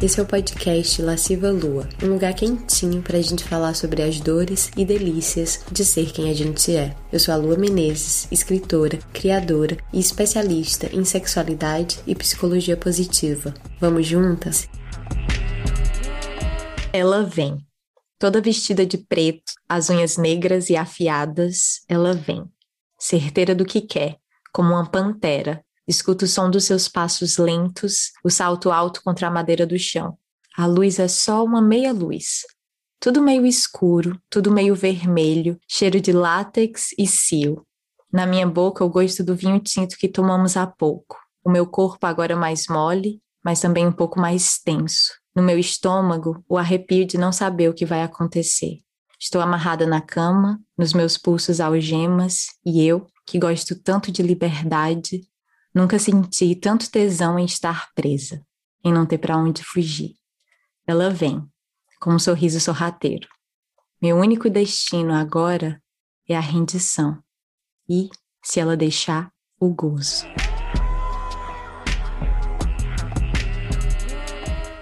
Esse 0.00 0.20
é 0.20 0.22
o 0.22 0.26
podcast 0.26 1.00
Lasciva 1.00 1.50
Lua, 1.50 1.88
um 2.02 2.08
lugar 2.08 2.34
quentinho 2.34 3.00
para 3.00 3.16
a 3.16 3.22
gente 3.22 3.42
falar 3.42 3.72
sobre 3.72 4.02
as 4.02 4.20
dores 4.20 4.70
e 4.76 4.84
delícias 4.84 5.64
de 5.72 5.86
ser 5.86 6.12
quem 6.12 6.28
a 6.28 6.34
gente 6.34 6.76
é. 6.76 6.94
Eu 7.10 7.18
sou 7.18 7.32
a 7.32 7.36
Lua 7.38 7.56
Menezes, 7.56 8.28
escritora, 8.30 8.98
criadora 9.14 9.78
e 9.94 9.98
especialista 9.98 10.94
em 10.94 11.02
sexualidade 11.02 11.98
e 12.06 12.14
psicologia 12.14 12.76
positiva. 12.76 13.54
Vamos 13.80 14.06
juntas? 14.06 14.68
Ela 16.92 17.22
vem. 17.22 17.56
Toda 18.18 18.42
vestida 18.42 18.84
de 18.84 18.98
preto, 18.98 19.50
as 19.66 19.88
unhas 19.88 20.18
negras 20.18 20.68
e 20.68 20.76
afiadas, 20.76 21.80
ela 21.88 22.12
vem. 22.12 22.44
Certeira 22.98 23.54
do 23.54 23.64
que 23.64 23.80
quer, 23.80 24.18
como 24.52 24.74
uma 24.74 24.90
pantera, 24.90 25.64
Escuto 25.88 26.24
o 26.24 26.28
som 26.28 26.50
dos 26.50 26.64
seus 26.64 26.88
passos 26.88 27.38
lentos, 27.38 28.12
o 28.24 28.30
salto 28.30 28.72
alto 28.72 29.02
contra 29.02 29.28
a 29.28 29.30
madeira 29.30 29.66
do 29.66 29.78
chão. 29.78 30.18
A 30.56 30.66
luz 30.66 30.98
é 30.98 31.06
só 31.06 31.44
uma 31.44 31.62
meia 31.62 31.92
luz. 31.92 32.42
Tudo 32.98 33.22
meio 33.22 33.46
escuro, 33.46 34.20
tudo 34.28 34.50
meio 34.50 34.74
vermelho, 34.74 35.58
cheiro 35.68 36.00
de 36.00 36.12
látex 36.12 36.88
e 36.98 37.06
cio. 37.06 37.64
Na 38.12 38.26
minha 38.26 38.46
boca, 38.46 38.84
o 38.84 38.88
gosto 38.88 39.22
do 39.22 39.36
vinho 39.36 39.60
tinto 39.60 39.96
que 39.96 40.08
tomamos 40.08 40.56
há 40.56 40.66
pouco. 40.66 41.18
O 41.44 41.50
meu 41.50 41.66
corpo 41.66 42.06
agora 42.06 42.34
mais 42.34 42.66
mole, 42.66 43.20
mas 43.44 43.60
também 43.60 43.86
um 43.86 43.92
pouco 43.92 44.18
mais 44.18 44.58
tenso. 44.58 45.12
No 45.34 45.42
meu 45.42 45.58
estômago, 45.58 46.42
o 46.48 46.56
arrepio 46.56 47.06
de 47.06 47.18
não 47.18 47.30
saber 47.30 47.68
o 47.68 47.74
que 47.74 47.86
vai 47.86 48.02
acontecer. 48.02 48.80
Estou 49.20 49.40
amarrada 49.40 49.86
na 49.86 50.00
cama, 50.00 50.58
nos 50.76 50.92
meus 50.92 51.16
pulsos 51.16 51.60
algemas, 51.60 52.46
e 52.64 52.84
eu, 52.84 53.06
que 53.26 53.38
gosto 53.38 53.80
tanto 53.80 54.10
de 54.10 54.22
liberdade, 54.22 55.20
Nunca 55.76 55.98
senti 55.98 56.54
tanto 56.56 56.90
tesão 56.90 57.38
em 57.38 57.44
estar 57.44 57.90
presa, 57.94 58.42
em 58.82 58.90
não 58.90 59.04
ter 59.04 59.18
para 59.18 59.36
onde 59.36 59.62
fugir. 59.62 60.14
Ela 60.86 61.10
vem, 61.10 61.46
com 62.00 62.14
um 62.14 62.18
sorriso 62.18 62.58
sorrateiro. 62.58 63.28
Meu 64.00 64.16
único 64.16 64.48
destino 64.48 65.12
agora 65.12 65.78
é 66.26 66.34
a 66.34 66.40
rendição 66.40 67.22
e, 67.86 68.08
se 68.42 68.58
ela 68.58 68.74
deixar, 68.74 69.30
o 69.60 69.68
gozo. 69.68 70.24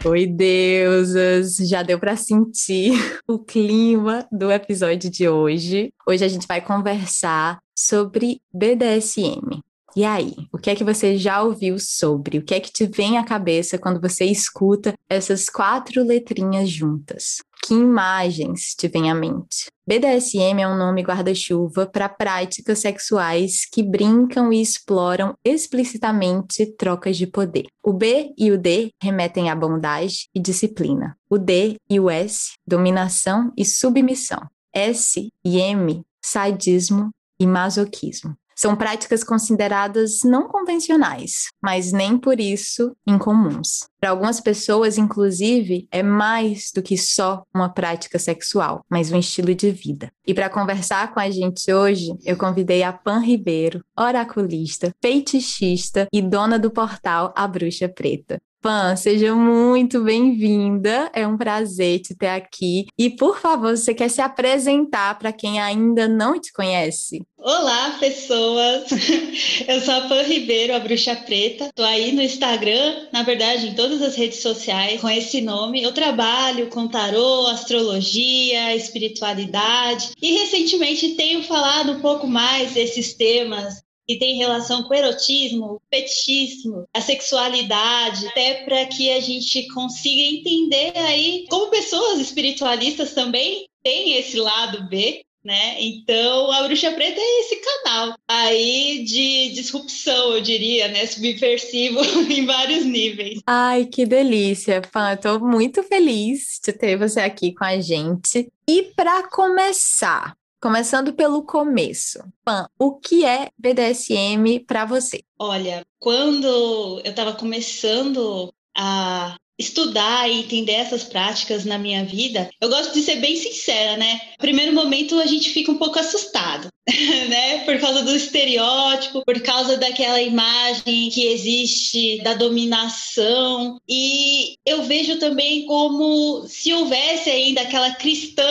Oi, 0.04 0.28
deusas! 0.28 1.56
Já 1.56 1.82
deu 1.82 1.98
para 1.98 2.14
sentir 2.14 2.92
o 3.26 3.40
clima 3.40 4.28
do 4.30 4.48
episódio 4.48 5.10
de 5.10 5.28
hoje. 5.28 5.92
Hoje 6.06 6.24
a 6.24 6.28
gente 6.28 6.46
vai 6.46 6.60
conversar 6.60 7.58
sobre 7.76 8.40
BDSM, 8.52 9.60
e 9.96 10.04
aí, 10.04 10.34
o 10.52 10.58
que 10.58 10.70
é 10.70 10.74
que 10.74 10.82
você 10.82 11.16
já 11.16 11.42
ouviu 11.42 11.76
sobre? 11.78 12.38
O 12.38 12.44
que 12.44 12.54
é 12.54 12.60
que 12.60 12.72
te 12.72 12.84
vem 12.84 13.16
à 13.16 13.24
cabeça 13.24 13.78
quando 13.78 14.00
você 14.00 14.24
escuta 14.24 14.92
essas 15.08 15.48
quatro 15.48 16.02
letrinhas 16.02 16.68
juntas? 16.68 17.36
Que 17.64 17.74
imagens 17.74 18.74
te 18.74 18.88
vêm 18.88 19.08
à 19.08 19.14
mente? 19.14 19.70
BDSM 19.86 20.60
é 20.60 20.66
um 20.66 20.76
nome 20.76 21.02
guarda-chuva 21.02 21.86
para 21.86 22.08
práticas 22.08 22.80
sexuais 22.80 23.64
que 23.70 23.82
brincam 23.82 24.52
e 24.52 24.60
exploram 24.60 25.34
explicitamente 25.44 26.66
trocas 26.76 27.16
de 27.16 27.26
poder. 27.26 27.66
O 27.82 27.92
B 27.92 28.32
e 28.36 28.50
o 28.50 28.58
D 28.58 28.90
remetem 29.00 29.48
à 29.48 29.54
bondade 29.54 30.28
e 30.34 30.40
disciplina. 30.40 31.16
O 31.30 31.38
D 31.38 31.76
e 31.88 32.00
o 32.00 32.10
S, 32.10 32.54
dominação 32.66 33.52
e 33.56 33.64
submissão. 33.64 34.40
S 34.74 35.28
e 35.44 35.58
M, 35.58 36.02
sadismo 36.20 37.10
e 37.38 37.46
masoquismo. 37.46 38.36
São 38.56 38.76
práticas 38.76 39.24
consideradas 39.24 40.20
não 40.24 40.48
convencionais, 40.48 41.48
mas 41.62 41.92
nem 41.92 42.18
por 42.18 42.40
isso 42.40 42.94
incomuns. 43.06 43.88
Para 44.00 44.10
algumas 44.10 44.40
pessoas, 44.40 44.98
inclusive, 44.98 45.88
é 45.90 46.02
mais 46.02 46.70
do 46.74 46.82
que 46.82 46.96
só 46.96 47.42
uma 47.54 47.68
prática 47.68 48.18
sexual, 48.18 48.84
mas 48.88 49.10
um 49.10 49.18
estilo 49.18 49.54
de 49.54 49.70
vida. 49.70 50.12
E 50.26 50.34
para 50.34 50.50
conversar 50.50 51.12
com 51.12 51.20
a 51.20 51.30
gente 51.30 51.72
hoje, 51.72 52.14
eu 52.24 52.36
convidei 52.36 52.82
a 52.82 52.92
Pan 52.92 53.20
Ribeiro, 53.20 53.82
oraculista, 53.98 54.94
feitiçista 55.02 56.06
e 56.12 56.20
dona 56.20 56.58
do 56.58 56.70
portal 56.70 57.32
A 57.36 57.48
Bruxa 57.48 57.88
Preta. 57.88 58.40
Pan, 58.64 58.96
seja 58.96 59.34
muito 59.34 60.00
bem-vinda. 60.00 61.10
É 61.12 61.26
um 61.26 61.36
prazer 61.36 62.00
te 62.00 62.14
ter 62.14 62.28
aqui. 62.28 62.86
E, 62.98 63.10
por 63.10 63.38
favor, 63.38 63.76
você 63.76 63.92
quer 63.92 64.08
se 64.08 64.22
apresentar 64.22 65.18
para 65.18 65.34
quem 65.34 65.60
ainda 65.60 66.08
não 66.08 66.40
te 66.40 66.50
conhece? 66.50 67.20
Olá, 67.36 67.94
pessoas! 68.00 68.84
Eu 69.68 69.82
sou 69.82 69.92
a 69.92 70.00
Pan 70.08 70.22
Ribeiro, 70.22 70.74
a 70.74 70.78
Bruxa 70.78 71.14
Preta. 71.14 71.66
Estou 71.66 71.84
aí 71.84 72.10
no 72.12 72.22
Instagram, 72.22 73.06
na 73.12 73.22
verdade, 73.22 73.66
em 73.66 73.74
todas 73.74 74.00
as 74.00 74.16
redes 74.16 74.40
sociais 74.40 74.98
com 74.98 75.10
esse 75.10 75.42
nome. 75.42 75.82
Eu 75.82 75.92
trabalho 75.92 76.70
com 76.70 76.88
tarô, 76.88 77.48
astrologia, 77.48 78.74
espiritualidade 78.74 80.12
e 80.22 80.38
recentemente 80.38 81.16
tenho 81.16 81.42
falado 81.42 81.92
um 81.92 82.00
pouco 82.00 82.26
mais 82.26 82.72
desses 82.72 83.12
temas 83.12 83.83
que 84.06 84.18
tem 84.18 84.36
relação 84.36 84.82
com 84.82 84.94
erotismo, 84.94 85.80
fetichismo, 85.92 86.86
a 86.92 87.00
sexualidade, 87.00 88.26
até 88.28 88.64
para 88.64 88.84
que 88.86 89.10
a 89.10 89.20
gente 89.20 89.66
consiga 89.68 90.22
entender 90.22 90.92
aí 90.96 91.46
como 91.48 91.70
pessoas 91.70 92.20
espiritualistas 92.20 93.12
também 93.12 93.66
têm 93.82 94.16
esse 94.16 94.38
lado 94.38 94.88
B, 94.88 95.24
né? 95.44 95.76
Então 95.78 96.50
a 96.50 96.62
Bruxa 96.62 96.90
Preta 96.92 97.20
é 97.20 97.40
esse 97.40 97.56
canal 97.56 98.16
aí 98.26 99.04
de 99.04 99.50
disrupção, 99.50 100.34
eu 100.34 100.40
diria, 100.40 100.88
né? 100.88 101.06
Subversivo 101.06 102.00
em 102.32 102.46
vários 102.46 102.84
níveis. 102.84 103.40
Ai, 103.46 103.84
que 103.84 104.06
delícia, 104.06 104.82
Fã. 104.90 105.12
Eu 105.12 105.20
tô 105.20 105.38
muito 105.40 105.82
feliz 105.82 106.58
de 106.64 106.72
ter 106.72 106.96
você 106.96 107.20
aqui 107.20 107.52
com 107.54 107.64
a 107.64 107.78
gente. 107.78 108.50
E 108.66 108.82
para 108.96 109.28
começar, 109.28 110.34
Começando 110.64 111.12
pelo 111.12 111.42
começo. 111.42 112.20
Pan, 112.42 112.66
o 112.78 112.98
que 112.98 113.22
é 113.22 113.50
BDSM 113.58 114.64
para 114.66 114.86
você? 114.86 115.22
Olha, 115.38 115.84
quando 115.98 117.02
eu 117.04 117.10
estava 117.10 117.34
começando 117.34 118.50
a 118.74 119.36
estudar 119.58 120.28
e 120.28 120.40
entender 120.40 120.72
essas 120.72 121.04
práticas 121.04 121.64
na 121.64 121.78
minha 121.78 122.04
vida, 122.04 122.50
eu 122.60 122.68
gosto 122.68 122.92
de 122.92 123.02
ser 123.02 123.16
bem 123.16 123.36
sincera, 123.36 123.96
né? 123.96 124.20
Primeiro 124.38 124.72
momento 124.72 125.18
a 125.20 125.26
gente 125.26 125.50
fica 125.50 125.70
um 125.70 125.78
pouco 125.78 125.98
assustado, 125.98 126.68
né? 127.28 127.58
Por 127.64 127.78
causa 127.78 128.02
do 128.02 128.14
estereótipo, 128.14 129.24
por 129.24 129.40
causa 129.40 129.76
daquela 129.76 130.20
imagem 130.20 131.08
que 131.10 131.26
existe 131.26 132.20
da 132.22 132.34
dominação. 132.34 133.78
E 133.88 134.56
eu 134.66 134.82
vejo 134.82 135.18
também 135.18 135.66
como 135.66 136.46
se 136.48 136.72
houvesse 136.72 137.30
ainda 137.30 137.62
aquela 137.62 137.94
cristã 137.94 138.44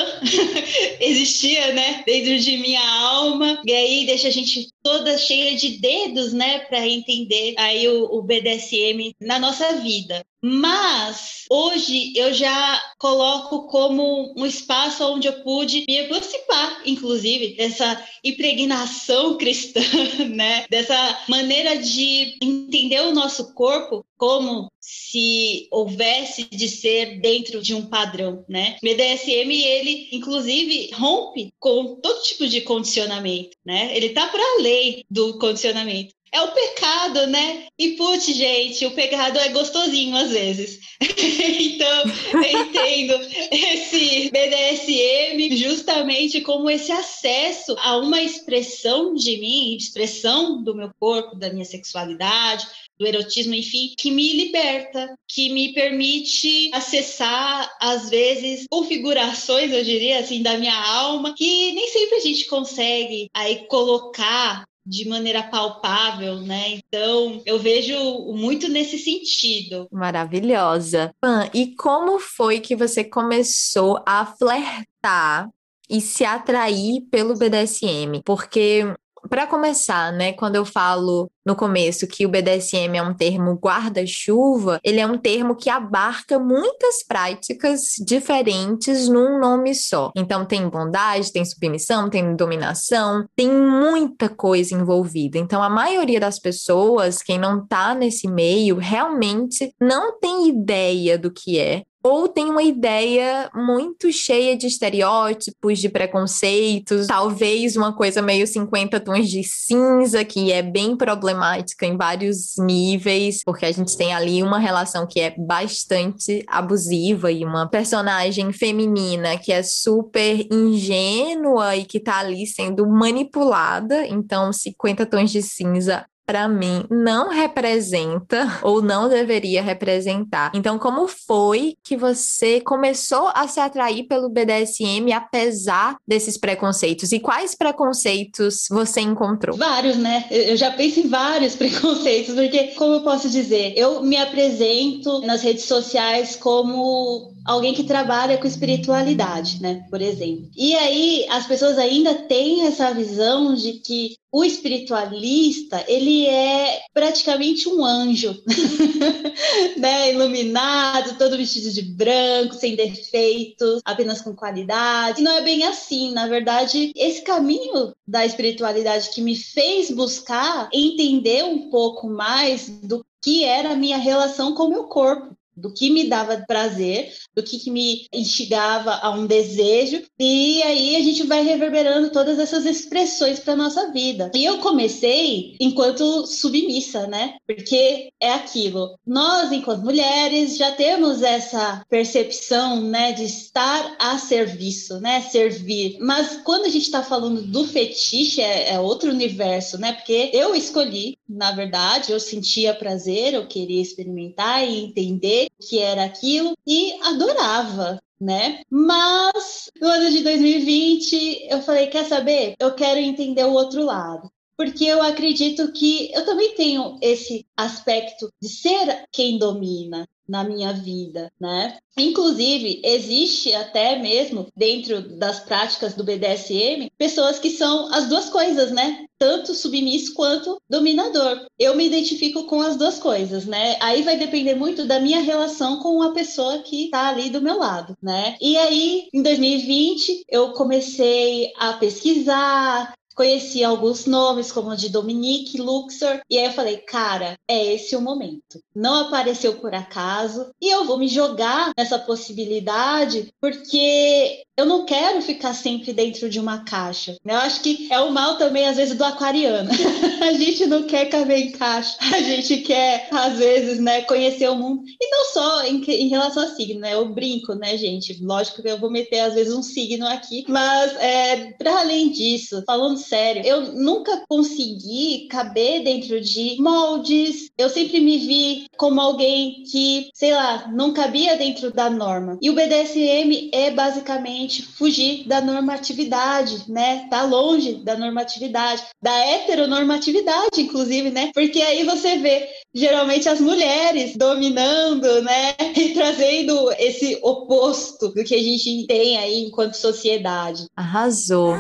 existia, 1.01 1.73
né? 1.73 2.03
Dentro 2.05 2.39
de 2.39 2.57
minha 2.57 2.87
alma. 3.01 3.61
E 3.65 3.73
aí 3.73 4.05
deixa 4.05 4.29
a 4.29 4.31
gente 4.31 4.69
toda 4.81 5.17
cheia 5.17 5.55
de 5.55 5.77
dedos, 5.79 6.33
né? 6.33 6.59
Para 6.59 6.87
entender 6.87 7.55
aí 7.57 7.87
o, 7.87 8.05
o 8.05 8.21
BDSM 8.21 9.13
na 9.19 9.37
nossa 9.37 9.73
vida. 9.77 10.23
Mas 10.45 11.45
hoje 11.49 12.11
eu 12.17 12.33
já 12.33 12.81
coloco 12.99 13.65
como 13.67 14.33
um 14.37 14.45
espaço 14.45 15.01
onde 15.05 15.25
eu 15.25 15.41
pude 15.41 15.85
me 15.87 15.95
emancipar, 15.99 16.81
inclusive, 16.85 17.55
dessa 17.55 18.05
impregnação 18.21 19.37
cristã, 19.39 19.79
né? 20.27 20.65
Dessa 20.69 21.23
maneira 21.29 21.77
de 21.77 22.35
entender 22.41 22.99
o 23.03 23.13
nosso 23.13 23.53
corpo 23.53 24.05
como 24.17 24.69
se 24.81 25.67
houvesse 25.71 26.43
de 26.43 26.67
ser 26.67 27.21
dentro 27.21 27.61
de 27.61 27.73
um 27.73 27.85
padrão, 27.85 28.43
né? 28.49 28.75
BDSM 28.83 29.49
ele 29.49 30.09
inclusive 30.11 30.91
rompe 30.93 31.53
com 31.57 31.95
todo 32.01 32.21
tipo 32.23 32.47
de 32.47 32.59
condicionamento, 32.61 33.55
né? 33.65 33.95
Ele 33.95 34.09
tá 34.09 34.27
para 34.27 34.43
além 34.59 35.05
do 35.09 35.39
condicionamento 35.39 36.13
é 36.33 36.41
o 36.41 36.51
pecado, 36.51 37.27
né? 37.27 37.67
E 37.77 37.89
putz, 37.89 38.25
gente, 38.25 38.85
o 38.85 38.91
pecado 38.91 39.37
é 39.37 39.49
gostosinho 39.49 40.17
às 40.17 40.31
vezes. 40.31 40.79
então, 40.99 42.03
eu 42.33 42.61
entendo 42.61 43.13
esse 43.51 44.31
BDSM 44.31 45.55
justamente 45.55 46.41
como 46.41 46.69
esse 46.69 46.91
acesso 46.91 47.75
a 47.79 47.97
uma 47.97 48.21
expressão 48.21 49.13
de 49.13 49.37
mim, 49.37 49.75
expressão 49.75 50.63
do 50.63 50.75
meu 50.75 50.89
corpo, 50.99 51.35
da 51.35 51.51
minha 51.51 51.65
sexualidade, 51.65 52.65
do 52.97 53.05
erotismo, 53.05 53.53
enfim, 53.53 53.93
que 53.97 54.09
me 54.09 54.33
liberta, 54.33 55.13
que 55.27 55.49
me 55.49 55.73
permite 55.73 56.71
acessar, 56.73 57.75
às 57.79 58.09
vezes, 58.09 58.65
configurações, 58.71 59.71
eu 59.71 59.83
diria 59.83 60.19
assim, 60.19 60.41
da 60.41 60.57
minha 60.57 60.75
alma, 60.75 61.33
que 61.35 61.71
nem 61.73 61.87
sempre 61.89 62.15
a 62.15 62.21
gente 62.21 62.45
consegue 62.45 63.29
aí 63.33 63.67
colocar 63.67 64.63
de 64.85 65.07
maneira 65.07 65.43
palpável, 65.43 66.41
né? 66.41 66.71
Então, 66.71 67.41
eu 67.45 67.59
vejo 67.59 67.95
muito 68.33 68.67
nesse 68.67 68.97
sentido. 68.97 69.87
Maravilhosa. 69.91 71.13
Pan, 71.21 71.49
e 71.53 71.75
como 71.75 72.19
foi 72.19 72.59
que 72.59 72.75
você 72.75 73.03
começou 73.03 74.01
a 74.05 74.25
flertar 74.25 75.49
e 75.89 76.01
se 76.01 76.25
atrair 76.25 77.01
pelo 77.09 77.35
BDSM? 77.35 78.21
Porque 78.25 78.93
para 79.29 79.47
começar, 79.47 80.11
né, 80.11 80.33
quando 80.33 80.55
eu 80.55 80.65
falo 80.65 81.29
no 81.45 81.55
começo 81.55 82.07
que 82.07 82.25
o 82.25 82.29
BDSM 82.29 82.95
é 82.95 83.01
um 83.01 83.13
termo 83.13 83.53
guarda-chuva, 83.53 84.79
ele 84.83 84.99
é 84.99 85.05
um 85.05 85.17
termo 85.17 85.55
que 85.55 85.69
abarca 85.69 86.39
muitas 86.39 87.03
práticas 87.05 87.81
diferentes 88.05 89.09
num 89.09 89.39
nome 89.39 89.75
só. 89.75 90.11
Então 90.15 90.45
tem 90.45 90.67
bondade, 90.69 91.31
tem 91.31 91.43
submissão, 91.43 92.09
tem 92.09 92.35
dominação, 92.35 93.25
tem 93.35 93.49
muita 93.51 94.29
coisa 94.29 94.73
envolvida. 94.73 95.37
Então 95.37 95.61
a 95.61 95.69
maioria 95.69 96.19
das 96.19 96.39
pessoas, 96.39 97.21
quem 97.21 97.37
não 97.37 97.65
tá 97.65 97.93
nesse 97.93 98.27
meio, 98.27 98.77
realmente 98.77 99.73
não 99.81 100.17
tem 100.19 100.47
ideia 100.47 101.17
do 101.17 101.31
que 101.31 101.59
é 101.59 101.83
ou 102.03 102.27
tem 102.27 102.49
uma 102.49 102.61
ideia 102.61 103.49
muito 103.55 104.11
cheia 104.11 104.57
de 104.57 104.67
estereótipos, 104.67 105.79
de 105.79 105.87
preconceitos, 105.87 107.07
talvez 107.07 107.77
uma 107.77 107.93
coisa 107.93 108.21
meio 108.21 108.45
50 108.45 108.99
tons 108.99 109.29
de 109.29 109.41
cinza, 109.43 110.25
que 110.25 110.51
é 110.51 110.61
bem 110.61 110.97
problemática 110.97 111.85
em 111.85 111.95
vários 111.95 112.55
níveis, 112.57 113.41
porque 113.43 113.65
a 113.65 113.71
gente 113.71 113.95
tem 113.95 114.13
ali 114.13 114.43
uma 114.43 114.59
relação 114.59 115.07
que 115.07 115.21
é 115.21 115.33
bastante 115.37 116.43
abusiva 116.47 117.31
e 117.31 117.45
uma 117.45 117.69
personagem 117.69 118.51
feminina 118.51 119.37
que 119.37 119.53
é 119.53 119.63
super 119.63 120.45
ingênua 120.51 121.77
e 121.77 121.85
que 121.85 121.99
tá 121.99 122.19
ali 122.19 122.45
sendo 122.45 122.85
manipulada. 122.85 124.05
Então, 124.05 124.51
50 124.51 125.05
tons 125.05 125.31
de 125.31 125.41
cinza 125.41 126.05
para 126.25 126.47
mim, 126.47 126.85
não 126.89 127.29
representa 127.29 128.59
ou 128.63 128.81
não 128.81 129.09
deveria 129.09 129.61
representar. 129.61 130.51
Então, 130.53 130.79
como 130.79 131.07
foi 131.07 131.75
que 131.83 131.97
você 131.97 132.61
começou 132.61 133.29
a 133.33 133.47
se 133.47 133.59
atrair 133.59 134.03
pelo 134.03 134.29
BDSM 134.29 135.11
apesar 135.13 135.97
desses 136.07 136.37
preconceitos? 136.37 137.11
E 137.11 137.19
quais 137.19 137.55
preconceitos 137.55 138.65
você 138.69 139.01
encontrou? 139.01 139.57
Vários, 139.57 139.97
né? 139.97 140.25
Eu 140.29 140.55
já 140.55 140.71
penso 140.71 140.99
em 140.99 141.07
vários 141.07 141.55
preconceitos, 141.57 142.33
porque, 142.33 142.67
como 142.75 142.95
eu 142.95 143.01
posso 143.01 143.29
dizer, 143.29 143.73
eu 143.75 144.01
me 144.01 144.17
apresento 144.17 145.21
nas 145.21 145.41
redes 145.41 145.65
sociais 145.65 146.35
como 146.35 147.32
alguém 147.45 147.73
que 147.73 147.83
trabalha 147.83 148.37
com 148.37 148.47
espiritualidade, 148.47 149.61
né? 149.61 149.85
Por 149.89 150.01
exemplo. 150.01 150.49
E 150.55 150.75
aí 150.75 151.25
as 151.29 151.45
pessoas 151.45 151.77
ainda 151.77 152.13
têm 152.13 152.65
essa 152.65 152.93
visão 152.93 153.53
de 153.55 153.73
que 153.73 154.17
o 154.31 154.43
espiritualista 154.43 155.83
ele 155.87 156.25
é 156.25 156.81
praticamente 156.93 157.69
um 157.69 157.85
anjo, 157.85 158.35
né? 159.77 160.11
Iluminado, 160.11 161.17
todo 161.17 161.37
vestido 161.37 161.71
de 161.71 161.81
branco, 161.81 162.55
sem 162.55 162.75
defeitos, 162.75 163.81
apenas 163.85 164.21
com 164.21 164.35
qualidade. 164.35 165.21
E 165.21 165.23
não 165.23 165.33
é 165.33 165.41
bem 165.41 165.63
assim. 165.65 166.11
Na 166.13 166.27
verdade, 166.27 166.91
esse 166.95 167.21
caminho 167.21 167.93
da 168.07 168.25
espiritualidade 168.25 169.09
que 169.11 169.21
me 169.21 169.35
fez 169.35 169.91
buscar 169.91 170.69
entender 170.73 171.43
um 171.43 171.69
pouco 171.69 172.07
mais 172.07 172.69
do 172.69 173.05
que 173.21 173.43
era 173.43 173.71
a 173.71 173.75
minha 173.75 173.97
relação 173.97 174.53
com 174.53 174.63
o 174.63 174.69
meu 174.69 174.83
corpo 174.85 175.35
do 175.55 175.73
que 175.73 175.89
me 175.89 176.05
dava 176.07 176.43
prazer, 176.47 177.13
do 177.35 177.43
que, 177.43 177.59
que, 177.59 177.71
me 177.71 178.05
instigava 178.13 178.99
a 179.01 179.11
um 179.11 179.25
desejo, 179.25 180.03
e 180.19 180.61
aí 180.63 180.95
a 180.95 180.99
gente 181.01 181.23
vai 181.23 181.43
reverberando 181.43 182.11
todas 182.11 182.39
essas 182.39 182.65
expressões 182.65 183.39
para 183.39 183.55
nossa 183.55 183.91
vida. 183.91 184.31
E 184.33 184.45
eu 184.45 184.59
comecei 184.59 185.55
enquanto 185.59 186.27
submissa, 186.27 187.07
né? 187.07 187.35
Porque 187.47 188.09
é 188.19 188.33
aquilo. 188.33 188.97
Nós, 189.05 189.51
enquanto 189.51 189.83
mulheres, 189.83 190.57
já 190.57 190.71
temos 190.71 191.21
essa 191.21 191.83
percepção, 191.89 192.81
né, 192.81 193.11
de 193.11 193.23
estar 193.23 193.95
a 193.99 194.17
serviço, 194.17 194.99
né, 194.99 195.21
servir. 195.21 195.97
Mas 195.99 196.39
quando 196.43 196.65
a 196.65 196.69
gente 196.69 196.83
está 196.83 197.03
falando 197.03 197.41
do 197.41 197.65
fetiche, 197.65 198.41
é, 198.41 198.73
é 198.73 198.79
outro 198.79 199.09
universo, 199.09 199.77
né? 199.77 199.93
Porque 199.93 200.31
eu 200.33 200.55
escolhi, 200.55 201.17
na 201.27 201.51
verdade, 201.51 202.11
eu 202.11 202.19
sentia 202.19 202.75
prazer, 202.75 203.33
eu 203.33 203.47
queria 203.47 203.81
experimentar 203.81 204.67
e 204.67 204.83
entender 204.83 205.47
que 205.59 205.79
era 205.79 206.03
aquilo 206.03 206.53
e 206.65 206.93
adorava. 207.01 207.99
Né? 208.21 208.61
Mas 208.69 209.69
no 209.81 209.85
ano 209.85 210.09
de 210.09 210.23
2020 210.23 211.45
eu 211.49 211.61
falei, 211.61 211.87
quer 211.87 212.05
saber? 212.05 212.53
Eu 212.57 212.73
quero 212.73 212.97
entender 212.97 213.43
o 213.43 213.51
outro 213.51 213.83
lado 213.83 214.31
porque 214.57 214.85
eu 214.85 215.01
acredito 215.01 215.71
que 215.71 216.11
eu 216.13 216.25
também 216.25 216.55
tenho 216.55 216.97
esse 217.01 217.45
aspecto 217.55 218.29
de 218.41 218.49
ser 218.49 219.05
quem 219.11 219.37
domina 219.37 220.07
na 220.27 220.43
minha 220.43 220.73
vida, 220.73 221.31
né? 221.39 221.77
Inclusive, 221.97 222.81
existe 222.83 223.53
até 223.53 223.99
mesmo 223.99 224.47
dentro 224.55 225.01
das 225.17 225.41
práticas 225.41 225.93
do 225.93 226.03
BDSM 226.03 226.89
pessoas 226.97 227.37
que 227.37 227.49
são 227.49 227.93
as 227.93 228.07
duas 228.07 228.29
coisas, 228.29 228.71
né? 228.71 229.05
Tanto 229.19 229.53
submisso 229.53 230.13
quanto 230.13 230.57
dominador. 230.69 231.45
Eu 231.59 231.75
me 231.75 231.85
identifico 231.85 232.45
com 232.45 232.61
as 232.61 232.75
duas 232.77 232.99
coisas, 232.99 233.45
né? 233.45 233.77
Aí 233.79 234.01
vai 234.01 234.17
depender 234.17 234.55
muito 234.55 234.85
da 234.85 234.99
minha 234.99 235.21
relação 235.21 235.79
com 235.79 236.01
a 236.01 236.13
pessoa 236.13 236.59
que 236.59 236.89
tá 236.89 237.09
ali 237.09 237.29
do 237.29 237.41
meu 237.41 237.59
lado, 237.59 237.95
né? 238.01 238.35
E 238.41 238.57
aí, 238.57 239.07
em 239.13 239.21
2020, 239.21 240.23
eu 240.29 240.53
comecei 240.53 241.51
a 241.57 241.73
pesquisar, 241.73 242.93
Conheci 243.15 243.63
alguns 243.63 244.05
nomes, 244.05 244.51
como 244.51 244.69
o 244.69 244.75
de 244.75 244.89
Dominique 244.89 245.61
Luxor, 245.61 246.19
e 246.29 246.37
aí 246.37 246.45
eu 246.45 246.51
falei, 246.51 246.77
cara, 246.77 247.37
é 247.47 247.73
esse 247.73 247.95
o 247.95 248.01
momento. 248.01 248.59
Não 248.75 249.07
apareceu 249.07 249.55
por 249.55 249.73
acaso, 249.73 250.49
e 250.61 250.69
eu 250.73 250.85
vou 250.85 250.97
me 250.97 251.07
jogar 251.07 251.71
nessa 251.77 251.99
possibilidade, 251.99 253.31
porque 253.39 254.43
eu 254.55 254.65
não 254.65 254.85
quero 254.85 255.21
ficar 255.21 255.53
sempre 255.53 255.93
dentro 255.93 256.29
de 256.29 256.39
uma 256.39 256.63
caixa. 256.63 257.17
Eu 257.25 257.37
acho 257.37 257.61
que 257.61 257.91
é 257.91 257.99
o 257.99 258.11
mal 258.11 258.37
também, 258.37 258.67
às 258.67 258.77
vezes, 258.77 258.95
do 258.97 259.03
aquariano. 259.03 259.69
a 260.21 260.33
gente 260.33 260.65
não 260.65 260.83
quer 260.83 261.05
caber 261.05 261.37
em 261.37 261.51
caixa, 261.51 261.97
a 261.99 262.19
gente 262.19 262.57
quer, 262.57 263.07
às 263.11 263.37
vezes, 263.37 263.79
né, 263.79 264.01
conhecer 264.03 264.49
o 264.49 264.55
mundo. 264.55 264.83
E 264.85 265.09
não 265.09 265.25
só 265.25 265.65
em, 265.65 265.83
em 265.83 266.07
relação 266.07 266.43
a 266.43 266.47
signo, 266.47 266.81
né? 266.81 266.93
Eu 266.93 267.09
brinco, 267.09 267.55
né, 267.55 267.75
gente? 267.77 268.23
Lógico 268.23 268.61
que 268.61 268.69
eu 268.69 268.79
vou 268.79 268.91
meter, 268.91 269.21
às 269.21 269.33
vezes, 269.33 269.53
um 269.53 269.63
signo 269.63 270.07
aqui, 270.07 270.45
mas, 270.47 270.95
é, 270.97 271.51
para 271.53 271.79
além 271.79 272.11
disso, 272.11 272.63
falando 272.65 273.02
sério, 273.03 273.43
eu 273.45 273.73
nunca 273.73 274.23
consegui 274.27 275.27
caber 275.29 275.83
dentro 275.83 276.19
de 276.19 276.57
moldes. 276.59 277.49
Eu 277.57 277.69
sempre 277.69 277.99
me 277.99 278.17
vi 278.17 278.65
como 278.77 278.99
alguém 278.99 279.63
que, 279.63 280.09
sei 280.13 280.33
lá, 280.33 280.69
não 280.73 280.93
cabia 280.93 281.37
dentro 281.37 281.71
da 281.71 281.89
norma. 281.89 282.37
E 282.41 282.49
o 282.49 282.53
BDSM 282.53 283.49
é 283.53 283.71
basicamente 283.71 284.63
fugir 284.63 285.27
da 285.27 285.41
normatividade, 285.41 286.63
né? 286.67 287.07
Tá 287.09 287.23
longe 287.23 287.75
da 287.75 287.97
normatividade, 287.97 288.83
da 289.01 289.15
heteronormatividade, 289.25 290.61
inclusive, 290.61 291.11
né? 291.11 291.31
Porque 291.33 291.61
aí 291.61 291.83
você 291.83 292.17
vê 292.17 292.47
geralmente 292.73 293.29
as 293.29 293.39
mulheres 293.39 294.15
dominando, 294.15 295.21
né? 295.21 295.53
E 295.83 295.93
trazendo 295.93 296.71
esse 296.77 297.19
oposto 297.21 298.09
do 298.09 298.23
que 298.23 298.35
a 298.35 298.41
gente 298.41 298.85
tem 298.87 299.17
aí 299.17 299.43
enquanto 299.43 299.73
sociedade. 299.73 300.65
Arrasou. 300.75 301.55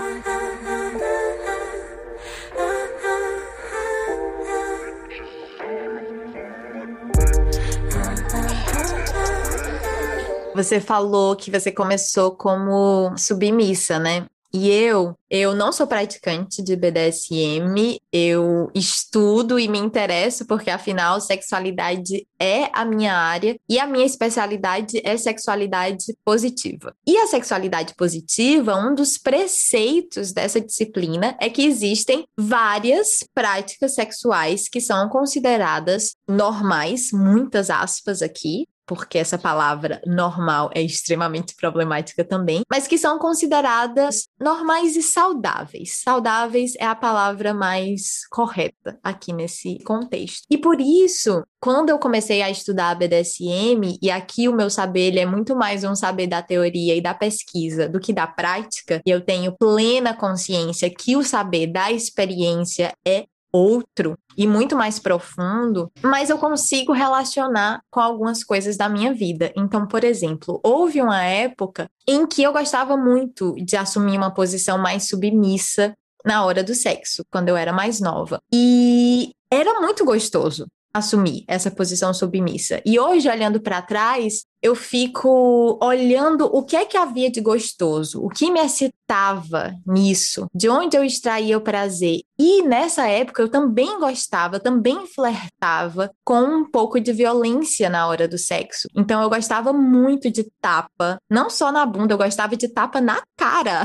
Você 10.55 10.79
falou 10.79 11.35
que 11.35 11.49
você 11.49 11.71
começou 11.71 12.31
como 12.35 13.15
submissa, 13.17 13.97
né? 13.99 14.27
E 14.55 14.69
eu, 14.69 15.17
eu 15.31 15.55
não 15.55 15.71
sou 15.71 15.87
praticante 15.87 16.61
de 16.61 16.75
BDSM, 16.75 17.97
eu 18.11 18.69
estudo 18.75 19.57
e 19.57 19.67
me 19.67 19.79
interesso 19.79 20.45
porque 20.45 20.69
afinal 20.69 21.19
sexualidade 21.19 22.27
é 22.39 22.69
a 22.71 22.85
minha 22.85 23.15
área 23.15 23.57
e 23.67 23.79
a 23.79 23.87
minha 23.87 24.05
especialidade 24.05 25.01
é 25.03 25.17
sexualidade 25.17 26.15
positiva. 26.23 26.95
E 27.07 27.17
a 27.17 27.25
sexualidade 27.25 27.95
positiva, 27.95 28.75
um 28.75 28.93
dos 28.93 29.17
preceitos 29.17 30.31
dessa 30.31 30.61
disciplina 30.61 31.35
é 31.41 31.49
que 31.49 31.65
existem 31.65 32.27
várias 32.37 33.27
práticas 33.33 33.95
sexuais 33.95 34.69
que 34.69 34.79
são 34.79 35.09
consideradas 35.09 36.13
normais, 36.27 37.09
muitas 37.11 37.71
aspas 37.71 38.21
aqui, 38.21 38.67
porque 38.85 39.17
essa 39.17 39.37
palavra 39.37 40.01
normal 40.05 40.69
é 40.73 40.81
extremamente 40.81 41.55
problemática 41.55 42.23
também, 42.23 42.61
mas 42.69 42.87
que 42.87 42.97
são 42.97 43.17
consideradas 43.17 44.27
normais 44.39 44.95
e 44.95 45.01
saudáveis. 45.01 46.01
Saudáveis 46.03 46.73
é 46.77 46.85
a 46.85 46.95
palavra 46.95 47.53
mais 47.53 48.27
correta 48.29 48.99
aqui 49.03 49.31
nesse 49.33 49.79
contexto. 49.83 50.43
E 50.49 50.57
por 50.57 50.79
isso, 50.79 51.43
quando 51.59 51.89
eu 51.89 51.99
comecei 51.99 52.41
a 52.41 52.49
estudar 52.49 52.89
a 52.89 52.95
BDSM, 52.95 53.97
e 54.01 54.11
aqui 54.11 54.47
o 54.47 54.55
meu 54.55 54.69
saber 54.69 55.17
é 55.17 55.25
muito 55.25 55.55
mais 55.55 55.83
um 55.83 55.95
saber 55.95 56.27
da 56.27 56.41
teoria 56.41 56.95
e 56.95 57.01
da 57.01 57.13
pesquisa 57.13 57.87
do 57.87 57.99
que 57.99 58.13
da 58.13 58.27
prática, 58.27 59.01
e 59.05 59.09
eu 59.09 59.21
tenho 59.21 59.55
plena 59.57 60.13
consciência 60.13 60.89
que 60.89 61.15
o 61.15 61.23
saber 61.23 61.67
da 61.67 61.91
experiência 61.91 62.93
é 63.07 63.25
outro 63.53 64.17
e 64.37 64.47
muito 64.47 64.75
mais 64.75 64.99
profundo, 64.99 65.91
mas 66.01 66.29
eu 66.29 66.37
consigo 66.37 66.91
relacionar 66.91 67.81
com 67.89 67.99
algumas 67.99 68.43
coisas 68.43 68.77
da 68.77 68.89
minha 68.89 69.13
vida. 69.13 69.51
Então, 69.55 69.87
por 69.87 70.03
exemplo, 70.03 70.59
houve 70.63 71.01
uma 71.01 71.23
época 71.23 71.87
em 72.07 72.25
que 72.25 72.43
eu 72.43 72.51
gostava 72.51 72.97
muito 72.97 73.55
de 73.55 73.75
assumir 73.75 74.17
uma 74.17 74.33
posição 74.33 74.77
mais 74.77 75.07
submissa 75.07 75.93
na 76.25 76.45
hora 76.45 76.63
do 76.63 76.73
sexo, 76.73 77.23
quando 77.31 77.49
eu 77.49 77.57
era 77.57 77.73
mais 77.73 77.99
nova. 77.99 78.39
E 78.53 79.31
era 79.51 79.79
muito 79.79 80.05
gostoso 80.05 80.65
assumir 80.93 81.43
essa 81.47 81.71
posição 81.71 82.13
submissa. 82.13 82.81
E 82.85 82.99
hoje, 82.99 83.27
olhando 83.27 83.59
para 83.59 83.81
trás, 83.81 84.43
eu 84.61 84.75
fico 84.75 85.77
olhando 85.81 86.45
o 86.45 86.63
que 86.63 86.75
é 86.75 86.85
que 86.85 86.95
havia 86.95 87.29
de 87.29 87.41
gostoso, 87.41 88.23
o 88.23 88.29
que 88.29 88.49
me 88.49 88.61
excitava 88.61 89.73
nisso, 89.85 90.47
de 90.53 90.69
onde 90.69 90.95
eu 90.95 91.03
extraía 91.03 91.57
o 91.57 91.61
prazer. 91.61 92.21
E 92.39 92.61
nessa 92.61 93.07
época 93.07 93.41
eu 93.41 93.49
também 93.49 93.99
gostava, 93.99 94.59
também 94.59 95.05
flertava 95.07 96.11
com 96.23 96.41
um 96.41 96.71
pouco 96.71 96.99
de 96.99 97.11
violência 97.11 97.89
na 97.89 98.07
hora 98.07 98.27
do 98.27 98.37
sexo. 98.37 98.87
Então 98.95 99.21
eu 99.21 99.29
gostava 99.29 99.73
muito 99.73 100.31
de 100.31 100.45
tapa, 100.61 101.17
não 101.29 101.49
só 101.49 101.71
na 101.71 101.85
bunda, 101.85 102.13
eu 102.13 102.17
gostava 102.17 102.55
de 102.55 102.69
tapa 102.69 103.01
na 103.01 103.21
cara. 103.35 103.83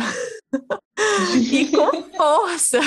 e 1.51 1.67
com 1.67 2.03
força. 2.17 2.81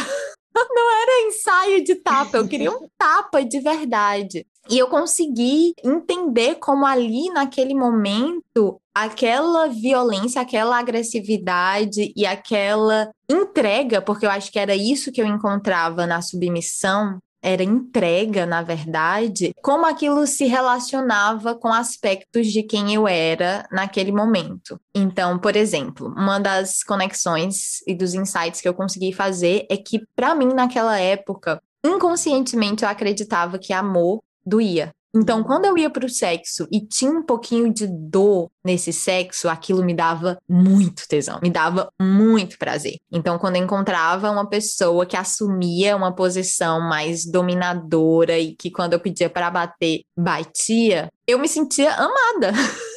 Não 0.74 1.02
era 1.02 1.28
ensaio 1.28 1.84
de 1.84 1.96
tapa, 1.96 2.38
eu 2.38 2.48
queria 2.48 2.72
um 2.72 2.88
tapa 2.98 3.44
de 3.44 3.60
verdade. 3.60 4.46
E 4.70 4.78
eu 4.78 4.88
consegui 4.88 5.74
entender 5.84 6.56
como 6.56 6.86
ali, 6.86 7.30
naquele 7.30 7.74
momento, 7.74 8.80
aquela 8.94 9.68
violência, 9.68 10.42
aquela 10.42 10.78
agressividade 10.78 12.14
e 12.16 12.26
aquela 12.26 13.12
entrega, 13.30 14.02
porque 14.02 14.26
eu 14.26 14.30
acho 14.30 14.52
que 14.52 14.60
era 14.60 14.76
isso 14.76 15.12
que 15.12 15.22
eu 15.22 15.26
encontrava 15.26 16.06
na 16.06 16.22
submissão, 16.22 17.20
era 17.42 17.64
entrega, 17.64 18.46
na 18.46 18.62
verdade, 18.62 19.54
como 19.62 19.86
aquilo 19.86 20.28
se 20.28 20.46
relacionava 20.46 21.56
com 21.56 21.70
aspectos 21.70 22.48
de 22.48 22.64
quem 22.64 22.94
eu 22.94 23.08
era 23.08 23.68
naquele 23.72 24.12
momento. 24.12 24.80
Então, 24.94 25.40
por 25.40 25.56
exemplo, 25.56 26.08
uma 26.16 26.40
das 26.40 26.84
conexões 26.84 27.82
e 27.88 27.96
dos 27.96 28.14
insights 28.14 28.62
que 28.62 28.68
eu 28.68 28.74
consegui 28.74 29.12
fazer 29.12 29.66
é 29.70 29.78
que, 29.78 30.02
para 30.16 30.36
mim, 30.36 30.54
naquela 30.54 31.00
época, 31.00 31.62
inconscientemente 31.84 32.84
eu 32.84 32.90
acreditava 32.90 33.58
que 33.58 33.74
amor 33.74 34.22
doía. 34.46 34.94
Então, 35.14 35.44
quando 35.44 35.66
eu 35.66 35.78
ia 35.78 35.90
para 35.90 36.06
o 36.06 36.10
sexo 36.10 36.68
e 36.72 36.80
tinha 36.80 37.12
um 37.12 37.24
pouquinho 37.24 37.74
de 37.74 37.86
dor 37.86 38.50
nesse 38.64 38.94
sexo, 38.94 39.50
aquilo 39.50 39.84
me 39.84 39.94
dava 39.94 40.38
muito 40.48 41.08
tesão, 41.08 41.40
me 41.42 41.50
dava 41.50 41.90
muito 42.02 42.58
prazer. 42.58 42.96
Então, 43.12 43.38
quando 43.38 43.58
eu 43.58 43.64
encontrava 43.64 44.32
uma 44.32 44.48
pessoa 44.48 45.06
que 45.06 45.18
assumia 45.18 45.98
uma 45.98 46.16
posição 46.16 46.80
mais 46.80 47.26
dominadora 47.26 48.40
e 48.40 48.56
que 48.56 48.72
quando 48.72 48.94
eu 48.94 49.00
pedia 49.00 49.30
para 49.30 49.52
bater, 49.52 50.02
batia, 50.18 51.10
eu 51.28 51.38
me 51.38 51.48
sentia 51.48 51.94
amada. 51.94 52.54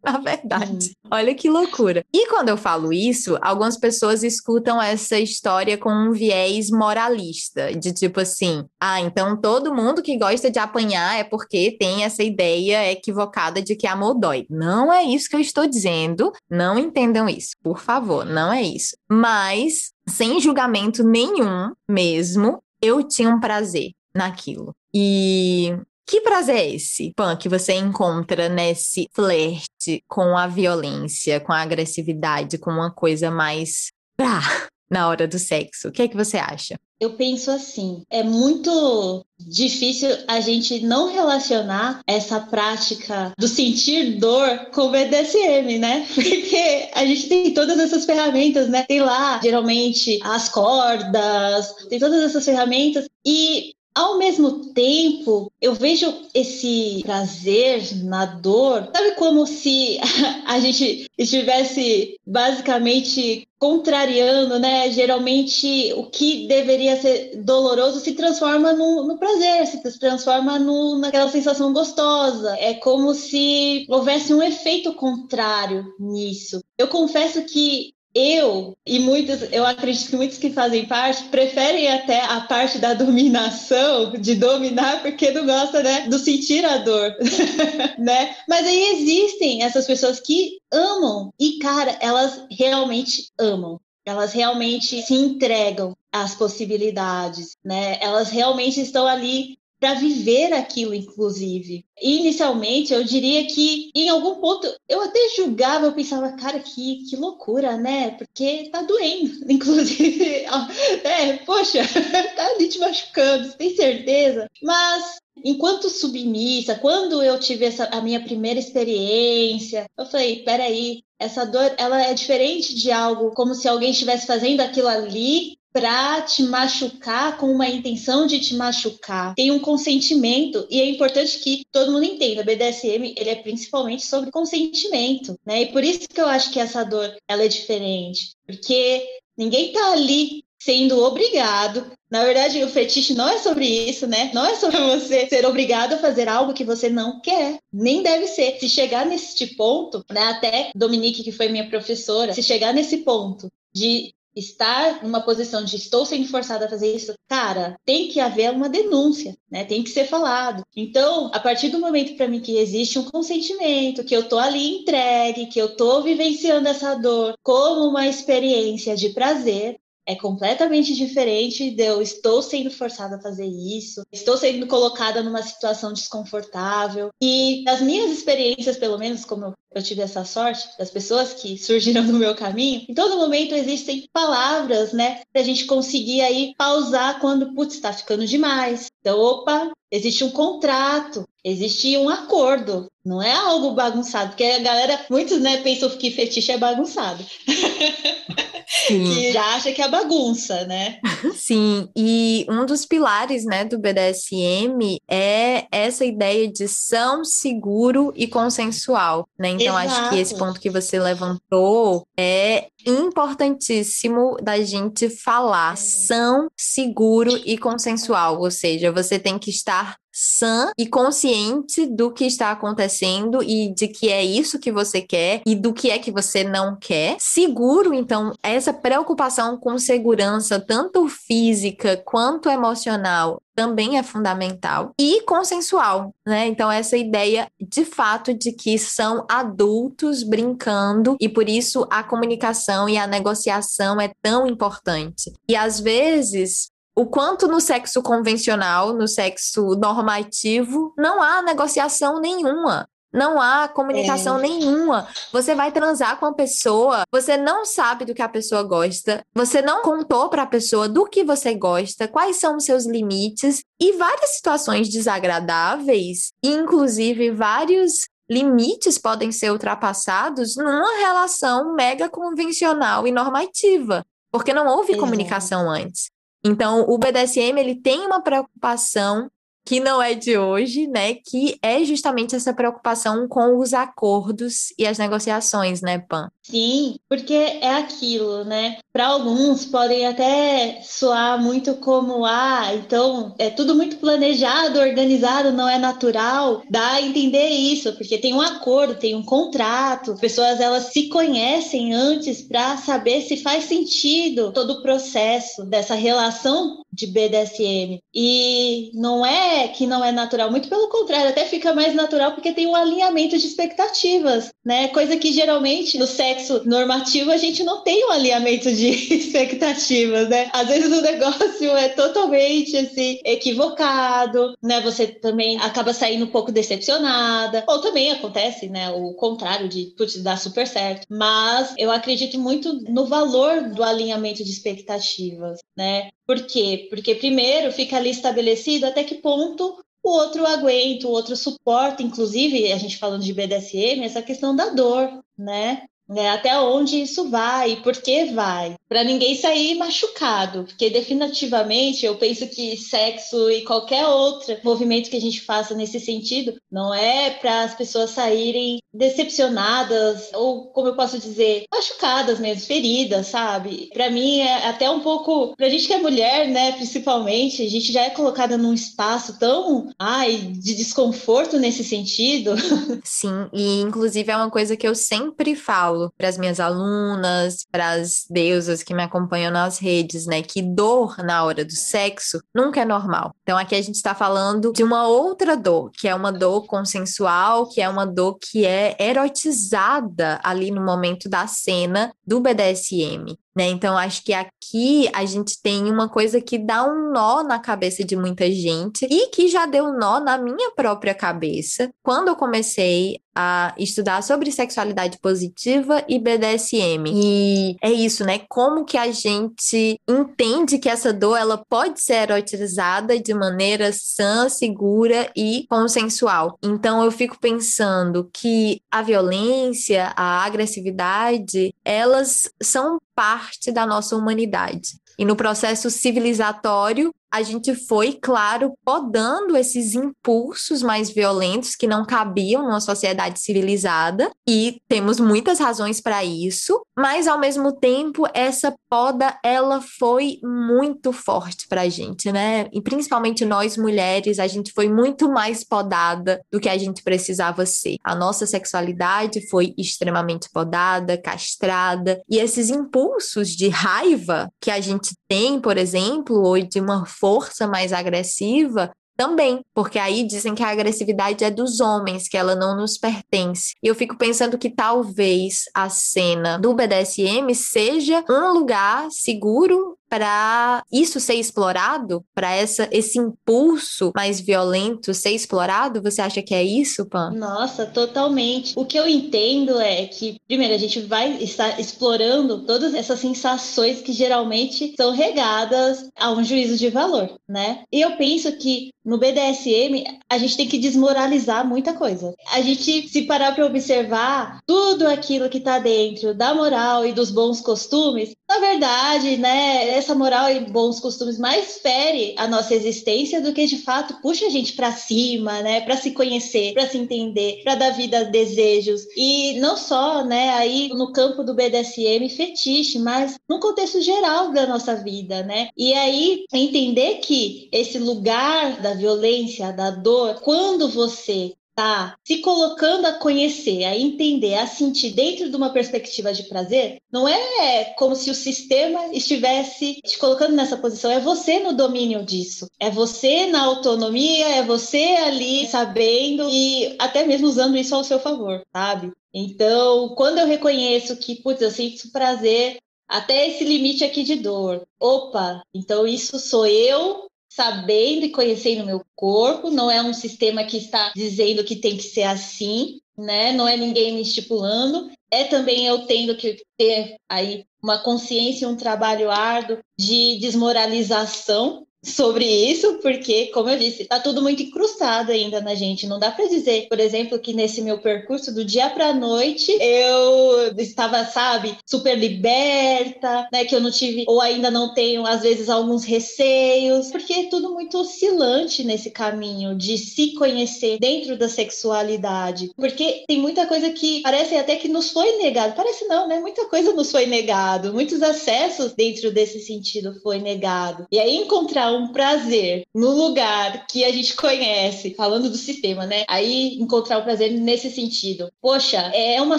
na 0.04 0.18
verdade. 0.18 0.92
Olha 1.10 1.34
que 1.34 1.48
loucura. 1.48 2.04
E 2.12 2.26
quando 2.28 2.48
eu 2.48 2.56
falo 2.56 2.92
isso, 2.92 3.36
algumas 3.40 3.76
pessoas 3.76 4.22
escutam 4.22 4.80
essa 4.80 5.18
história 5.18 5.76
com 5.76 5.90
um 5.90 6.12
viés 6.12 6.70
moralista, 6.70 7.74
de 7.74 7.92
tipo 7.92 8.20
assim: 8.20 8.64
ah, 8.80 9.00
então 9.00 9.36
todo 9.40 9.74
mundo 9.74 10.02
que 10.02 10.18
gosta 10.18 10.50
de 10.50 10.58
apanhar 10.58 11.18
é 11.18 11.24
porque 11.24 11.76
tem 11.78 12.04
essa 12.04 12.22
ideia 12.22 12.90
equivocada 12.90 13.62
de 13.62 13.76
que 13.76 13.86
amor 13.86 14.14
dói. 14.14 14.46
Não 14.48 14.92
é 14.92 15.02
isso 15.02 15.28
que 15.28 15.36
eu 15.36 15.40
estou 15.40 15.66
dizendo. 15.66 16.32
Não 16.48 16.78
entendam 16.78 17.28
isso, 17.28 17.56
por 17.62 17.78
favor, 17.78 18.24
não 18.24 18.52
é 18.52 18.62
isso. 18.62 18.96
Mas, 19.10 19.92
sem 20.08 20.40
julgamento 20.40 21.04
nenhum 21.04 21.72
mesmo, 21.88 22.62
eu 22.80 23.02
tinha 23.02 23.28
um 23.28 23.40
prazer 23.40 23.90
naquilo. 24.14 24.74
E 24.92 25.76
que 26.10 26.20
prazer 26.22 26.56
é 26.56 26.74
esse, 26.74 27.12
Pan, 27.14 27.36
que 27.36 27.48
você 27.48 27.72
encontra 27.74 28.48
nesse 28.48 29.08
flerte 29.12 30.02
com 30.08 30.36
a 30.36 30.48
violência, 30.48 31.38
com 31.38 31.52
a 31.52 31.60
agressividade, 31.60 32.58
com 32.58 32.68
uma 32.68 32.90
coisa 32.90 33.30
mais 33.30 33.92
ah, 34.20 34.66
na 34.90 35.06
hora 35.06 35.28
do 35.28 35.38
sexo? 35.38 35.86
O 35.86 35.92
que 35.92 36.02
é 36.02 36.08
que 36.08 36.16
você 36.16 36.36
acha? 36.36 36.74
Eu 36.98 37.14
penso 37.14 37.50
assim, 37.52 38.02
é 38.10 38.24
muito 38.24 39.24
difícil 39.38 40.10
a 40.26 40.40
gente 40.40 40.80
não 40.80 41.10
relacionar 41.10 42.02
essa 42.06 42.40
prática 42.40 43.32
do 43.38 43.46
sentir 43.46 44.18
dor 44.18 44.66
com 44.74 44.88
o 44.88 44.90
BDSM, 44.90 45.78
né? 45.78 46.06
Porque 46.12 46.90
a 46.92 47.06
gente 47.06 47.28
tem 47.28 47.54
todas 47.54 47.78
essas 47.78 48.04
ferramentas, 48.04 48.68
né? 48.68 48.82
Tem 48.82 49.00
lá, 49.00 49.40
geralmente, 49.40 50.18
as 50.24 50.48
cordas, 50.48 51.72
tem 51.88 52.00
todas 52.00 52.20
essas 52.20 52.44
ferramentas 52.44 53.08
e 53.24 53.74
ao 53.94 54.18
mesmo 54.18 54.72
tempo, 54.72 55.50
eu 55.60 55.74
vejo 55.74 56.12
esse 56.34 57.00
prazer 57.02 57.82
na 58.04 58.24
dor, 58.24 58.88
sabe 58.94 59.14
como 59.16 59.46
se 59.46 59.98
a 60.46 60.58
gente 60.60 61.06
estivesse 61.18 62.16
basicamente 62.26 63.46
contrariando, 63.58 64.58
né? 64.58 64.90
Geralmente 64.90 65.92
o 65.94 66.06
que 66.06 66.46
deveria 66.46 66.96
ser 66.96 67.42
doloroso 67.42 68.00
se 68.00 68.12
transforma 68.12 68.72
no, 68.72 69.04
no 69.04 69.18
prazer, 69.18 69.66
se 69.66 69.98
transforma 69.98 70.58
no, 70.58 70.96
naquela 70.98 71.28
sensação 71.28 71.72
gostosa. 71.72 72.56
É 72.58 72.74
como 72.74 73.12
se 73.12 73.84
houvesse 73.88 74.32
um 74.32 74.42
efeito 74.42 74.94
contrário 74.94 75.84
nisso. 75.98 76.62
Eu 76.78 76.88
confesso 76.88 77.42
que 77.42 77.92
eu 78.14 78.76
e 78.86 78.98
muitos, 78.98 79.42
eu 79.52 79.64
acredito 79.64 80.10
que 80.10 80.16
muitos 80.16 80.38
que 80.38 80.50
fazem 80.50 80.86
parte 80.86 81.24
preferem 81.24 81.88
até 81.88 82.20
a 82.20 82.40
parte 82.40 82.78
da 82.78 82.94
dominação, 82.94 84.12
de 84.12 84.34
dominar, 84.34 85.02
porque 85.02 85.30
não 85.30 85.46
gosta, 85.46 85.82
né, 85.82 86.08
do 86.08 86.18
sentir 86.18 86.64
a 86.64 86.78
dor, 86.78 87.14
né? 87.98 88.34
Mas 88.48 88.66
aí 88.66 88.92
existem 88.94 89.62
essas 89.62 89.86
pessoas 89.86 90.20
que 90.20 90.58
amam 90.72 91.32
e, 91.38 91.58
cara, 91.58 91.96
elas 92.00 92.44
realmente 92.50 93.28
amam. 93.38 93.80
Elas 94.04 94.32
realmente 94.32 95.02
se 95.02 95.14
entregam 95.14 95.94
às 96.10 96.34
possibilidades, 96.34 97.56
né? 97.64 97.98
Elas 98.00 98.30
realmente 98.30 98.80
estão 98.80 99.06
ali 99.06 99.59
para 99.80 99.94
viver 99.94 100.52
aquilo, 100.52 100.94
inclusive. 100.94 101.86
Inicialmente, 102.00 102.92
eu 102.92 103.02
diria 103.02 103.46
que 103.46 103.90
em 103.94 104.10
algum 104.10 104.36
ponto 104.36 104.70
eu 104.86 105.00
até 105.00 105.18
julgava, 105.34 105.86
eu 105.86 105.92
pensava, 105.92 106.32
cara, 106.32 106.60
que, 106.60 107.04
que 107.08 107.16
loucura, 107.16 107.78
né? 107.78 108.10
Porque 108.10 108.68
tá 108.70 108.82
doendo, 108.82 109.32
inclusive. 109.50 110.44
é, 111.02 111.38
poxa, 111.38 111.80
tá 112.36 112.46
ali 112.46 112.68
te 112.68 112.78
machucando, 112.78 113.54
tem 113.54 113.74
certeza? 113.74 114.46
Mas 114.62 115.16
enquanto 115.42 115.88
submissa, 115.88 116.74
quando 116.74 117.22
eu 117.22 117.40
tive 117.40 117.64
essa, 117.64 117.84
a 117.86 118.02
minha 118.02 118.22
primeira 118.22 118.60
experiência, 118.60 119.86
eu 119.98 120.04
falei, 120.04 120.42
peraí, 120.44 121.02
essa 121.18 121.46
dor, 121.46 121.74
ela 121.78 122.02
é 122.02 122.14
diferente 122.14 122.74
de 122.74 122.90
algo 122.90 123.32
como 123.32 123.54
se 123.54 123.68
alguém 123.68 123.90
estivesse 123.90 124.26
fazendo 124.26 124.60
aquilo 124.60 124.88
ali 124.88 125.58
para 125.72 126.22
te 126.22 126.42
machucar 126.42 127.36
com 127.36 127.50
uma 127.50 127.68
intenção 127.68 128.26
de 128.26 128.40
te 128.40 128.54
machucar. 128.54 129.34
Tem 129.34 129.50
um 129.50 129.60
consentimento 129.60 130.66
e 130.70 130.80
é 130.80 130.88
importante 130.88 131.38
que 131.38 131.64
todo 131.70 131.92
mundo 131.92 132.04
entenda, 132.04 132.42
BDSM, 132.42 133.14
ele 133.16 133.30
é 133.30 133.36
principalmente 133.36 134.04
sobre 134.04 134.30
consentimento, 134.30 135.38
né? 135.46 135.62
E 135.62 135.66
por 135.66 135.84
isso 135.84 136.08
que 136.08 136.20
eu 136.20 136.26
acho 136.26 136.50
que 136.50 136.58
essa 136.58 136.84
dor, 136.84 137.14
ela 137.28 137.44
é 137.44 137.48
diferente, 137.48 138.32
porque 138.46 139.06
ninguém 139.36 139.72
tá 139.72 139.92
ali 139.92 140.44
sendo 140.60 141.02
obrigado. 141.02 141.90
Na 142.10 142.24
verdade, 142.24 142.62
o 142.62 142.68
fetiche 142.68 143.14
não 143.14 143.28
é 143.28 143.38
sobre 143.38 143.66
isso, 143.66 144.06
né? 144.06 144.30
Não 144.34 144.44
é 144.44 144.56
sobre 144.56 144.76
você 144.90 145.26
ser 145.26 145.46
obrigado 145.46 145.94
a 145.94 145.98
fazer 145.98 146.28
algo 146.28 146.52
que 146.52 146.64
você 146.64 146.90
não 146.90 147.20
quer. 147.20 147.58
Nem 147.72 148.02
deve 148.02 148.26
ser. 148.26 148.58
Se 148.58 148.68
chegar 148.68 149.06
nesse 149.06 149.56
ponto, 149.56 150.04
né? 150.10 150.22
Até 150.24 150.70
Dominique, 150.74 151.24
que 151.24 151.32
foi 151.32 151.48
minha 151.48 151.68
professora, 151.68 152.34
se 152.34 152.42
chegar 152.42 152.74
nesse 152.74 152.98
ponto 152.98 153.48
de 153.74 154.12
estar 154.34 155.02
numa 155.02 155.20
posição 155.20 155.64
de 155.64 155.76
estou 155.76 156.06
sendo 156.06 156.28
forçada 156.28 156.66
a 156.66 156.68
fazer 156.68 156.94
isso, 156.94 157.14
cara, 157.28 157.76
tem 157.84 158.08
que 158.08 158.20
haver 158.20 158.50
uma 158.50 158.68
denúncia, 158.68 159.36
né? 159.50 159.64
Tem 159.64 159.82
que 159.82 159.90
ser 159.90 160.06
falado. 160.06 160.62
Então, 160.76 161.30
a 161.32 161.40
partir 161.40 161.68
do 161.68 161.80
momento 161.80 162.16
para 162.16 162.28
mim 162.28 162.40
que 162.40 162.56
existe 162.56 162.98
um 162.98 163.04
consentimento, 163.04 164.04
que 164.04 164.14
eu 164.14 164.28
tô 164.28 164.38
ali 164.38 164.80
entregue, 164.80 165.46
que 165.46 165.60
eu 165.60 165.76
tô 165.76 166.02
vivenciando 166.02 166.68
essa 166.68 166.94
dor 166.94 167.34
como 167.42 167.88
uma 167.88 168.06
experiência 168.06 168.96
de 168.96 169.10
prazer, 169.10 169.78
é 170.06 170.16
completamente 170.16 170.92
diferente 170.94 171.70
de 171.70 171.84
eu 171.84 172.02
estou 172.02 172.42
sendo 172.42 172.70
forçada 172.70 173.16
a 173.16 173.20
fazer 173.20 173.46
isso, 173.46 174.02
estou 174.10 174.36
sendo 174.36 174.66
colocada 174.66 175.22
numa 175.22 175.40
situação 175.42 175.92
desconfortável. 175.92 177.10
E 177.22 177.64
as 177.68 177.80
minhas 177.80 178.10
experiências, 178.10 178.76
pelo 178.76 178.98
menos 178.98 179.24
como 179.24 179.44
eu, 179.44 179.54
eu 179.72 179.82
tive 179.82 180.02
essa 180.02 180.24
sorte, 180.24 180.68
das 180.78 180.90
pessoas 180.90 181.32
que 181.34 181.56
surgiram 181.56 182.02
no 182.02 182.18
meu 182.18 182.34
caminho, 182.34 182.84
em 182.88 182.94
todo 182.94 183.16
momento 183.16 183.54
existem 183.54 184.08
palavras, 184.12 184.92
né, 184.92 185.20
pra 185.32 185.42
gente 185.42 185.64
conseguir 185.64 186.20
aí 186.22 186.54
pausar 186.56 187.20
quando, 187.20 187.54
putz, 187.54 187.74
está 187.74 187.92
ficando 187.92 188.26
demais. 188.26 188.88
Então, 189.00 189.18
opa, 189.18 189.70
existe 189.90 190.24
um 190.24 190.30
contrato, 190.30 191.24
existe 191.44 191.96
um 191.96 192.08
acordo. 192.08 192.86
Não 193.04 193.22
é 193.22 193.32
algo 193.32 193.72
bagunçado, 193.72 194.30
porque 194.30 194.44
a 194.44 194.58
galera, 194.58 195.06
muitos 195.10 195.40
né, 195.40 195.58
pensam 195.58 195.88
que 195.90 196.10
fetiche 196.10 196.52
é 196.52 196.58
bagunçado. 196.58 197.24
que 198.86 199.32
já 199.32 199.54
acha 199.54 199.72
que 199.72 199.82
é 199.82 199.88
bagunça, 199.88 200.64
né? 200.64 200.98
Sim, 201.34 201.88
e 201.96 202.46
um 202.48 202.64
dos 202.64 202.84
pilares, 202.84 203.44
né, 203.44 203.64
do 203.64 203.78
BDSM 203.78 204.98
é 205.08 205.66
essa 205.70 206.04
ideia 206.04 206.48
de 206.50 206.68
são 206.68 207.24
seguro 207.24 208.12
e 208.14 208.26
consensual, 208.26 209.28
né? 209.38 209.50
Então 209.60 209.78
Exato. 209.78 210.00
acho 210.00 210.10
que 210.10 210.18
esse 210.18 210.36
ponto 210.36 210.58
que 210.58 210.70
você 210.70 210.98
levantou 210.98 212.06
é 212.18 212.68
importantíssimo 212.86 214.36
da 214.42 214.58
gente 214.62 215.10
falar 215.10 215.76
são 215.76 216.48
seguro 216.56 217.30
e 217.44 217.58
consensual, 217.58 218.40
ou 218.40 218.50
seja, 218.50 218.90
você 218.90 219.18
tem 219.18 219.38
que 219.38 219.50
estar 219.50 219.96
sã 220.20 220.70
e 220.76 220.86
consciente 220.86 221.86
do 221.86 222.12
que 222.12 222.26
está 222.26 222.50
acontecendo 222.50 223.42
e 223.42 223.72
de 223.72 223.88
que 223.88 224.10
é 224.10 224.22
isso 224.22 224.58
que 224.58 224.70
você 224.70 225.00
quer 225.00 225.40
e 225.46 225.54
do 225.54 225.72
que 225.72 225.90
é 225.90 225.98
que 225.98 226.12
você 226.12 226.44
não 226.44 226.76
quer. 226.76 227.16
Seguro, 227.18 227.94
então, 227.94 228.34
essa 228.42 228.70
preocupação 228.70 229.56
com 229.56 229.78
segurança, 229.78 230.60
tanto 230.60 231.08
física 231.08 231.96
quanto 232.04 232.50
emocional, 232.50 233.40
também 233.60 233.98
é 233.98 234.02
fundamental 234.02 234.92
e 234.98 235.20
consensual, 235.22 236.14
né? 236.26 236.46
Então 236.46 236.72
essa 236.72 236.96
ideia 236.96 237.46
de 237.60 237.84
fato 237.84 238.32
de 238.32 238.52
que 238.52 238.78
são 238.78 239.26
adultos 239.28 240.22
brincando 240.22 241.14
e 241.20 241.28
por 241.28 241.46
isso 241.46 241.86
a 241.90 242.02
comunicação 242.02 242.88
e 242.88 242.96
a 242.96 243.06
negociação 243.06 244.00
é 244.00 244.10
tão 244.22 244.46
importante. 244.46 245.30
E 245.46 245.54
às 245.54 245.78
vezes 245.78 246.69
o 247.00 247.06
quanto 247.06 247.48
no 247.48 247.62
sexo 247.62 248.02
convencional, 248.02 248.92
no 248.92 249.08
sexo 249.08 249.74
normativo, 249.74 250.92
não 250.98 251.22
há 251.22 251.40
negociação 251.40 252.20
nenhuma. 252.20 252.86
Não 253.10 253.40
há 253.40 253.68
comunicação 253.68 254.38
é. 254.38 254.42
nenhuma. 254.42 255.08
Você 255.32 255.54
vai 255.54 255.72
transar 255.72 256.20
com 256.20 256.26
a 256.26 256.34
pessoa, 256.34 257.04
você 257.10 257.38
não 257.38 257.64
sabe 257.64 258.04
do 258.04 258.12
que 258.12 258.20
a 258.20 258.28
pessoa 258.28 258.62
gosta, 258.62 259.24
você 259.34 259.62
não 259.62 259.80
contou 259.80 260.28
para 260.28 260.42
a 260.42 260.46
pessoa 260.46 260.90
do 260.90 261.06
que 261.06 261.24
você 261.24 261.54
gosta, 261.54 262.06
quais 262.06 262.36
são 262.36 262.58
os 262.58 262.66
seus 262.66 262.84
limites 262.84 263.62
e 263.80 263.92
várias 263.92 264.36
situações 264.36 264.90
desagradáveis, 264.90 266.32
inclusive 266.44 267.30
vários 267.30 268.08
limites 268.30 268.98
podem 268.98 269.32
ser 269.32 269.50
ultrapassados 269.50 270.54
numa 270.54 270.98
relação 270.98 271.74
mega 271.74 272.10
convencional 272.10 273.06
e 273.06 273.10
normativa, 273.10 274.04
porque 274.30 274.52
não 274.52 274.66
houve 274.66 274.98
comunicação 274.98 275.68
antes. 275.68 276.10
Então, 276.44 276.86
o 276.88 276.98
BDSM 276.98 277.58
ele 277.58 277.74
tem 277.74 278.06
uma 278.06 278.22
preocupação 278.22 279.30
que 279.64 279.78
não 279.78 280.00
é 280.00 280.14
de 280.14 280.38
hoje, 280.38 280.86
né? 280.86 281.14
Que 281.14 281.58
é 281.62 281.84
justamente 281.84 282.34
essa 282.34 282.52
preocupação 282.52 283.28
com 283.28 283.58
os 283.58 283.74
acordos 283.74 284.72
e 284.78 284.86
as 284.86 284.98
negociações, 284.98 285.80
né, 285.82 285.98
Pan? 285.98 286.30
Sim, 286.50 286.96
porque 287.08 287.32
é 287.32 287.70
aquilo, 287.74 288.44
né? 288.44 288.78
Para 288.92 289.06
alguns 289.06 289.64
podem 289.64 290.04
até 290.04 290.80
soar 290.82 291.40
muito 291.40 291.76
como 291.76 292.24
ah, 292.24 292.74
então 292.74 293.36
é 293.38 293.48
tudo 293.50 293.76
muito 293.76 293.98
planejado, 293.98 294.80
organizado, 294.80 295.52
não 295.52 295.68
é 295.68 295.78
natural. 295.78 296.62
Dá 296.68 296.94
a 296.94 297.02
entender 297.02 297.48
isso, 297.50 297.92
porque 297.92 298.18
tem 298.18 298.34
um 298.34 298.40
acordo, 298.40 298.96
tem 298.96 299.14
um 299.14 299.22
contrato. 299.22 300.12
As 300.12 300.20
pessoas 300.20 300.60
elas 300.60 300.86
se 300.92 301.08
conhecem 301.08 301.94
antes 301.94 302.42
para 302.42 302.76
saber 302.78 303.22
se 303.22 303.36
faz 303.36 303.64
sentido 303.64 304.52
todo 304.52 304.72
o 304.72 304.82
processo 304.82 305.64
dessa 305.64 305.94
relação 305.94 306.82
de 306.92 307.06
BDSM. 307.06 308.02
E 308.12 308.90
não 308.94 309.24
é 309.24 309.68
que 309.68 309.86
não 309.86 310.04
é 310.04 310.10
natural, 310.10 310.50
muito 310.50 310.68
pelo 310.68 310.88
contrário, 310.88 311.30
até 311.30 311.44
fica 311.46 311.72
mais 311.72 311.94
natural 311.94 312.32
porque 312.32 312.52
tem 312.52 312.66
um 312.66 312.74
alinhamento 312.74 313.38
de 313.38 313.46
expectativas, 313.46 314.52
né? 314.64 314.88
Coisa 314.88 315.16
que 315.16 315.32
geralmente 315.32 315.96
no 315.96 316.06
sexo 316.08 316.39
normativo 316.64 317.30
a 317.30 317.36
gente 317.36 317.62
não 317.62 317.82
tem 317.82 318.06
um 318.06 318.10
alinhamento 318.10 318.72
de 318.72 318.88
expectativas, 319.14 320.28
né? 320.28 320.50
Às 320.52 320.68
vezes 320.68 320.96
o 320.96 321.02
negócio 321.02 321.76
é 321.76 321.88
totalmente 321.88 322.76
assim 322.76 323.18
equivocado, 323.24 324.54
né? 324.62 324.80
Você 324.80 325.06
também 325.06 325.58
acaba 325.58 325.92
saindo 325.92 326.24
um 326.24 326.30
pouco 326.30 326.52
decepcionada, 326.52 327.64
ou 327.68 327.80
também 327.80 328.10
acontece, 328.10 328.68
né, 328.68 328.90
o 328.90 329.14
contrário 329.14 329.68
de 329.68 329.92
putz, 329.96 330.22
dar 330.22 330.36
super 330.36 330.66
certo. 330.66 331.06
Mas 331.10 331.74
eu 331.78 331.90
acredito 331.90 332.38
muito 332.38 332.72
no 332.90 333.06
valor 333.06 333.62
do 333.70 333.82
alinhamento 333.82 334.44
de 334.44 334.50
expectativas, 334.50 335.58
né? 335.76 336.10
Por 336.26 336.46
quê? 336.46 336.86
Porque 336.90 337.14
primeiro 337.14 337.72
fica 337.72 337.96
ali 337.96 338.10
estabelecido 338.10 338.86
até 338.86 339.02
que 339.02 339.16
ponto 339.16 339.78
o 340.02 340.10
outro 340.10 340.46
aguenta, 340.46 341.06
o 341.06 341.10
outro 341.10 341.36
suporta, 341.36 342.02
inclusive, 342.02 342.72
a 342.72 342.78
gente 342.78 342.96
falando 342.96 343.22
de 343.22 343.34
BDSM, 343.34 344.02
essa 344.02 344.22
questão 344.22 344.56
da 344.56 344.70
dor, 344.70 345.22
né? 345.36 345.82
Né? 346.10 346.28
Até 346.30 346.58
onde 346.58 347.00
isso 347.00 347.30
vai, 347.30 347.76
por 347.76 347.96
que 347.96 348.26
vai, 348.26 348.74
para 348.88 349.04
ninguém 349.04 349.36
sair 349.36 349.76
machucado, 349.76 350.64
porque 350.64 350.90
definitivamente 350.90 352.04
eu 352.04 352.16
penso 352.16 352.48
que 352.48 352.76
sexo 352.76 353.48
e 353.48 353.62
qualquer 353.62 354.04
outro 354.06 354.56
movimento 354.64 355.08
que 355.08 355.16
a 355.16 355.20
gente 355.20 355.40
faça 355.40 355.74
nesse 355.74 356.00
sentido 356.00 356.56
não 356.70 356.92
é 356.92 357.30
para 357.30 357.62
as 357.62 357.74
pessoas 357.74 358.10
saírem 358.10 358.80
decepcionadas 358.92 360.30
ou, 360.34 360.66
como 360.66 360.88
eu 360.88 360.96
posso 360.96 361.18
dizer, 361.18 361.64
machucadas 361.72 362.40
mesmo, 362.40 362.66
feridas, 362.66 363.28
sabe? 363.28 363.88
Para 363.92 364.10
mim 364.10 364.40
é 364.40 364.66
até 364.66 364.90
um 364.90 365.00
pouco, 365.00 365.54
pra 365.56 365.68
gente 365.68 365.86
que 365.86 365.92
é 365.92 365.98
mulher, 365.98 366.48
né, 366.48 366.72
principalmente, 366.72 367.62
a 367.62 367.70
gente 367.70 367.92
já 367.92 368.02
é 368.02 368.10
colocada 368.10 368.58
num 368.58 368.74
espaço 368.74 369.38
tão, 369.38 369.90
ai, 369.96 370.36
de 370.36 370.74
desconforto 370.74 371.56
nesse 371.56 371.84
sentido. 371.84 372.54
Sim, 373.04 373.48
e 373.52 373.80
inclusive 373.80 374.32
é 374.32 374.36
uma 374.36 374.50
coisa 374.50 374.76
que 374.76 374.88
eu 374.88 374.94
sempre 374.94 375.54
falo 375.54 375.99
falo 376.00 376.12
para 376.16 376.28
as 376.28 376.38
minhas 376.38 376.58
alunas, 376.58 377.66
para 377.70 377.90
as 377.90 378.24
deusas 378.30 378.82
que 378.82 378.94
me 378.94 379.02
acompanham 379.02 379.52
nas 379.52 379.78
redes, 379.78 380.26
né? 380.26 380.42
Que 380.42 380.62
dor 380.62 381.18
na 381.18 381.44
hora 381.44 381.64
do 381.64 381.72
sexo 381.72 382.40
nunca 382.54 382.80
é 382.80 382.84
normal. 382.84 383.34
Então 383.42 383.58
aqui 383.58 383.74
a 383.74 383.82
gente 383.82 383.96
está 383.96 384.14
falando 384.14 384.72
de 384.72 384.82
uma 384.82 385.06
outra 385.06 385.56
dor, 385.56 385.90
que 385.92 386.08
é 386.08 386.14
uma 386.14 386.32
dor 386.32 386.66
consensual, 386.66 387.68
que 387.68 387.80
é 387.80 387.88
uma 387.88 388.06
dor 388.06 388.38
que 388.40 388.64
é 388.64 388.96
erotizada 388.98 390.40
ali 390.42 390.70
no 390.70 390.84
momento 390.84 391.28
da 391.28 391.46
cena 391.46 392.12
do 392.26 392.40
BDSM. 392.40 393.36
Né? 393.56 393.68
Então, 393.68 393.98
acho 393.98 394.22
que 394.24 394.32
aqui 394.32 395.10
a 395.12 395.24
gente 395.24 395.60
tem 395.60 395.90
uma 395.90 396.08
coisa 396.08 396.40
que 396.40 396.56
dá 396.56 396.84
um 396.84 397.10
nó 397.10 397.42
na 397.42 397.58
cabeça 397.58 398.04
de 398.04 398.14
muita 398.14 398.50
gente 398.50 399.04
e 399.10 399.26
que 399.26 399.48
já 399.48 399.66
deu 399.66 399.92
nó 399.92 400.20
na 400.20 400.38
minha 400.38 400.70
própria 400.70 401.14
cabeça 401.14 401.90
quando 402.02 402.28
eu 402.28 402.36
comecei 402.36 403.18
a 403.40 403.74
estudar 403.78 404.22
sobre 404.22 404.52
sexualidade 404.52 405.18
positiva 405.18 406.04
e 406.06 406.18
BDSM. 406.18 407.06
E 407.06 407.76
é 407.80 407.90
isso, 407.90 408.24
né? 408.24 408.42
Como 408.48 408.84
que 408.84 408.98
a 408.98 409.10
gente 409.10 409.98
entende 410.06 410.78
que 410.78 410.88
essa 410.88 411.12
dor 411.12 411.38
ela 411.38 411.56
pode 411.56 412.00
ser 412.00 412.28
erotizada 412.30 413.18
de 413.18 413.32
maneira 413.32 413.90
sã, 413.92 414.48
segura 414.48 415.30
e 415.34 415.66
consensual. 415.70 416.58
Então 416.62 417.02
eu 417.02 417.10
fico 417.10 417.38
pensando 417.40 418.28
que 418.32 418.82
a 418.90 419.00
violência, 419.02 420.12
a 420.16 420.44
agressividade, 420.44 421.72
elas 421.84 422.50
são 422.62 422.98
parte 423.14 423.72
da 423.72 423.86
nossa 423.86 424.16
humanidade. 424.16 425.00
E 425.18 425.24
no 425.24 425.36
processo 425.36 425.90
civilizatório, 425.90 427.12
a 427.32 427.42
gente 427.42 427.74
foi, 427.74 428.18
claro, 428.20 428.72
podando 428.84 429.56
esses 429.56 429.94
impulsos 429.94 430.82
mais 430.82 431.10
violentos 431.10 431.76
que 431.76 431.86
não 431.86 432.04
cabiam 432.04 432.62
numa 432.62 432.80
sociedade 432.80 433.40
civilizada, 433.40 434.30
e 434.48 434.80
temos 434.88 435.20
muitas 435.20 435.58
razões 435.58 436.00
para 436.00 436.24
isso, 436.24 436.80
mas 436.98 437.28
ao 437.28 437.38
mesmo 437.38 437.72
tempo 437.72 438.26
essa 438.34 438.74
poda 438.88 439.38
ela 439.44 439.80
foi 439.98 440.38
muito 440.42 441.12
forte 441.12 441.68
para 441.68 441.82
a 441.82 441.88
gente, 441.88 442.32
né? 442.32 442.66
E 442.72 442.80
principalmente 442.80 443.44
nós 443.44 443.76
mulheres, 443.76 444.38
a 444.38 444.46
gente 444.46 444.72
foi 444.72 444.88
muito 444.88 445.30
mais 445.30 445.62
podada 445.62 446.40
do 446.50 446.58
que 446.58 446.68
a 446.68 446.76
gente 446.76 447.02
precisava 447.02 447.64
ser. 447.64 447.96
A 448.04 448.14
nossa 448.14 448.46
sexualidade 448.46 449.48
foi 449.48 449.72
extremamente 449.78 450.48
podada, 450.52 451.16
castrada, 451.16 452.20
e 452.28 452.38
esses 452.38 452.70
impulsos 452.70 453.50
de 453.50 453.68
raiva 453.68 454.50
que 454.60 454.70
a 454.70 454.80
gente 454.80 455.14
tem, 455.28 455.60
por 455.60 455.78
exemplo, 455.78 456.42
ou 456.42 456.60
de 456.60 456.80
uma 456.80 457.06
força 457.20 457.66
mais 457.66 457.92
agressiva, 457.92 458.90
também, 459.20 459.60
porque 459.74 459.98
aí 459.98 460.26
dizem 460.26 460.54
que 460.54 460.62
a 460.62 460.70
agressividade 460.70 461.44
é 461.44 461.50
dos 461.50 461.78
homens, 461.78 462.26
que 462.26 462.38
ela 462.38 462.54
não 462.54 462.74
nos 462.74 462.96
pertence. 462.96 463.74
E 463.82 463.86
eu 463.86 463.94
fico 463.94 464.16
pensando 464.16 464.56
que 464.56 464.70
talvez 464.70 465.64
a 465.74 465.90
cena 465.90 466.58
do 466.58 466.72
BDSM 466.72 467.54
seja 467.54 468.24
um 468.30 468.54
lugar 468.54 469.08
seguro 469.10 469.98
para 470.10 470.82
isso 470.92 471.20
ser 471.20 471.34
explorado, 471.34 472.24
para 472.34 472.52
essa 472.52 472.88
esse 472.90 473.18
impulso 473.18 474.10
mais 474.14 474.40
violento 474.40 475.14
ser 475.14 475.30
explorado? 475.30 476.02
Você 476.02 476.20
acha 476.20 476.42
que 476.42 476.52
é 476.54 476.62
isso, 476.62 477.06
Pan? 477.06 477.30
Nossa, 477.30 477.86
totalmente. 477.86 478.72
O 478.76 478.84
que 478.84 478.98
eu 478.98 479.08
entendo 479.08 479.78
é 479.78 480.06
que 480.06 480.36
primeiro 480.48 480.74
a 480.74 480.78
gente 480.78 481.00
vai 481.02 481.42
estar 481.42 481.78
explorando 481.78 482.64
todas 482.66 482.92
essas 482.92 483.20
sensações 483.20 484.00
que 484.02 484.12
geralmente 484.12 484.94
são 484.96 485.12
regadas 485.12 486.08
a 486.16 486.32
um 486.32 486.42
juízo 486.42 486.76
de 486.76 486.90
valor, 486.90 487.38
né? 487.48 487.84
E 487.92 488.00
eu 488.00 488.16
penso 488.16 488.50
que 488.56 488.90
no 489.04 489.16
BDSM 489.16 490.04
a 490.28 490.38
gente 490.38 490.56
tem 490.56 490.68
que 490.68 490.78
desmoralizar 490.78 491.66
muita 491.66 491.94
coisa. 491.94 492.34
A 492.52 492.60
gente 492.60 493.08
se 493.08 493.22
parar 493.22 493.54
para 493.54 493.64
observar 493.64 494.60
tudo 494.66 495.06
aquilo 495.06 495.48
que 495.48 495.58
está 495.58 495.78
dentro 495.78 496.34
da 496.34 496.54
moral 496.54 497.06
e 497.06 497.12
dos 497.12 497.30
bons 497.30 497.60
costumes, 497.60 498.34
na 498.50 498.58
verdade, 498.58 499.36
né, 499.36 499.90
essa 499.90 500.12
moral 500.12 500.50
e 500.50 500.58
bons 500.58 500.98
costumes 500.98 501.38
mais 501.38 501.78
fere 501.78 502.34
a 502.36 502.48
nossa 502.48 502.74
existência 502.74 503.40
do 503.40 503.52
que 503.52 503.64
de 503.64 503.78
fato 503.78 504.20
puxa 504.20 504.46
a 504.46 504.50
gente 504.50 504.72
para 504.72 504.90
cima, 504.90 505.62
né, 505.62 505.82
para 505.82 505.96
se 505.96 506.10
conhecer, 506.10 506.74
para 506.74 506.88
se 506.88 506.98
entender, 506.98 507.62
para 507.62 507.76
dar 507.76 507.90
vida 507.90 508.18
a 508.18 508.24
desejos. 508.24 509.02
E 509.16 509.60
não 509.60 509.76
só, 509.76 510.24
né, 510.24 510.50
aí 510.54 510.88
no 510.88 511.12
campo 511.12 511.44
do 511.44 511.54
BDSM 511.54 512.28
fetiche, 512.28 512.98
mas 512.98 513.38
no 513.48 513.60
contexto 513.60 514.02
geral 514.02 514.50
da 514.50 514.66
nossa 514.66 514.96
vida, 514.96 515.44
né? 515.44 515.68
E 515.76 515.94
aí 515.94 516.44
entender 516.52 517.18
que 517.18 517.68
esse 517.72 518.00
lugar 518.00 518.80
da 518.82 518.94
violência, 518.94 519.72
da 519.72 519.92
dor, 519.92 520.40
quando 520.40 520.88
você 520.88 521.52
tá 521.80 522.14
se 522.22 522.42
colocando 522.42 523.06
a 523.06 523.14
conhecer, 523.14 523.84
a 523.84 523.96
entender, 523.96 524.54
a 524.56 524.66
sentir 524.66 525.12
dentro 525.12 525.48
de 525.48 525.56
uma 525.56 525.70
perspectiva 525.70 526.30
de 526.30 526.42
prazer, 526.42 526.98
não 527.10 527.26
é 527.26 527.84
como 527.96 528.14
se 528.14 528.30
o 528.30 528.34
sistema 528.34 529.06
estivesse 529.14 529.94
te 530.04 530.18
colocando 530.18 530.54
nessa 530.54 530.76
posição, 530.76 531.10
é 531.10 531.18
você 531.18 531.58
no 531.60 531.72
domínio 531.72 532.22
disso. 532.22 532.66
É 532.78 532.90
você 532.90 533.46
na 533.46 533.62
autonomia, 533.62 534.56
é 534.56 534.62
você 534.62 535.16
ali 535.24 535.66
sabendo 535.68 536.50
e 536.50 536.96
até 536.98 537.24
mesmo 537.24 537.46
usando 537.46 537.78
isso 537.78 537.94
ao 537.94 538.04
seu 538.04 538.20
favor, 538.20 538.60
sabe? 538.70 539.10
Então, 539.32 540.10
quando 540.10 540.38
eu 540.38 540.46
reconheço 540.46 541.16
que, 541.16 541.36
putz, 541.36 541.62
eu 541.62 541.70
sinto 541.70 542.12
prazer 542.12 542.76
até 543.08 543.48
esse 543.48 543.64
limite 543.64 544.04
aqui 544.04 544.22
de 544.22 544.36
dor. 544.36 544.82
Opa, 545.00 545.62
então 545.74 546.06
isso 546.06 546.38
sou 546.38 546.66
eu 546.66 547.30
sabendo 547.50 548.24
e 548.24 548.30
conhecendo 548.30 548.84
o 548.84 548.86
meu 548.86 549.04
corpo, 549.16 549.70
não 549.70 549.90
é 549.90 550.00
um 550.00 550.14
sistema 550.14 550.62
que 550.62 550.76
está 550.76 551.12
dizendo 551.14 551.64
que 551.64 551.74
tem 551.76 551.96
que 551.96 552.04
ser 552.04 552.22
assim, 552.22 553.00
né? 553.18 553.52
Não 553.52 553.66
é 553.66 553.76
ninguém 553.76 554.14
me 554.14 554.22
estipulando, 554.22 555.10
é 555.30 555.44
também 555.44 555.84
eu 555.84 556.06
tendo 556.06 556.36
que 556.36 556.62
ter 556.78 557.16
aí 557.28 557.64
uma 557.82 557.98
consciência 557.98 558.64
e 558.64 558.68
um 558.68 558.76
trabalho 558.76 559.30
árduo 559.30 559.78
de 559.98 560.38
desmoralização 560.40 561.86
sobre 562.02 562.44
isso, 562.44 562.94
porque, 563.02 563.46
como 563.46 563.68
eu 563.68 563.78
disse, 563.78 564.04
tá 564.04 564.18
tudo 564.18 564.40
muito 564.40 564.62
incrustado 564.62 565.32
ainda 565.32 565.60
na 565.60 565.74
gente. 565.74 566.06
Não 566.06 566.18
dá 566.18 566.30
para 566.30 566.46
dizer, 566.46 566.88
por 566.88 566.98
exemplo, 566.98 567.38
que 567.38 567.52
nesse 567.52 567.82
meu 567.82 567.98
percurso 567.98 568.52
do 568.52 568.64
dia 568.64 568.88
para 568.90 569.12
noite 569.12 569.70
eu 569.80 570.74
estava, 570.78 571.24
sabe, 571.24 571.76
super 571.86 572.18
liberta, 572.18 573.48
né, 573.52 573.64
que 573.64 573.74
eu 573.74 573.80
não 573.80 573.90
tive 573.90 574.24
ou 574.26 574.40
ainda 574.40 574.70
não 574.70 574.94
tenho 574.94 575.26
às 575.26 575.42
vezes 575.42 575.68
alguns 575.68 576.04
receios, 576.04 577.10
porque 577.10 577.32
é 577.32 577.48
tudo 577.48 577.72
muito 577.72 577.98
oscilante 577.98 578.82
nesse 578.82 579.10
caminho 579.10 579.76
de 579.76 579.98
se 579.98 580.34
conhecer 580.34 580.98
dentro 580.98 581.36
da 581.36 581.48
sexualidade. 581.48 582.70
Porque 582.76 583.24
tem 583.26 583.38
muita 583.38 583.66
coisa 583.66 583.90
que 583.90 584.20
parece 584.22 584.56
até 584.56 584.76
que 584.76 584.88
nos 584.88 585.10
foi 585.10 585.36
negado. 585.38 585.74
Parece 585.74 586.06
não, 586.06 586.26
né? 586.26 586.40
Muita 586.40 586.66
coisa 586.66 586.92
nos 586.92 587.10
foi 587.10 587.26
negado, 587.26 587.92
muitos 587.92 588.22
acessos 588.22 588.92
dentro 588.92 589.30
desse 589.30 589.60
sentido 589.60 590.18
foi 590.22 590.38
negado. 590.38 591.06
E 591.10 591.18
aí 591.18 591.36
encontrar 591.36 591.89
um 591.92 592.08
prazer 592.08 592.84
no 592.94 593.10
lugar 593.10 593.86
que 593.86 594.04
a 594.04 594.12
gente 594.12 594.34
conhece, 594.34 595.14
falando 595.14 595.48
do 595.48 595.56
sistema, 595.56 596.06
né? 596.06 596.24
Aí 596.28 596.76
encontrar 596.80 597.18
o 597.18 597.24
prazer 597.24 597.52
nesse 597.52 597.90
sentido. 597.90 598.50
Poxa, 598.60 598.98
é 599.14 599.40
uma 599.40 599.58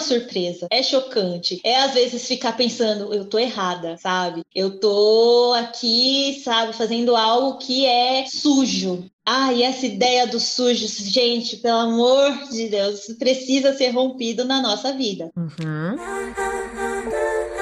surpresa, 0.00 0.66
é 0.70 0.82
chocante. 0.82 1.60
É 1.64 1.76
às 1.76 1.94
vezes 1.94 2.26
ficar 2.26 2.56
pensando, 2.56 3.12
eu 3.12 3.24
tô 3.24 3.38
errada, 3.38 3.96
sabe? 3.98 4.42
Eu 4.54 4.78
tô 4.78 5.54
aqui, 5.56 6.40
sabe, 6.44 6.72
fazendo 6.72 7.16
algo 7.16 7.58
que 7.58 7.86
é 7.86 8.26
sujo. 8.26 9.04
Ah, 9.24 9.52
e 9.52 9.62
essa 9.62 9.86
ideia 9.86 10.26
do 10.26 10.40
sujo, 10.40 10.86
gente, 10.88 11.56
pelo 11.58 11.78
amor 11.78 12.48
de 12.50 12.68
Deus, 12.68 13.06
precisa 13.18 13.72
ser 13.72 13.90
rompido 13.90 14.44
na 14.44 14.60
nossa 14.60 14.92
vida. 14.92 15.30
Uhum. 15.36 15.96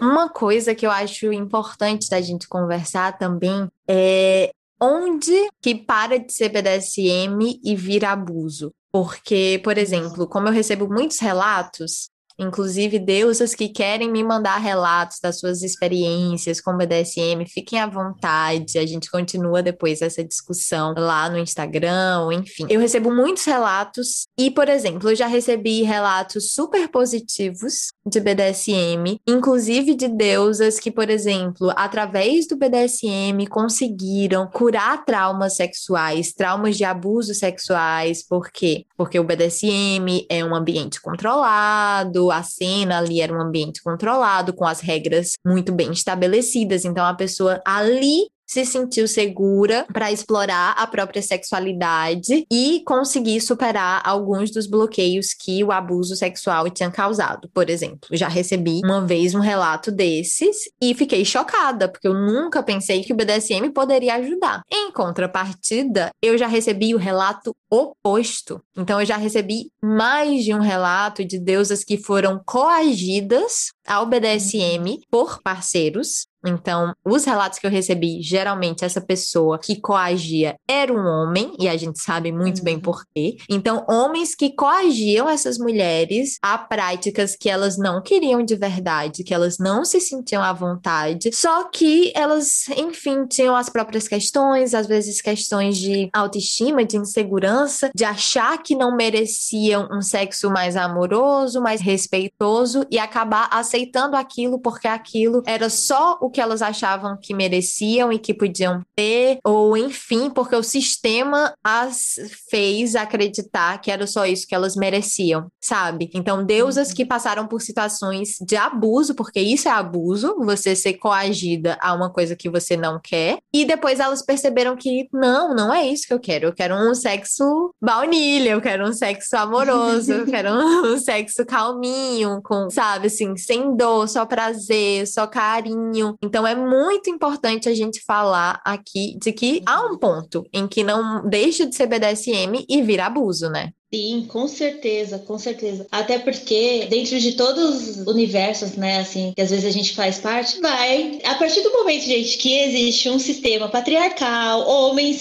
Uma 0.00 0.28
coisa 0.28 0.74
que 0.74 0.86
eu 0.86 0.90
acho 0.90 1.32
importante 1.32 2.08
da 2.08 2.20
gente 2.20 2.48
conversar 2.48 3.18
também 3.18 3.68
é 3.88 4.50
onde 4.80 5.48
que 5.60 5.74
para 5.74 6.18
de 6.18 6.32
ser 6.32 6.48
BDSM 6.48 7.60
e 7.62 7.76
vira 7.76 8.10
abuso. 8.10 8.72
Porque, 8.90 9.60
por 9.62 9.78
exemplo, 9.78 10.26
como 10.26 10.48
eu 10.48 10.52
recebo 10.52 10.88
muitos 10.88 11.20
relatos 11.20 12.08
inclusive 12.40 12.98
deusas 12.98 13.54
que 13.54 13.68
querem 13.68 14.10
me 14.10 14.24
mandar 14.24 14.56
relatos 14.56 15.18
das 15.22 15.38
suas 15.38 15.62
experiências 15.62 16.60
com 16.60 16.76
BDSM, 16.76 17.44
fiquem 17.46 17.78
à 17.78 17.86
vontade, 17.86 18.78
a 18.78 18.86
gente 18.86 19.10
continua 19.10 19.62
depois 19.62 20.00
essa 20.00 20.24
discussão 20.24 20.94
lá 20.96 21.28
no 21.28 21.38
Instagram, 21.38 22.32
enfim. 22.32 22.66
Eu 22.70 22.80
recebo 22.80 23.14
muitos 23.14 23.44
relatos 23.44 24.26
e, 24.38 24.50
por 24.50 24.68
exemplo, 24.68 25.10
eu 25.10 25.14
já 25.14 25.26
recebi 25.26 25.82
relatos 25.82 26.54
super 26.54 26.88
positivos 26.88 27.88
de 28.06 28.20
BDSM, 28.20 29.20
inclusive 29.26 29.94
de 29.94 30.08
deusas 30.08 30.80
que, 30.80 30.90
por 30.90 31.10
exemplo, 31.10 31.70
através 31.76 32.48
do 32.48 32.56
BDSM 32.56 33.46
conseguiram 33.50 34.46
curar 34.46 35.04
traumas 35.04 35.56
sexuais, 35.56 36.32
traumas 36.32 36.76
de 36.76 36.84
abusos 36.84 37.38
sexuais, 37.38 38.26
por 38.26 38.50
quê? 38.50 38.86
Porque 38.96 39.20
o 39.20 39.24
BDSM 39.24 40.26
é 40.30 40.42
um 40.42 40.54
ambiente 40.54 41.00
controlado, 41.00 42.29
a 42.32 42.42
cena 42.42 42.98
ali 42.98 43.20
era 43.20 43.32
um 43.32 43.40
ambiente 43.40 43.82
controlado, 43.82 44.52
com 44.52 44.64
as 44.64 44.80
regras 44.80 45.32
muito 45.44 45.72
bem 45.72 45.92
estabelecidas. 45.92 46.84
Então 46.84 47.04
a 47.04 47.14
pessoa 47.14 47.60
ali 47.64 48.26
se 48.50 48.64
sentiu 48.64 49.06
segura 49.06 49.86
para 49.92 50.10
explorar 50.10 50.72
a 50.76 50.84
própria 50.84 51.22
sexualidade 51.22 52.44
e 52.50 52.82
conseguir 52.84 53.40
superar 53.40 54.02
alguns 54.04 54.50
dos 54.50 54.66
bloqueios 54.66 55.32
que 55.32 55.62
o 55.62 55.70
abuso 55.70 56.16
sexual 56.16 56.68
tinha 56.68 56.90
causado. 56.90 57.48
Por 57.54 57.70
exemplo, 57.70 58.08
já 58.10 58.26
recebi 58.26 58.80
uma 58.84 59.06
vez 59.06 59.36
um 59.36 59.38
relato 59.38 59.92
desses 59.92 60.68
e 60.82 60.94
fiquei 60.96 61.24
chocada, 61.24 61.88
porque 61.88 62.08
eu 62.08 62.14
nunca 62.14 62.60
pensei 62.60 63.04
que 63.04 63.12
o 63.12 63.16
BDSM 63.16 63.70
poderia 63.72 64.16
ajudar. 64.16 64.62
Em 64.68 64.90
contrapartida, 64.90 66.10
eu 66.20 66.36
já 66.36 66.48
recebi 66.48 66.92
o 66.92 66.98
relato 66.98 67.54
oposto. 67.70 68.60
Então, 68.76 68.98
eu 68.98 69.06
já 69.06 69.16
recebi 69.16 69.70
mais 69.80 70.42
de 70.42 70.52
um 70.52 70.58
relato 70.58 71.24
de 71.24 71.38
deusas 71.38 71.84
que 71.84 71.96
foram 71.96 72.42
coagidas 72.44 73.70
ao 73.86 74.06
BDSM 74.06 74.98
por 75.08 75.40
parceiros 75.40 76.26
então, 76.46 76.94
os 77.04 77.24
relatos 77.24 77.58
que 77.58 77.66
eu 77.66 77.70
recebi, 77.70 78.22
geralmente 78.22 78.84
essa 78.84 79.00
pessoa 79.00 79.58
que 79.58 79.80
coagia 79.80 80.56
era 80.68 80.92
um 80.92 81.06
homem, 81.06 81.54
e 81.58 81.68
a 81.68 81.76
gente 81.76 82.00
sabe 82.00 82.32
muito 82.32 82.58
uhum. 82.58 82.64
bem 82.64 82.80
por 82.80 83.04
quê. 83.14 83.36
Então, 83.48 83.84
homens 83.88 84.34
que 84.34 84.54
coagiam 84.54 85.28
essas 85.28 85.58
mulheres 85.58 86.38
a 86.42 86.56
práticas 86.56 87.36
que 87.36 87.48
elas 87.48 87.76
não 87.76 88.02
queriam 88.02 88.42
de 88.42 88.56
verdade, 88.56 89.24
que 89.24 89.34
elas 89.34 89.58
não 89.58 89.84
se 89.84 90.00
sentiam 90.00 90.42
à 90.42 90.52
vontade, 90.52 91.30
só 91.32 91.64
que 91.64 92.12
elas, 92.14 92.68
enfim, 92.76 93.26
tinham 93.26 93.54
as 93.54 93.68
próprias 93.68 94.08
questões, 94.08 94.74
às 94.74 94.86
vezes 94.86 95.20
questões 95.20 95.76
de 95.76 96.08
autoestima, 96.12 96.84
de 96.84 96.96
insegurança, 96.96 97.90
de 97.94 98.04
achar 98.04 98.62
que 98.62 98.74
não 98.74 98.96
mereciam 98.96 99.88
um 99.92 100.00
sexo 100.00 100.50
mais 100.50 100.76
amoroso, 100.76 101.60
mais 101.60 101.80
respeitoso 101.80 102.86
e 102.90 102.98
acabar 102.98 103.48
aceitando 103.50 104.16
aquilo 104.16 104.58
porque 104.58 104.88
aquilo 104.88 105.42
era 105.46 105.68
só 105.68 106.18
o 106.20 106.29
que 106.30 106.40
elas 106.40 106.62
achavam 106.62 107.16
que 107.20 107.32
mereciam 107.32 108.12
e 108.12 108.18
que 108.18 108.34
podiam 108.34 108.82
ter, 108.94 109.38
ou 109.44 109.76
enfim, 109.76 110.28
porque 110.30 110.56
o 110.56 110.62
sistema 110.62 111.54
as 111.64 112.16
fez 112.50 112.96
acreditar 112.96 113.80
que 113.80 113.90
era 113.90 114.06
só 114.06 114.26
isso 114.26 114.46
que 114.46 114.54
elas 114.54 114.74
mereciam, 114.74 115.46
sabe? 115.60 116.10
Então, 116.14 116.44
deusas 116.44 116.88
uhum. 116.88 116.94
que 116.94 117.06
passaram 117.06 117.46
por 117.46 117.60
situações 117.62 118.36
de 118.40 118.56
abuso, 118.56 119.14
porque 119.14 119.40
isso 119.40 119.68
é 119.68 119.70
abuso, 119.70 120.36
você 120.40 120.74
ser 120.74 120.94
coagida 120.94 121.78
a 121.80 121.94
uma 121.94 122.10
coisa 122.10 122.34
que 122.34 122.50
você 122.50 122.76
não 122.76 123.00
quer, 123.02 123.38
e 123.52 123.64
depois 123.64 124.00
elas 124.00 124.22
perceberam 124.22 124.76
que 124.76 125.08
não, 125.12 125.54
não 125.54 125.72
é 125.72 125.86
isso 125.86 126.06
que 126.06 126.14
eu 126.14 126.20
quero, 126.20 126.46
eu 126.46 126.52
quero 126.52 126.74
um 126.74 126.94
sexo 126.94 127.74
baunilha, 127.80 128.50
eu 128.50 128.60
quero 128.60 128.88
um 128.88 128.92
sexo 128.92 129.36
amoroso, 129.36 130.12
eu 130.12 130.26
quero 130.26 130.50
um 130.86 130.98
sexo 130.98 131.44
calminho, 131.46 132.40
com, 132.42 132.68
sabe, 132.68 133.06
assim, 133.06 133.36
sem 133.36 133.60
sem 133.60 133.76
dor, 133.76 134.08
só 134.08 134.24
prazer, 134.24 135.06
só 135.06 135.26
carinho. 135.26 136.16
Então 136.22 136.46
é 136.46 136.54
muito 136.54 137.08
importante 137.08 137.68
a 137.68 137.74
gente 137.74 138.02
falar 138.04 138.60
aqui 138.64 139.16
de 139.18 139.32
que 139.32 139.62
há 139.66 139.86
um 139.86 139.98
ponto 139.98 140.44
em 140.52 140.68
que 140.68 140.84
não 140.84 141.26
deixa 141.26 141.66
de 141.66 141.74
ser 141.74 141.86
BDSM 141.86 142.66
e 142.68 142.82
vira 142.82 143.06
abuso, 143.06 143.48
né? 143.48 143.72
Sim, 143.92 144.24
com 144.28 144.46
certeza, 144.46 145.18
com 145.18 145.36
certeza. 145.36 145.84
Até 145.90 146.16
porque 146.16 146.86
dentro 146.88 147.18
de 147.18 147.32
todos 147.32 147.98
os 147.98 148.06
universos, 148.06 148.76
né, 148.76 149.00
assim, 149.00 149.32
que 149.34 149.42
às 149.42 149.50
vezes 149.50 149.64
a 149.64 149.70
gente 149.70 149.94
faz 149.96 150.18
parte, 150.18 150.60
vai, 150.60 151.18
a 151.24 151.34
partir 151.34 151.60
do 151.62 151.72
momento, 151.72 152.04
gente, 152.04 152.38
que 152.38 152.56
existe 152.56 153.08
um 153.08 153.18
sistema 153.18 153.68
patriarcal, 153.68 154.68
homens 154.68 155.18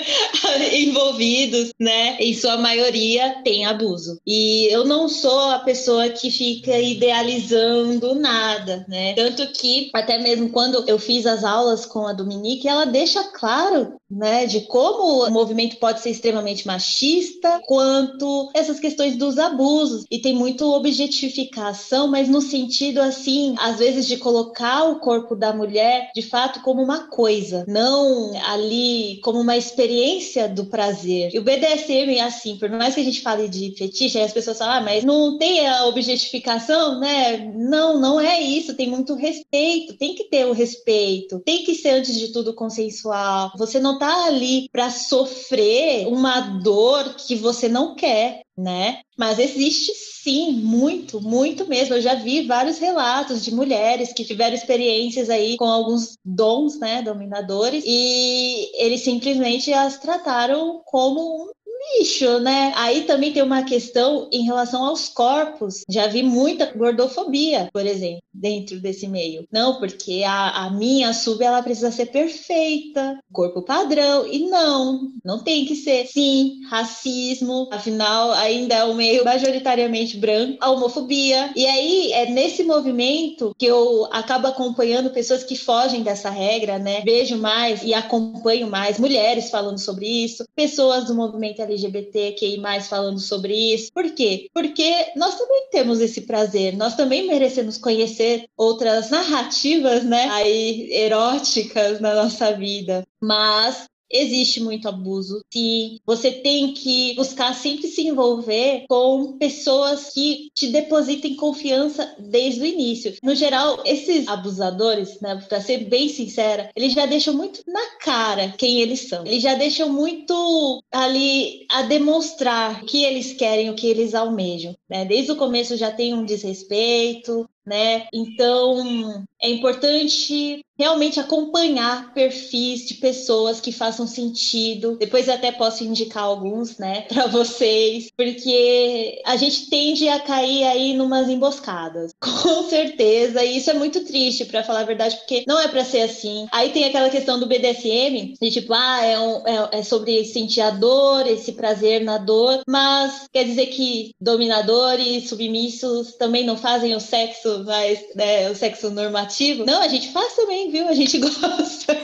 envolvidos, 0.72 1.74
né, 1.78 2.16
em 2.18 2.32
sua 2.32 2.56
maioria 2.56 3.42
tem 3.44 3.66
abuso. 3.66 4.18
E 4.26 4.72
eu 4.72 4.86
não 4.86 5.06
sou 5.06 5.50
a 5.50 5.58
pessoa 5.58 6.08
que 6.08 6.30
fica 6.30 6.78
idealizando 6.78 8.14
nada, 8.14 8.86
né? 8.88 9.12
Tanto 9.14 9.46
que 9.52 9.90
até 9.92 10.18
mesmo 10.18 10.48
quando 10.48 10.82
eu 10.88 10.98
fiz 10.98 11.26
as 11.26 11.44
aulas 11.44 11.84
com 11.84 12.06
a 12.06 12.14
Dominique, 12.14 12.68
ela 12.68 12.86
deixa 12.86 13.22
claro, 13.24 13.98
né, 14.10 14.46
de 14.46 14.62
como 14.62 15.26
o 15.26 15.30
movimento 15.30 15.76
pode 15.76 16.00
ser 16.00 16.10
extremamente 16.10 16.66
machista, 16.66 17.60
quanto 17.66 18.50
essas 18.54 18.80
questões 18.80 19.16
dos 19.16 19.38
abusos. 19.38 20.04
E 20.10 20.18
tem 20.18 20.34
muito 20.34 20.64
objetificação, 20.72 22.08
mas 22.08 22.28
no 22.28 22.40
sentido 22.40 23.00
assim, 23.00 23.54
às 23.58 23.78
vezes 23.78 24.06
de 24.06 24.16
colocar 24.16 24.84
o 24.84 25.00
corpo 25.00 25.34
da 25.34 25.52
mulher 25.52 26.10
de 26.14 26.22
fato 26.22 26.60
como 26.62 26.82
uma 26.82 27.08
coisa, 27.08 27.64
não 27.68 28.32
ali 28.46 29.20
como 29.22 29.40
uma 29.40 29.56
experiência 29.56 30.48
do 30.48 30.66
prazer. 30.66 31.34
E 31.34 31.38
o 31.38 31.42
BDSM 31.42 32.16
é 32.16 32.22
assim, 32.22 32.56
por 32.56 32.70
mais 32.70 32.94
que 32.94 33.00
a 33.00 33.04
gente 33.04 33.20
fale 33.20 33.48
de 33.48 33.74
fetiche, 33.76 34.18
aí 34.18 34.24
as 34.24 34.32
pessoas 34.32 34.58
falam, 34.58 34.74
ah, 34.74 34.80
mas 34.80 35.04
não 35.04 35.38
tem 35.38 35.66
a 35.66 35.86
objetificação, 35.86 36.98
né? 36.98 37.52
Não, 37.54 38.00
não 38.00 38.20
é 38.20 38.40
isso, 38.40 38.74
tem 38.74 38.88
muito 38.88 39.14
respeito, 39.14 39.96
tem 39.96 40.14
que 40.14 40.24
ter 40.24 40.46
o 40.46 40.52
respeito, 40.52 41.40
tem 41.40 41.64
que 41.64 41.74
ser 41.74 41.90
antes 41.90 42.14
de 42.18 42.32
tudo 42.32 42.54
consensual. 42.54 43.52
Você 43.56 43.78
não 43.98 44.06
tá 44.06 44.26
ali 44.26 44.68
para 44.70 44.90
sofrer 44.90 46.06
uma 46.06 46.40
dor 46.40 47.16
que 47.16 47.34
você 47.34 47.68
não 47.68 47.96
quer, 47.96 48.42
né? 48.56 49.00
Mas 49.18 49.40
existe 49.40 49.92
sim, 50.22 50.52
muito, 50.52 51.20
muito 51.20 51.66
mesmo. 51.66 51.94
Eu 51.94 52.00
já 52.00 52.14
vi 52.14 52.46
vários 52.46 52.78
relatos 52.78 53.44
de 53.44 53.52
mulheres 53.52 54.12
que 54.12 54.24
tiveram 54.24 54.54
experiências 54.54 55.28
aí 55.28 55.56
com 55.56 55.64
alguns 55.64 56.16
dons, 56.24 56.78
né, 56.78 57.02
dominadores, 57.02 57.82
e 57.84 58.70
eles 58.74 59.00
simplesmente 59.00 59.72
as 59.72 59.98
trataram 59.98 60.80
como 60.84 61.20
um 61.20 61.50
lixo, 61.96 62.38
né? 62.40 62.72
Aí 62.76 63.02
também 63.02 63.32
tem 63.32 63.42
uma 63.42 63.62
questão 63.62 64.28
em 64.32 64.44
relação 64.44 64.84
aos 64.84 65.08
corpos. 65.08 65.82
Já 65.88 66.06
vi 66.06 66.22
muita 66.22 66.66
gordofobia, 66.66 67.68
por 67.72 67.86
exemplo, 67.86 68.22
dentro 68.32 68.80
desse 68.80 69.06
meio. 69.08 69.46
Não, 69.52 69.78
porque 69.78 70.22
a, 70.26 70.66
a 70.66 70.70
minha 70.70 71.12
sub 71.12 71.42
ela 71.42 71.62
precisa 71.62 71.90
ser 71.90 72.06
perfeita, 72.06 73.18
corpo 73.32 73.62
padrão. 73.62 74.26
E 74.26 74.48
não, 74.48 75.12
não 75.24 75.38
tem 75.42 75.64
que 75.64 75.74
ser. 75.74 76.06
Sim, 76.06 76.60
racismo, 76.68 77.68
afinal, 77.72 78.32
ainda 78.32 78.74
é 78.76 78.84
um 78.84 78.94
meio 78.94 79.24
majoritariamente 79.24 80.16
branco, 80.16 80.58
a 80.60 80.70
homofobia. 80.70 81.50
E 81.56 81.66
aí 81.66 82.12
é 82.12 82.30
nesse 82.30 82.62
movimento 82.62 83.54
que 83.58 83.66
eu 83.66 84.06
acabo 84.10 84.46
acompanhando 84.46 85.10
pessoas 85.10 85.44
que 85.44 85.56
fogem 85.56 86.02
dessa 86.02 86.30
regra, 86.30 86.78
né? 86.78 87.02
Vejo 87.04 87.36
mais 87.36 87.82
e 87.82 87.94
acompanho 87.94 88.68
mais 88.68 88.98
mulheres 88.98 89.50
falando 89.50 89.78
sobre 89.78 90.06
isso, 90.06 90.44
pessoas 90.54 91.06
do 91.06 91.14
movimento 91.14 91.60
LGBTQI+, 91.78 92.60
falando 92.88 93.18
sobre 93.18 93.54
isso. 93.54 93.92
Por 93.92 94.10
quê? 94.14 94.48
Porque 94.52 95.12
nós 95.16 95.36
também 95.36 95.68
temos 95.70 96.00
esse 96.00 96.22
prazer, 96.22 96.76
nós 96.76 96.96
também 96.96 97.26
merecemos 97.26 97.78
conhecer 97.78 98.46
outras 98.56 99.10
narrativas, 99.10 100.04
né, 100.04 100.28
aí 100.30 100.88
eróticas 100.92 102.00
na 102.00 102.14
nossa 102.14 102.52
vida. 102.52 103.04
Mas 103.20 103.86
Existe 104.10 104.60
muito 104.60 104.88
abuso, 104.88 105.42
sim. 105.52 106.00
Você 106.06 106.30
tem 106.30 106.72
que 106.72 107.14
buscar 107.14 107.54
sempre 107.54 107.88
se 107.88 108.06
envolver 108.06 108.84
com 108.88 109.36
pessoas 109.38 110.10
que 110.12 110.50
te 110.54 110.68
depositem 110.68 111.36
confiança 111.36 112.14
desde 112.18 112.62
o 112.62 112.66
início. 112.66 113.14
No 113.22 113.34
geral, 113.34 113.82
esses 113.84 114.26
abusadores, 114.28 115.20
né, 115.20 115.44
para 115.48 115.60
ser 115.60 115.84
bem 115.84 116.08
sincera, 116.08 116.70
eles 116.74 116.92
já 116.92 117.06
deixam 117.06 117.34
muito 117.34 117.62
na 117.66 117.98
cara 118.00 118.54
quem 118.56 118.80
eles 118.80 119.08
são. 119.08 119.26
Eles 119.26 119.42
já 119.42 119.54
deixam 119.54 119.88
muito 119.88 120.82
ali 120.90 121.66
a 121.70 121.82
demonstrar 121.82 122.82
o 122.82 122.86
que 122.86 123.04
eles 123.04 123.32
querem, 123.32 123.70
o 123.70 123.74
que 123.74 123.86
eles 123.86 124.14
almejam. 124.14 124.74
Né? 124.88 125.04
Desde 125.04 125.32
o 125.32 125.36
começo 125.36 125.76
já 125.76 125.90
tem 125.90 126.14
um 126.14 126.24
desrespeito, 126.24 127.48
né? 127.68 128.06
Então, 128.12 129.24
é 129.40 129.50
importante 129.50 130.64
realmente 130.78 131.18
acompanhar 131.18 132.12
perfis 132.14 132.86
de 132.86 132.94
pessoas 132.94 133.60
que 133.60 133.72
façam 133.72 134.06
sentido. 134.06 134.96
Depois 134.98 135.28
até 135.28 135.50
posso 135.50 135.82
indicar 135.82 136.22
alguns, 136.22 136.78
né, 136.78 137.02
para 137.10 137.26
vocês, 137.26 138.10
porque 138.16 139.20
a 139.26 139.36
gente 139.36 139.68
tende 139.68 140.08
a 140.08 140.20
cair 140.20 140.64
aí 140.64 140.94
numas 140.94 141.28
emboscadas. 141.28 142.12
Com 142.22 142.62
certeza, 142.68 143.44
e 143.44 143.56
isso 143.56 143.70
é 143.70 143.74
muito 143.74 144.04
triste 144.04 144.44
para 144.44 144.62
falar 144.62 144.80
a 144.80 144.84
verdade, 144.84 145.16
porque 145.16 145.44
não 145.46 145.58
é 145.58 145.66
para 145.66 145.84
ser 145.84 146.02
assim. 146.02 146.46
Aí 146.52 146.70
tem 146.70 146.84
aquela 146.84 147.10
questão 147.10 147.40
do 147.40 147.46
BDSM, 147.46 148.34
de 148.40 148.50
tipo, 148.50 148.72
ah, 148.72 149.04
é, 149.04 149.18
um, 149.18 149.46
é, 149.46 149.78
é 149.78 149.82
sobre 149.82 150.24
sentir 150.24 150.60
a 150.60 150.70
dor, 150.70 151.26
esse 151.26 151.52
prazer 151.52 152.04
na 152.04 152.18
dor, 152.18 152.60
mas 152.68 153.26
quer 153.32 153.44
dizer 153.44 153.66
que 153.66 154.12
dominadores, 154.20 155.28
submissos 155.28 156.14
também 156.14 156.44
não 156.44 156.56
fazem 156.56 156.94
o 156.94 157.00
sexo 157.00 157.57
mais, 157.64 158.00
né, 158.14 158.50
o 158.50 158.54
sexo 158.54 158.90
normativo? 158.90 159.64
Não, 159.64 159.82
a 159.82 159.88
gente 159.88 160.12
faz 160.12 160.34
também 160.34 160.68
viu? 160.70 160.88
A 160.88 160.94
gente 160.94 161.18
gosta. 161.18 161.96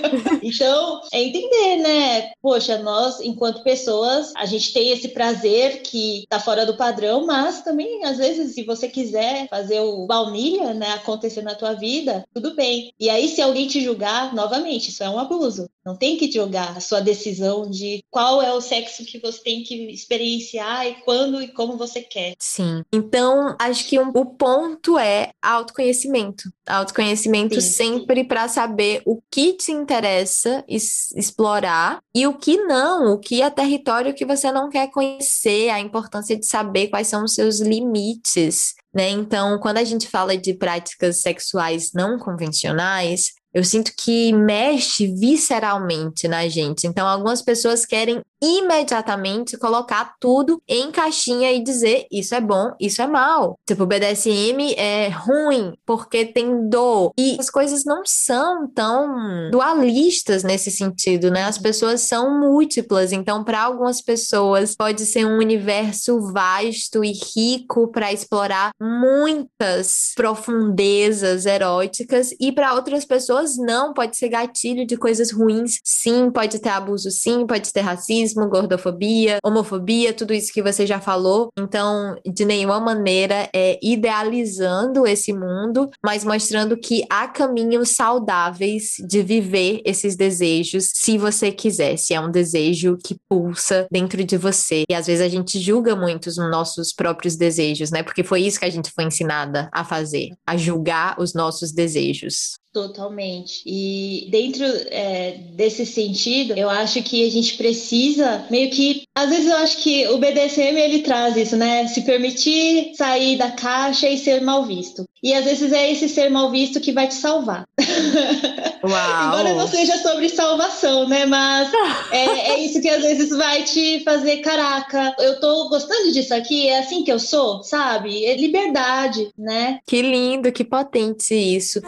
então, 0.43 1.01
é 1.13 1.23
entender, 1.23 1.77
né? 1.77 2.33
Poxa, 2.43 2.79
nós, 2.79 3.21
enquanto 3.21 3.63
pessoas, 3.63 4.33
a 4.37 4.47
gente 4.47 4.73
tem 4.73 4.91
esse 4.91 5.09
prazer 5.09 5.83
que 5.83 6.25
tá 6.29 6.39
fora 6.41 6.67
do 6.67 6.77
padrão, 6.77 7.27
mas 7.27 7.63
também, 7.63 8.05
às 8.05 8.19
vezes, 8.19 8.55
se 8.55 8.63
você 8.65 8.89
quiser 8.89 9.49
fazer 9.49 9.81
o 9.81 10.07
baunilha, 10.07 10.75
né, 10.75 10.93
acontecer 10.93 11.43
na 11.43 11.55
tua 11.55 11.73
vida, 11.75 12.25
tudo 12.35 12.55
bem. 12.55 12.93
E 12.99 13.09
aí, 13.11 13.29
se 13.29 13.41
alguém 13.41 13.67
te 13.67 13.81
julgar, 13.81 14.35
novamente, 14.35 14.91
isso 14.91 15.03
é 15.03 15.11
um 15.11 15.19
abuso. 15.19 15.69
Não 15.85 15.97
tem 15.97 16.17
que 16.17 16.31
jogar 16.31 16.77
a 16.77 16.81
sua 16.81 17.01
decisão 17.01 17.69
de 17.69 18.03
qual 18.11 18.41
é 18.41 18.53
o 18.53 18.61
sexo 18.61 19.05
que 19.05 19.19
você 19.19 19.43
tem 19.43 19.63
que 19.63 19.75
experienciar 19.91 20.87
e 20.87 20.95
quando 21.03 21.43
e 21.43 21.49
como 21.49 21.77
você 21.77 22.01
quer. 22.01 22.35
Sim. 22.39 22.83
Então, 22.93 23.55
acho 23.61 23.87
que 23.87 23.99
um, 23.99 24.09
o 24.09 24.25
ponto 24.25 24.99
é 24.99 25.31
autoconhecimento. 25.45 26.45
Autoconhecimento 26.67 27.61
sim, 27.61 27.73
sempre 27.73 28.25
para 28.25 28.49
saber 28.49 29.03
o 29.05 29.21
que 29.31 29.53
te 29.55 29.71
interessa 29.71 30.65
es 30.67 31.13
explorar 31.15 32.01
e 32.15 32.27
o 32.27 32.35
que 32.35 32.57
não, 32.57 33.13
o 33.13 33.19
que 33.19 33.43
é 33.43 33.51
território 33.51 34.15
que 34.15 34.25
você 34.25 34.51
não 34.51 34.71
quer 34.71 34.91
conhecer, 34.91 35.69
a 35.71 35.81
importância 35.81 36.37
de 36.37 36.47
saber 36.47 36.89
quais 36.89 37.09
são 37.09 37.25
os 37.25 37.35
seus 37.35 37.61
limites. 37.61 38.75
Né? 38.95 39.11
Então, 39.11 39.59
quando 39.59 39.79
a 39.79 39.85
gente 39.85 40.09
fala 40.09 40.37
de 40.37 40.55
práticas 40.55 41.21
sexuais 41.21 41.91
não 41.93 42.19
convencionais, 42.19 43.33
eu 43.55 43.63
sinto 43.63 43.93
que 43.97 44.33
mexe 44.33 45.07
visceralmente 45.07 46.27
na 46.27 46.49
gente. 46.49 46.89
Então, 46.89 47.07
algumas 47.07 47.41
pessoas 47.41 47.87
querem 47.87 48.21
imediatamente 48.45 49.57
colocar 49.57 50.15
tudo 50.21 50.61
em 50.69 50.91
caixinha 50.91 51.53
e 51.53 51.63
dizer 51.63 52.07
isso 52.11 52.35
é 52.35 52.41
bom, 52.41 52.73
isso 52.81 53.01
é 53.01 53.07
mal. 53.07 53.59
Tipo, 53.67 53.87
BDSM 53.87 54.75
é 54.77 55.09
ruim 55.09 55.75
porque 55.87 56.25
tem 56.25 56.69
dor. 56.69 57.13
E 57.19 57.37
as 57.39 57.51
coisas 57.51 57.85
não 57.85 58.03
são 58.05 58.69
tão 58.69 59.51
dualistas 59.51 60.43
nesse 60.43 60.71
sentido, 60.71 61.31
né? 61.31 61.45
As 61.45 61.59
pessoas 61.59 62.03
são 62.03 62.39
múltiplas. 62.39 63.13
Então, 63.13 63.43
para 63.45 63.63
algumas 63.63 64.01
pessoas, 64.01 64.75
pode 64.75 65.07
ser 65.07 65.25
um 65.27 65.39
universo 65.39 66.21
vasto 66.33 67.05
e 67.05 67.13
rico 67.13 67.89
para 67.89 68.13
explorar 68.13 68.73
muitas 68.81 70.13
profundezas 70.15 71.47
eróticas, 71.47 72.31
e 72.41 72.53
para 72.53 72.75
outras 72.75 73.05
pessoas, 73.05 73.57
não. 73.57 73.93
Pode 73.93 74.17
ser 74.17 74.29
gatilho 74.29 74.87
de 74.87 74.97
coisas 74.97 75.31
ruins, 75.31 75.79
sim. 75.85 76.31
Pode 76.31 76.59
ter 76.59 76.71
abuso, 76.71 77.11
sim. 77.11 77.47
Pode 77.47 77.73
ter 77.73 77.81
racismo 77.81 78.34
racismo, 78.35 78.49
gordofobia, 78.49 79.39
homofobia, 79.45 80.13
tudo 80.13 80.35
isso 80.35 80.53
que 80.53 80.63
você 80.63 80.87
já 80.87 81.01
falou. 81.01 81.49
Então, 81.59 82.17
de 82.27 82.45
nenhuma 82.45 82.81
maneira 82.81 83.49
é 83.55 83.79
idealizando 83.83 85.07
esse 85.07 85.33
mundo, 85.33 85.91
mas 86.05 86.25
mostrando 86.25 86.77
que 86.77 87.05
há 87.09 87.29
caminhos 87.29 87.91
saudáveis 87.91 88.95
de 89.07 89.23
viver 89.23 89.81
esses 89.85 90.17
desejos, 90.17 90.91
se 90.93 91.17
você 91.17 91.53
quiser, 91.53 91.97
se 91.97 92.13
é 92.15 92.21
um 92.21 92.31
desejo 92.31 92.99
que 93.03 93.17
pulsa 93.29 93.87
dentro 93.91 94.23
de 94.25 94.37
você. 94.37 94.85
E 94.89 94.95
às 94.95 95.07
vezes 95.07 95.25
a 95.25 95.29
gente 95.29 95.59
julga 95.59 95.95
muito 95.95 96.27
os 96.27 96.37
nossos 96.37 96.93
próprios 96.93 97.37
desejos, 97.37 97.91
né? 97.91 98.03
Porque 98.03 98.25
foi 98.25 98.43
isso 98.43 98.59
que 98.59 98.67
a 98.67 98.71
gente 98.71 98.91
foi 98.91 99.05
ensinada 99.05 99.69
a 99.73 99.85
fazer, 99.85 100.31
a 100.47 100.57
julgar 100.57 101.17
os 101.19 101.35
nossos 101.35 101.73
desejos. 101.73 102.64
Totalmente. 102.75 103.63
E 103.65 104.27
dentro 104.33 104.65
é, 104.91 105.39
desse 105.53 105.87
sentido, 105.87 106.55
eu 106.57 106.69
acho 106.69 107.01
que 107.05 107.25
a 107.25 107.31
gente 107.31 107.57
precisa 107.57 108.45
meio 108.51 108.69
que. 108.69 109.05
Às 109.15 109.31
vezes 109.31 109.47
eu 109.49 109.57
acho 109.59 109.77
que 109.79 110.09
o 110.09 110.19
BDSM 110.19 110.77
ele 110.77 110.99
traz 110.99 111.37
isso, 111.37 111.57
né? 111.57 111.87
Se 111.87 112.01
permitir 112.01 112.93
sair 112.97 113.39
da 113.39 113.53
caixa 113.53 114.09
e 114.09 114.19
ser 114.19 114.43
mal 114.43 114.65
visto. 114.65 115.05
E 115.23 115.33
às 115.33 115.45
vezes 115.45 115.73
é 115.73 115.89
esse 115.93 116.09
ser 116.09 116.29
mal 116.29 116.51
visto 116.51 116.81
que 116.81 116.91
vai 116.91 117.07
te 117.07 117.15
salvar. 117.15 117.65
Uau. 118.83 119.27
Embora 119.29 119.55
não 119.55 119.69
seja 119.69 119.97
sobre 119.99 120.29
salvação, 120.29 121.09
né? 121.09 121.25
Mas 121.27 121.73
é, 122.11 122.25
é, 122.25 122.61
isso 122.61 122.83
que 122.83 122.89
às 122.89 123.03
vezes 123.03 123.31
vai 123.31 123.63
te 123.63 124.03
fazer, 124.05 124.39
caraca, 124.39 125.15
eu 125.21 125.39
tô 125.39 125.69
gostando 125.69 126.13
disso 126.13 126.35
aqui, 126.35 126.69
é 126.69 126.81
assim 126.81 127.05
que 127.05 127.13
eu 127.13 127.21
sou, 127.21 127.63
sabe? 127.63 128.25
É 128.25 128.37
liberdade, 128.37 129.31
né? 129.39 129.79
Que 129.87 130.03
lindo, 130.03 130.53
que 130.53 130.65
potente 130.65 131.35
isso. 131.35 131.81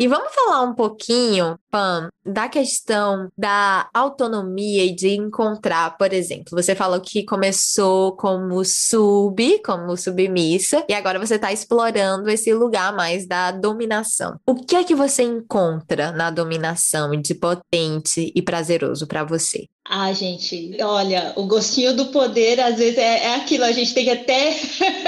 E 0.00 0.06
vamos 0.06 0.32
falar 0.32 0.62
um 0.62 0.74
pouquinho, 0.74 1.58
Pam, 1.72 2.08
da 2.24 2.48
questão 2.48 3.28
da 3.36 3.90
autonomia 3.92 4.84
e 4.84 4.94
de 4.94 5.08
encontrar, 5.08 5.98
por 5.98 6.12
exemplo, 6.12 6.50
você 6.52 6.72
falou 6.72 7.00
que 7.00 7.24
começou 7.24 8.14
como 8.16 8.64
sub, 8.64 9.60
como 9.64 9.96
submissa, 9.96 10.84
e 10.88 10.94
agora 10.94 11.18
você 11.18 11.34
está 11.34 11.52
explorando 11.52 12.30
esse 12.30 12.54
lugar 12.54 12.94
mais 12.94 13.26
da 13.26 13.50
dominação. 13.50 14.38
O 14.46 14.54
que 14.54 14.76
é 14.76 14.84
que 14.84 14.94
você 14.94 15.24
encontra 15.24 16.12
na 16.12 16.30
dominação 16.30 17.10
de 17.10 17.34
potente 17.34 18.32
e 18.32 18.40
prazeroso 18.40 19.04
para 19.08 19.24
você? 19.24 19.66
Ah, 19.90 20.12
gente, 20.12 20.76
olha, 20.82 21.32
o 21.34 21.44
gostinho 21.44 21.96
do 21.96 22.06
poder 22.08 22.60
às 22.60 22.76
vezes 22.76 22.98
é, 22.98 23.24
é 23.24 23.34
aquilo, 23.36 23.64
a 23.64 23.72
gente 23.72 23.94
tem 23.94 24.04
que 24.04 24.10
até 24.10 24.54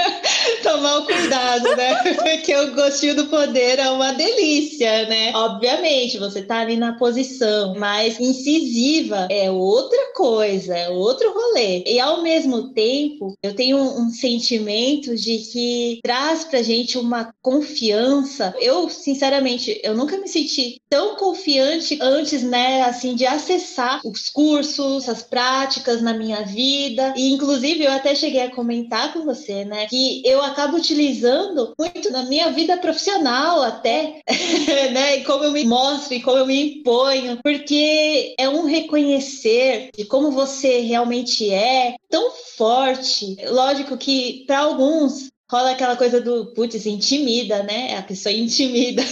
tomar 0.63 0.97
o 0.97 1.05
cuidado, 1.05 1.75
né? 1.75 1.93
Porque 2.17 2.55
o 2.55 2.73
gostinho 2.73 3.15
do 3.15 3.27
poder 3.27 3.77
é 3.77 3.91
uma 3.91 4.11
delícia, 4.13 5.05
né? 5.05 5.33
Obviamente, 5.35 6.17
você 6.17 6.41
tá 6.41 6.61
ali 6.61 6.77
na 6.77 6.93
posição 6.93 7.75
mais 7.75 8.19
incisiva, 8.19 9.27
é 9.29 9.51
outra 9.51 10.13
coisa, 10.15 10.75
é 10.75 10.89
outro 10.89 11.31
rolê. 11.31 11.83
E 11.85 11.99
ao 11.99 12.23
mesmo 12.23 12.73
tempo, 12.73 13.35
eu 13.43 13.53
tenho 13.53 13.77
um, 13.77 14.05
um 14.05 14.09
sentimento 14.09 15.15
de 15.15 15.37
que 15.37 15.99
traz 16.01 16.43
pra 16.43 16.63
gente 16.63 16.97
uma 16.97 17.31
confiança. 17.39 18.51
Eu, 18.59 18.89
sinceramente, 18.89 19.79
eu 19.83 19.93
nunca 19.93 20.17
me 20.17 20.27
senti 20.27 20.81
tão 20.89 21.17
confiante 21.17 21.99
antes, 22.01 22.41
né, 22.41 22.81
assim, 22.81 23.13
de 23.13 23.27
acessar 23.27 24.01
os 24.03 24.27
cursos 24.27 24.70
cursos, 24.71 25.09
as 25.09 25.21
práticas 25.21 26.01
na 26.01 26.13
minha 26.13 26.43
vida. 26.43 27.13
E, 27.15 27.31
inclusive, 27.31 27.83
eu 27.83 27.91
até 27.91 28.15
cheguei 28.15 28.43
a 28.43 28.51
comentar 28.51 29.13
com 29.13 29.23
você, 29.23 29.65
né, 29.65 29.87
que 29.87 30.21
eu 30.25 30.41
acabo 30.41 30.77
utilizando 30.77 31.73
muito 31.77 32.11
na 32.11 32.23
minha 32.23 32.51
vida 32.51 32.77
profissional, 32.77 33.61
até, 33.61 34.21
né, 34.93 35.17
e 35.17 35.23
como 35.23 35.43
eu 35.43 35.51
me 35.51 35.65
mostro 35.65 36.13
e 36.13 36.21
como 36.21 36.37
eu 36.37 36.45
me 36.45 36.79
imponho, 36.79 37.39
porque 37.43 38.33
é 38.37 38.49
um 38.49 38.65
reconhecer 38.65 39.89
de 39.95 40.05
como 40.05 40.31
você 40.31 40.79
realmente 40.79 41.51
é 41.51 41.95
tão 42.09 42.31
forte. 42.57 43.37
Lógico 43.47 43.97
que, 43.97 44.43
para 44.45 44.59
alguns, 44.59 45.30
rola 45.51 45.71
aquela 45.71 45.97
coisa 45.97 46.21
do 46.21 46.53
putz, 46.53 46.85
intimida, 46.85 47.61
né? 47.63 47.97
A 47.97 48.01
pessoa 48.01 48.31
intimida. 48.33 49.03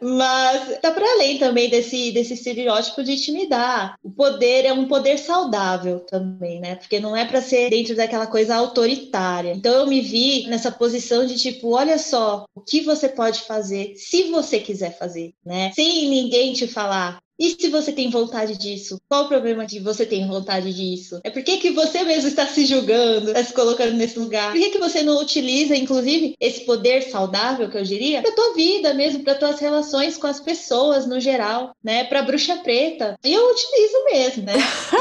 Mas 0.00 0.80
tá 0.80 0.90
para 0.90 1.12
além 1.12 1.38
também 1.38 1.70
desse, 1.70 2.10
desse 2.10 2.34
estereótipo 2.34 3.04
de 3.04 3.12
intimidar. 3.12 3.94
O 4.02 4.10
poder 4.10 4.64
é 4.64 4.72
um 4.72 4.88
poder 4.88 5.16
saudável 5.16 6.00
também, 6.00 6.58
né? 6.58 6.74
Porque 6.74 6.98
não 6.98 7.16
é 7.16 7.24
para 7.24 7.40
ser 7.40 7.70
dentro 7.70 7.94
daquela 7.94 8.26
coisa 8.26 8.56
autoritária. 8.56 9.52
Então 9.52 9.72
eu 9.72 9.86
me 9.86 10.00
vi 10.00 10.48
nessa 10.48 10.72
posição 10.72 11.24
de 11.24 11.36
tipo, 11.36 11.76
olha 11.76 11.98
só, 11.98 12.46
o 12.52 12.60
que 12.60 12.80
você 12.80 13.08
pode 13.08 13.42
fazer 13.42 13.94
se 13.96 14.24
você 14.24 14.58
quiser 14.58 14.98
fazer, 14.98 15.34
né? 15.44 15.70
Sem 15.72 16.08
ninguém 16.08 16.52
te 16.52 16.66
falar, 16.66 17.20
e 17.42 17.56
se 17.60 17.68
você 17.68 17.90
tem 17.90 18.08
vontade 18.08 18.56
disso? 18.56 19.00
Qual 19.08 19.24
o 19.24 19.28
problema 19.28 19.66
de 19.66 19.80
você 19.80 20.06
ter 20.06 20.24
vontade 20.28 20.72
disso? 20.72 21.20
É 21.24 21.30
porque 21.30 21.56
que 21.56 21.72
você 21.72 22.04
mesmo 22.04 22.28
está 22.28 22.46
se 22.46 22.64
julgando, 22.64 23.30
está 23.30 23.42
se 23.42 23.52
colocando 23.52 23.94
nesse 23.94 24.16
lugar? 24.16 24.52
Por 24.52 24.60
que, 24.60 24.70
que 24.70 24.78
você 24.78 25.02
não 25.02 25.20
utiliza, 25.20 25.74
inclusive, 25.74 26.36
esse 26.38 26.60
poder 26.60 27.02
saudável, 27.02 27.68
que 27.68 27.76
eu 27.76 27.82
diria, 27.82 28.22
para 28.22 28.30
tua 28.30 28.54
vida 28.54 28.94
mesmo, 28.94 29.24
para 29.24 29.34
tuas 29.34 29.58
relações 29.58 30.16
com 30.16 30.28
as 30.28 30.38
pessoas 30.38 31.04
no 31.04 31.18
geral, 31.18 31.74
né? 31.82 32.04
Para 32.04 32.22
bruxa 32.22 32.58
preta. 32.58 33.18
E 33.24 33.32
eu 33.32 33.50
utilizo 33.50 34.04
mesmo, 34.12 34.42
né? 34.44 34.54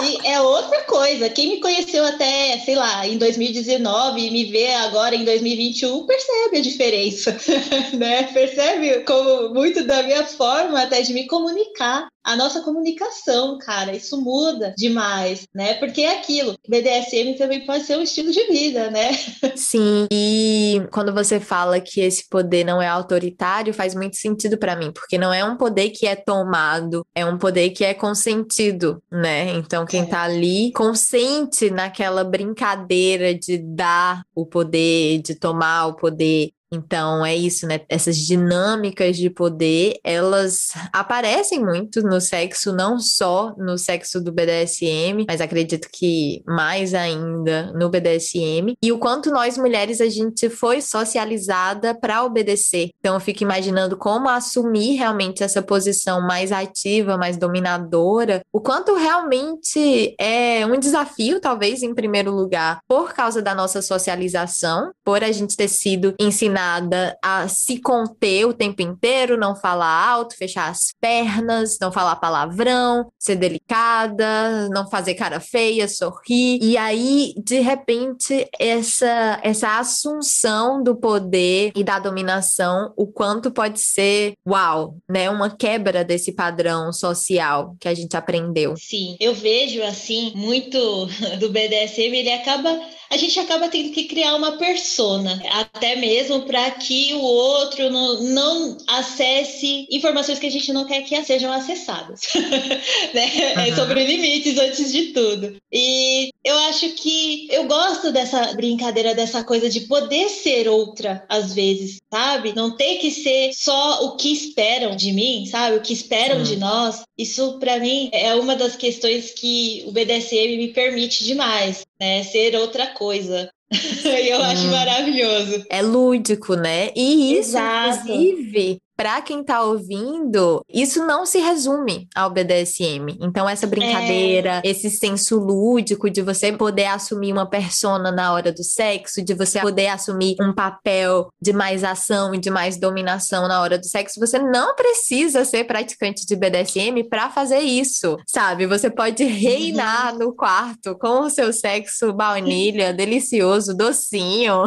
E 0.03 0.27
é 0.27 0.41
outra 0.41 0.81
coisa. 0.85 1.29
Quem 1.29 1.49
me 1.49 1.59
conheceu 1.59 2.03
até, 2.03 2.57
sei 2.65 2.73
lá, 2.73 3.07
em 3.07 3.19
2019 3.19 4.19
e 4.19 4.31
me 4.31 4.45
vê 4.45 4.73
agora 4.73 5.15
em 5.15 5.23
2021 5.23 6.07
percebe 6.07 6.57
a 6.57 6.61
diferença, 6.61 7.37
né? 7.93 8.23
Percebe 8.23 9.01
como 9.01 9.53
muito 9.53 9.83
da 9.83 10.01
minha 10.01 10.25
forma 10.25 10.81
até 10.81 11.03
de 11.03 11.13
me 11.13 11.27
comunicar 11.27 12.07
a 12.23 12.35
nossa 12.35 12.61
comunicação, 12.61 13.57
cara. 13.57 13.95
Isso 13.95 14.21
muda 14.21 14.73
demais, 14.77 15.47
né? 15.53 15.75
Porque 15.75 16.01
é 16.01 16.19
aquilo. 16.19 16.55
BDSM 16.67 17.35
também 17.37 17.65
pode 17.65 17.83
ser 17.83 17.97
um 17.97 18.01
estilo 18.01 18.31
de 18.31 18.47
vida, 18.47 18.89
né? 18.91 19.11
Sim. 19.55 20.07
E 20.11 20.81
quando 20.91 21.13
você 21.13 21.39
fala 21.39 21.79
que 21.79 22.01
esse 22.01 22.27
poder 22.29 22.63
não 22.63 22.81
é 22.81 22.87
autoritário, 22.87 23.73
faz 23.73 23.95
muito 23.95 24.17
sentido 24.17 24.57
para 24.57 24.75
mim, 24.75 24.91
porque 24.91 25.17
não 25.17 25.33
é 25.33 25.43
um 25.43 25.57
poder 25.57 25.89
que 25.89 26.05
é 26.05 26.15
tomado, 26.15 27.05
é 27.15 27.25
um 27.25 27.37
poder 27.37 27.71
que 27.71 27.83
é 27.83 27.93
consentido, 27.93 29.01
né? 29.11 29.49
Então 29.55 29.85
quem 29.85 30.03
é. 30.03 30.05
tá 30.05 30.21
ali 30.21 30.71
consente 30.73 31.69
naquela 31.69 32.23
brincadeira 32.23 33.33
de 33.33 33.57
dar 33.57 34.23
o 34.35 34.45
poder, 34.45 35.21
de 35.21 35.35
tomar 35.35 35.87
o 35.87 35.95
poder, 35.95 36.51
então 36.71 37.25
é 37.25 37.35
isso, 37.35 37.67
né? 37.67 37.81
Essas 37.89 38.15
dinâmicas 38.17 39.17
de 39.17 39.29
poder, 39.29 39.99
elas 40.03 40.69
aparecem 40.93 41.63
muito 41.63 42.01
no 42.01 42.21
sexo, 42.21 42.71
não 42.71 42.97
só 42.97 43.53
no 43.57 43.77
sexo 43.77 44.21
do 44.21 44.31
BDSM, 44.31 45.25
mas 45.27 45.41
acredito 45.41 45.89
que 45.91 46.41
mais 46.47 46.93
ainda 46.93 47.73
no 47.73 47.89
BDSM. 47.89 48.73
E 48.81 48.91
o 48.91 48.97
quanto 48.97 49.31
nós 49.31 49.57
mulheres 49.57 49.99
a 49.99 50.07
gente 50.07 50.49
foi 50.49 50.81
socializada 50.81 51.93
para 51.93 52.23
obedecer. 52.23 52.91
Então 52.99 53.15
eu 53.15 53.19
fico 53.19 53.43
imaginando 53.43 53.97
como 53.97 54.29
assumir 54.29 54.95
realmente 54.95 55.43
essa 55.43 55.61
posição 55.61 56.21
mais 56.21 56.51
ativa, 56.53 57.17
mais 57.17 57.35
dominadora, 57.35 58.41
o 58.53 58.61
quanto 58.61 58.95
realmente 58.95 60.15
é 60.17 60.65
um 60.65 60.79
desafio, 60.79 61.41
talvez 61.41 61.83
em 61.83 61.93
primeiro 61.93 62.31
lugar, 62.31 62.79
por 62.87 63.13
causa 63.13 63.41
da 63.41 63.53
nossa 63.53 63.81
socialização, 63.81 64.91
por 65.03 65.21
a 65.21 65.31
gente 65.31 65.57
ter 65.57 65.67
sido 65.67 66.15
ensinada 66.19 66.60
ensinada 66.61 67.17
a 67.21 67.47
se 67.47 67.79
conter 67.79 68.45
o 68.45 68.53
tempo 68.53 68.81
inteiro, 68.81 69.37
não 69.37 69.55
falar 69.55 70.09
alto, 70.09 70.37
fechar 70.37 70.69
as 70.69 70.93
pernas, 70.99 71.77
não 71.79 71.91
falar 71.91 72.15
palavrão, 72.17 73.11
ser 73.17 73.35
delicada, 73.35 74.69
não 74.69 74.89
fazer 74.89 75.15
cara 75.15 75.39
feia, 75.39 75.87
sorrir. 75.87 76.59
E 76.61 76.77
aí, 76.77 77.33
de 77.43 77.59
repente, 77.59 78.47
essa, 78.59 79.39
essa 79.43 79.79
assunção 79.79 80.83
do 80.83 80.95
poder 80.95 81.71
e 81.75 81.83
da 81.83 81.99
dominação, 81.99 82.93
o 82.95 83.07
quanto 83.07 83.51
pode 83.51 83.79
ser, 83.79 84.33
uau, 84.47 84.95
né? 85.09 85.29
Uma 85.29 85.49
quebra 85.49 86.03
desse 86.03 86.31
padrão 86.33 86.93
social 86.93 87.75
que 87.79 87.87
a 87.87 87.93
gente 87.93 88.15
aprendeu. 88.15 88.75
Sim, 88.77 89.15
eu 89.19 89.33
vejo 89.33 89.81
assim, 89.83 90.31
muito 90.35 90.77
do 91.39 91.49
BDSM, 91.49 92.15
ele 92.15 92.31
acaba 92.31 92.79
a 93.11 93.17
gente 93.17 93.37
acaba 93.37 93.67
tendo 93.67 93.91
que 93.91 94.05
criar 94.05 94.35
uma 94.35 94.53
persona, 94.53 95.43
até 95.49 95.97
mesmo 95.97 96.43
para 96.43 96.71
que 96.71 97.13
o 97.13 97.19
outro 97.19 97.89
não, 97.89 98.23
não, 98.23 98.77
acesse 98.87 99.85
informações 99.91 100.39
que 100.39 100.47
a 100.47 100.51
gente 100.51 100.71
não 100.71 100.85
quer 100.85 101.01
que 101.01 101.21
sejam 101.25 101.51
acessadas. 101.51 102.21
né? 103.13 103.25
Uhum. 103.57 103.61
É 103.63 103.75
sobre 103.75 104.05
limites 104.05 104.57
antes 104.57 104.93
de 104.93 105.07
tudo. 105.07 105.57
E 105.69 106.29
eu 106.43 106.57
acho 106.59 106.89
que 106.91 107.47
eu 107.51 107.65
gosto 107.65 108.13
dessa 108.13 108.53
brincadeira, 108.53 109.13
dessa 109.13 109.43
coisa 109.43 109.69
de 109.69 109.81
poder 109.81 110.29
ser 110.29 110.69
outra 110.69 111.25
às 111.27 111.53
vezes, 111.53 111.99
sabe? 112.09 112.55
Não 112.55 112.77
ter 112.77 112.95
que 112.95 113.11
ser 113.11 113.51
só 113.53 114.05
o 114.05 114.15
que 114.15 114.31
esperam 114.31 114.95
de 114.95 115.11
mim, 115.11 115.45
sabe? 115.45 115.75
O 115.75 115.81
que 115.81 115.91
esperam 115.91 116.37
uhum. 116.37 116.43
de 116.43 116.55
nós. 116.55 117.01
Isso 117.17 117.59
para 117.59 117.77
mim 117.77 118.09
é 118.13 118.33
uma 118.35 118.55
das 118.55 118.77
questões 118.77 119.31
que 119.31 119.83
o 119.85 119.91
BDSM 119.91 120.55
me 120.55 120.69
permite 120.69 121.25
demais, 121.25 121.81
né? 122.01 122.23
Ser 122.23 122.55
outra 122.55 122.87
coisa. 122.87 123.47
e 123.71 124.27
eu 124.33 124.41
acho 124.41 124.65
maravilhoso. 124.67 125.63
É 125.69 125.83
lúdico, 125.83 126.55
né? 126.55 126.89
E 126.95 127.37
isso, 127.37 127.51
Exato. 127.51 128.11
inclusive, 128.11 128.79
para 129.01 129.19
quem 129.19 129.43
tá 129.43 129.63
ouvindo, 129.63 130.63
isso 130.71 131.03
não 131.07 131.25
se 131.25 131.39
resume 131.39 132.07
ao 132.13 132.29
BDSM. 132.29 133.17
Então, 133.19 133.49
essa 133.49 133.65
brincadeira, 133.65 134.61
é. 134.63 134.69
esse 134.69 134.91
senso 134.91 135.39
lúdico 135.39 136.07
de 136.07 136.21
você 136.21 136.51
poder 136.51 136.85
assumir 136.85 137.33
uma 137.33 137.47
persona 137.47 138.11
na 138.11 138.31
hora 138.31 138.51
do 138.51 138.63
sexo, 138.63 139.23
de 139.23 139.33
você 139.33 139.59
poder 139.59 139.87
assumir 139.87 140.35
um 140.39 140.53
papel 140.53 141.33
de 141.41 141.51
mais 141.51 141.83
ação 141.83 142.35
e 142.35 142.37
de 142.37 142.51
mais 142.51 142.77
dominação 142.77 143.47
na 143.47 143.59
hora 143.59 143.79
do 143.79 143.87
sexo, 143.87 144.19
você 144.19 144.37
não 144.37 144.75
precisa 144.75 145.43
ser 145.45 145.63
praticante 145.63 146.23
de 146.23 146.35
BDSM 146.35 147.03
para 147.09 147.31
fazer 147.31 147.61
isso, 147.61 148.17
sabe? 148.27 148.67
Você 148.67 148.87
pode 148.87 149.23
reinar 149.23 150.13
uhum. 150.13 150.19
no 150.19 150.35
quarto 150.35 150.95
com 150.99 151.21
o 151.21 151.29
seu 151.31 151.51
sexo 151.51 152.13
baunilha, 152.13 152.93
delicioso, 152.93 153.75
docinho. 153.75 154.65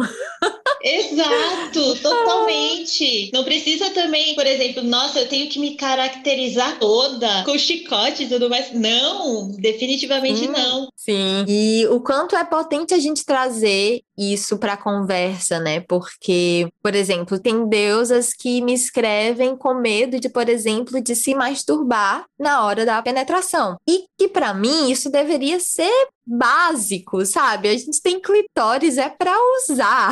Exato, 0.85 1.95
totalmente. 1.95 3.31
Não 3.33 3.43
precisa 3.43 3.89
também, 3.89 4.24
por 4.33 4.47
exemplo, 4.47 4.81
nossa, 4.81 5.19
eu 5.19 5.27
tenho 5.27 5.49
que 5.49 5.59
me 5.59 5.75
caracterizar 5.75 6.79
toda 6.79 7.43
com 7.43 7.57
chicote 7.57 8.23
e 8.23 8.27
tudo 8.27 8.49
mais. 8.49 8.73
Não, 8.73 9.51
definitivamente 9.51 10.47
hum, 10.47 10.51
não. 10.51 10.87
Sim. 10.95 11.45
E 11.47 11.85
o 11.87 11.99
quanto 11.99 12.35
é 12.35 12.43
potente 12.43 12.93
a 12.93 12.99
gente 12.99 13.23
trazer 13.25 14.01
isso 14.17 14.57
para 14.57 14.77
conversa, 14.77 15.59
né? 15.59 15.81
Porque, 15.81 16.67
por 16.81 16.95
exemplo, 16.95 17.37
tem 17.37 17.67
deusas 17.67 18.33
que 18.33 18.61
me 18.61 18.73
escrevem 18.73 19.55
com 19.55 19.73
medo 19.75 20.19
de, 20.19 20.29
por 20.29 20.49
exemplo, 20.49 21.01
de 21.01 21.15
se 21.15 21.35
masturbar 21.35 22.25
na 22.39 22.65
hora 22.65 22.85
da 22.85 23.01
penetração. 23.01 23.77
E 23.87 24.05
que 24.17 24.27
para 24.27 24.53
mim 24.53 24.89
isso 24.89 25.11
deveria 25.11 25.59
ser 25.59 26.07
básico, 26.25 27.25
sabe? 27.25 27.69
A 27.69 27.77
gente 27.77 28.01
tem 28.01 28.19
clitóris 28.19 28.97
é 28.97 29.09
para 29.09 29.35
usar. 29.59 30.11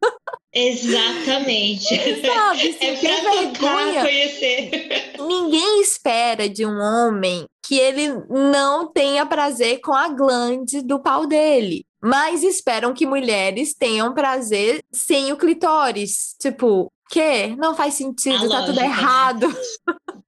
Exatamente. 0.54 1.96
Sabe, 2.24 2.76
é 2.80 2.96
pra 2.96 3.30
vergonha. 3.32 4.02
conhecer. 4.02 5.14
Ninguém 5.18 5.80
espera 5.80 6.48
de 6.48 6.64
um 6.64 6.78
homem 6.78 7.46
que 7.66 7.78
ele 7.78 8.08
não 8.28 8.86
tenha 8.92 9.26
prazer 9.26 9.80
com 9.80 9.92
a 9.92 10.08
glande 10.08 10.82
do 10.82 11.00
pau 11.00 11.26
dele. 11.26 11.84
Mas 12.02 12.42
esperam 12.42 12.92
que 12.92 13.06
mulheres 13.06 13.74
tenham 13.74 14.12
prazer 14.12 14.82
sem 14.92 15.32
o 15.32 15.36
clitóris. 15.36 16.36
Tipo, 16.38 16.92
que? 17.10 17.56
Não 17.56 17.74
faz 17.74 17.94
sentido, 17.94 18.36
a 18.36 18.40
tá 18.40 18.44
lógica, 18.46 18.66
tudo 18.66 18.80
né? 18.80 18.86
errado. 18.86 19.48
Né? 19.48 19.54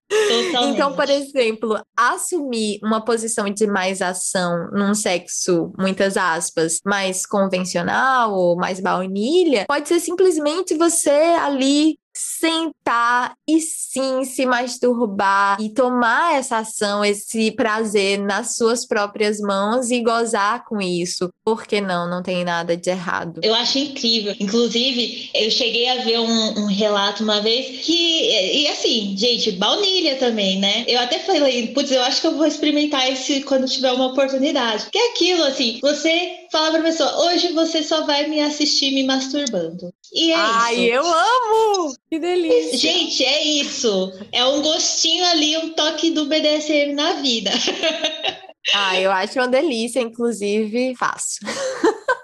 Totalmente. 0.09 0.75
Então, 0.75 0.95
por 0.95 1.09
exemplo, 1.09 1.81
assumir 1.97 2.79
uma 2.83 3.05
posição 3.05 3.51
de 3.51 3.67
mais 3.67 4.01
ação 4.01 4.69
num 4.73 4.95
sexo, 4.95 5.73
muitas 5.79 6.17
aspas, 6.17 6.81
mais 6.85 7.27
convencional 7.27 8.33
ou 8.33 8.57
mais 8.57 8.81
baunilha, 8.81 9.67
pode 9.67 9.89
ser 9.89 10.01
simplesmente 10.01 10.77
você 10.77 11.11
ali 11.11 11.99
sentar 12.17 13.35
e 13.47 13.61
sim 13.61 14.25
se 14.25 14.47
masturbar 14.47 15.61
e 15.61 15.69
tomar 15.69 16.37
essa 16.37 16.59
ação, 16.59 17.05
esse 17.05 17.51
prazer 17.51 18.19
nas 18.19 18.57
suas 18.57 18.87
próprias 18.87 19.39
mãos 19.39 19.91
e 19.91 20.01
gozar 20.01 20.65
com 20.65 20.81
isso. 20.81 21.29
Por 21.45 21.67
que 21.67 21.79
não? 21.81 22.09
Não 22.09 22.23
tem 22.23 22.43
nada 22.43 22.75
de 22.75 22.89
errado. 22.89 23.41
Eu 23.43 23.55
acho 23.55 23.79
incrível. 23.79 24.35
Inclusive, 24.41 25.31
eu 25.35 25.51
cheguei 25.51 25.89
a 25.91 26.03
ver 26.05 26.19
um, 26.19 26.61
um 26.61 26.67
relato 26.67 27.23
uma 27.23 27.41
vez 27.43 27.85
que, 27.85 28.63
e 28.63 28.67
assim, 28.69 29.15
gente, 29.17 29.53
baunilha 29.53 30.17
também, 30.17 30.59
né? 30.59 30.85
Eu 30.89 30.99
até 31.01 31.19
falei, 31.19 31.69
putz, 31.69 31.91
eu 31.91 32.03
acho 32.03 32.23
que 32.23 32.27
eu 32.27 32.37
vou 32.37 32.47
experimentar 32.47 33.11
esse 33.13 33.43
quando 33.43 33.69
tiver 33.69 33.93
uma 33.93 34.07
oportunidade. 34.07 34.89
Que 34.91 34.99
é 34.99 35.11
aquilo, 35.11 35.43
assim, 35.45 35.79
você 35.83 36.47
fala 36.51 36.71
pra 36.71 36.83
pessoa, 36.83 37.27
hoje 37.27 37.53
você 37.53 37.83
só 37.83 38.07
vai 38.07 38.27
me 38.27 38.41
assistir 38.41 38.93
me 38.93 39.05
masturbando. 39.05 39.93
E 40.13 40.33
é 40.33 40.37
Ai, 40.37 40.75
isso. 40.77 40.95
eu 40.95 41.05
amo! 41.05 41.95
Que 42.09 42.19
delícia! 42.19 42.79
Gente, 42.79 43.25
é 43.25 43.43
isso. 43.43 44.13
É 44.33 44.45
um 44.45 44.63
gostinho 44.63 45.25
ali, 45.27 45.57
um 45.59 45.71
toque 45.71 46.11
do 46.11 46.27
BDSM 46.27 46.95
na 46.95 47.15
vida. 47.15 47.51
Ah, 48.75 49.01
eu 49.01 49.13
acho 49.13 49.39
uma 49.39 49.47
delícia, 49.47 50.01
inclusive 50.01 50.93
faço. 50.97 51.39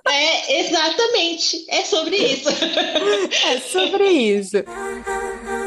É, 0.09 0.61
exatamente. 0.61 1.65
É 1.69 1.85
sobre 1.85 2.17
isso. 2.17 2.49
É 3.47 3.61
sobre 3.61 4.09
isso. 4.09 4.57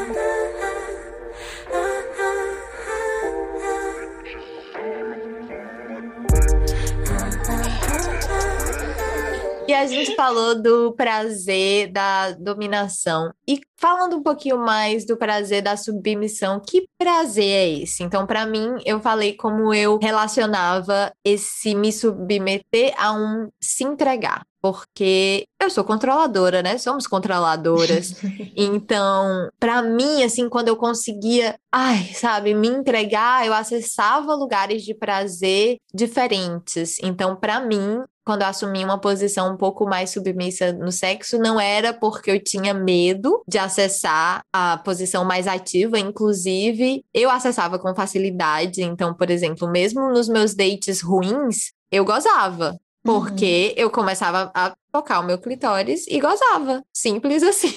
a 9.76 9.86
gente 9.86 10.14
falou 10.14 10.60
do 10.60 10.92
prazer 10.92 11.92
da 11.92 12.32
dominação. 12.32 13.32
E 13.46 13.60
falando 13.76 14.16
um 14.16 14.22
pouquinho 14.22 14.58
mais 14.58 15.06
do 15.06 15.16
prazer 15.16 15.62
da 15.62 15.76
submissão, 15.76 16.60
que 16.60 16.88
prazer 16.98 17.44
é 17.44 17.68
esse? 17.68 18.02
Então, 18.02 18.26
para 18.26 18.46
mim, 18.46 18.76
eu 18.84 19.00
falei 19.00 19.34
como 19.34 19.72
eu 19.72 19.98
relacionava 19.98 21.12
esse 21.24 21.74
me 21.74 21.92
submeter 21.92 22.94
a 22.96 23.12
um 23.12 23.48
se 23.60 23.84
entregar 23.84 24.42
porque 24.66 25.46
eu 25.60 25.70
sou 25.70 25.84
controladora, 25.84 26.60
né? 26.60 26.76
Somos 26.76 27.06
controladoras. 27.06 28.16
então, 28.56 29.48
para 29.60 29.80
mim, 29.80 30.24
assim, 30.24 30.48
quando 30.48 30.66
eu 30.66 30.76
conseguia, 30.76 31.56
ai, 31.70 32.10
sabe, 32.14 32.52
me 32.52 32.66
entregar, 32.66 33.46
eu 33.46 33.54
acessava 33.54 34.34
lugares 34.34 34.82
de 34.82 34.92
prazer 34.92 35.76
diferentes. 35.94 36.96
Então, 37.00 37.36
para 37.36 37.60
mim, 37.60 38.02
quando 38.26 38.42
eu 38.42 38.48
assumi 38.48 38.84
uma 38.84 38.98
posição 38.98 39.54
um 39.54 39.56
pouco 39.56 39.86
mais 39.86 40.10
submissa 40.10 40.72
no 40.72 40.90
sexo, 40.90 41.38
não 41.38 41.60
era 41.60 41.94
porque 41.94 42.32
eu 42.32 42.42
tinha 42.42 42.74
medo 42.74 43.40
de 43.46 43.56
acessar 43.56 44.42
a 44.52 44.76
posição 44.78 45.24
mais 45.24 45.46
ativa, 45.46 45.96
inclusive 45.96 47.04
eu 47.14 47.30
acessava 47.30 47.78
com 47.78 47.94
facilidade. 47.94 48.82
Então, 48.82 49.14
por 49.14 49.30
exemplo, 49.30 49.70
mesmo 49.70 50.10
nos 50.10 50.28
meus 50.28 50.54
dates 50.54 51.00
ruins, 51.00 51.72
eu 51.90 52.04
gozava. 52.04 52.76
Porque 53.04 53.72
uhum. 53.76 53.84
eu 53.84 53.90
começava 53.90 54.50
a 54.52 54.74
tocar 54.90 55.20
o 55.20 55.24
meu 55.24 55.38
clitóris 55.38 56.04
e 56.08 56.18
gozava. 56.18 56.82
Simples 56.92 57.44
assim. 57.44 57.72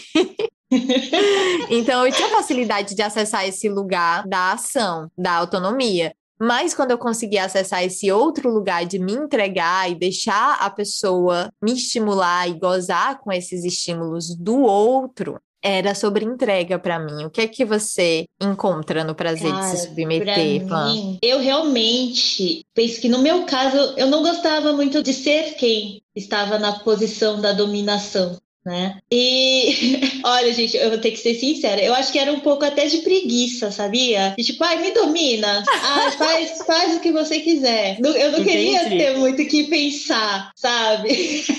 então 1.69 2.07
eu 2.07 2.11
tinha 2.11 2.29
facilidade 2.29 2.95
de 2.95 3.03
acessar 3.03 3.47
esse 3.47 3.69
lugar 3.69 4.27
da 4.27 4.53
ação, 4.53 5.11
da 5.15 5.33
autonomia. 5.33 6.11
Mas 6.41 6.73
quando 6.73 6.91
eu 6.91 6.97
consegui 6.97 7.37
acessar 7.37 7.83
esse 7.83 8.11
outro 8.11 8.49
lugar 8.49 8.85
de 8.85 8.97
me 8.97 9.13
entregar 9.13 9.91
e 9.91 9.95
deixar 9.95 10.53
a 10.61 10.69
pessoa 10.69 11.51
me 11.61 11.73
estimular 11.73 12.47
e 12.47 12.57
gozar 12.57 13.19
com 13.19 13.31
esses 13.31 13.65
estímulos 13.65 14.35
do 14.35 14.61
outro, 14.61 15.39
era 15.61 15.93
sobre 15.93 16.23
entrega 16.23 16.79
para 16.79 16.99
mim. 16.99 17.25
O 17.25 17.29
que 17.29 17.41
é 17.41 17.47
que 17.47 17.65
você 17.65 18.25
encontra 18.41 19.03
no 19.03 19.13
prazer 19.13 19.51
Cara, 19.51 19.71
de 19.71 19.77
se 19.77 19.87
submeter, 19.87 20.65
mim, 20.65 21.19
Eu 21.21 21.39
realmente 21.39 22.65
penso 22.73 23.01
que 23.01 23.09
no 23.09 23.19
meu 23.19 23.45
caso 23.45 23.77
eu 23.97 24.07
não 24.07 24.23
gostava 24.23 24.71
muito 24.73 25.03
de 25.03 25.13
ser 25.13 25.55
quem 25.55 26.01
estava 26.15 26.57
na 26.57 26.79
posição 26.79 27.41
da 27.41 27.51
dominação 27.51 28.37
né? 28.65 28.99
E 29.11 29.99
olha, 30.23 30.53
gente, 30.53 30.75
eu 30.75 30.89
vou 30.89 30.99
ter 30.99 31.11
que 31.11 31.17
ser 31.17 31.35
sincera, 31.35 31.81
eu 31.81 31.93
acho 31.93 32.11
que 32.11 32.19
era 32.19 32.31
um 32.31 32.39
pouco 32.39 32.65
até 32.65 32.85
de 32.85 32.99
preguiça, 32.99 33.71
sabia? 33.71 34.35
De 34.37 34.43
tipo, 34.43 34.63
ai, 34.63 34.79
me 34.81 34.91
domina, 34.91 35.63
faz, 36.17 36.57
faz 36.65 36.95
o 36.95 36.99
que 36.99 37.11
você 37.11 37.39
quiser. 37.39 37.97
Eu 37.99 38.31
não 38.31 38.39
Entendi. 38.39 38.43
queria 38.43 38.89
ter 38.89 39.17
muito 39.17 39.41
o 39.41 39.47
que 39.47 39.65
pensar, 39.65 40.51
sabe? 40.55 41.09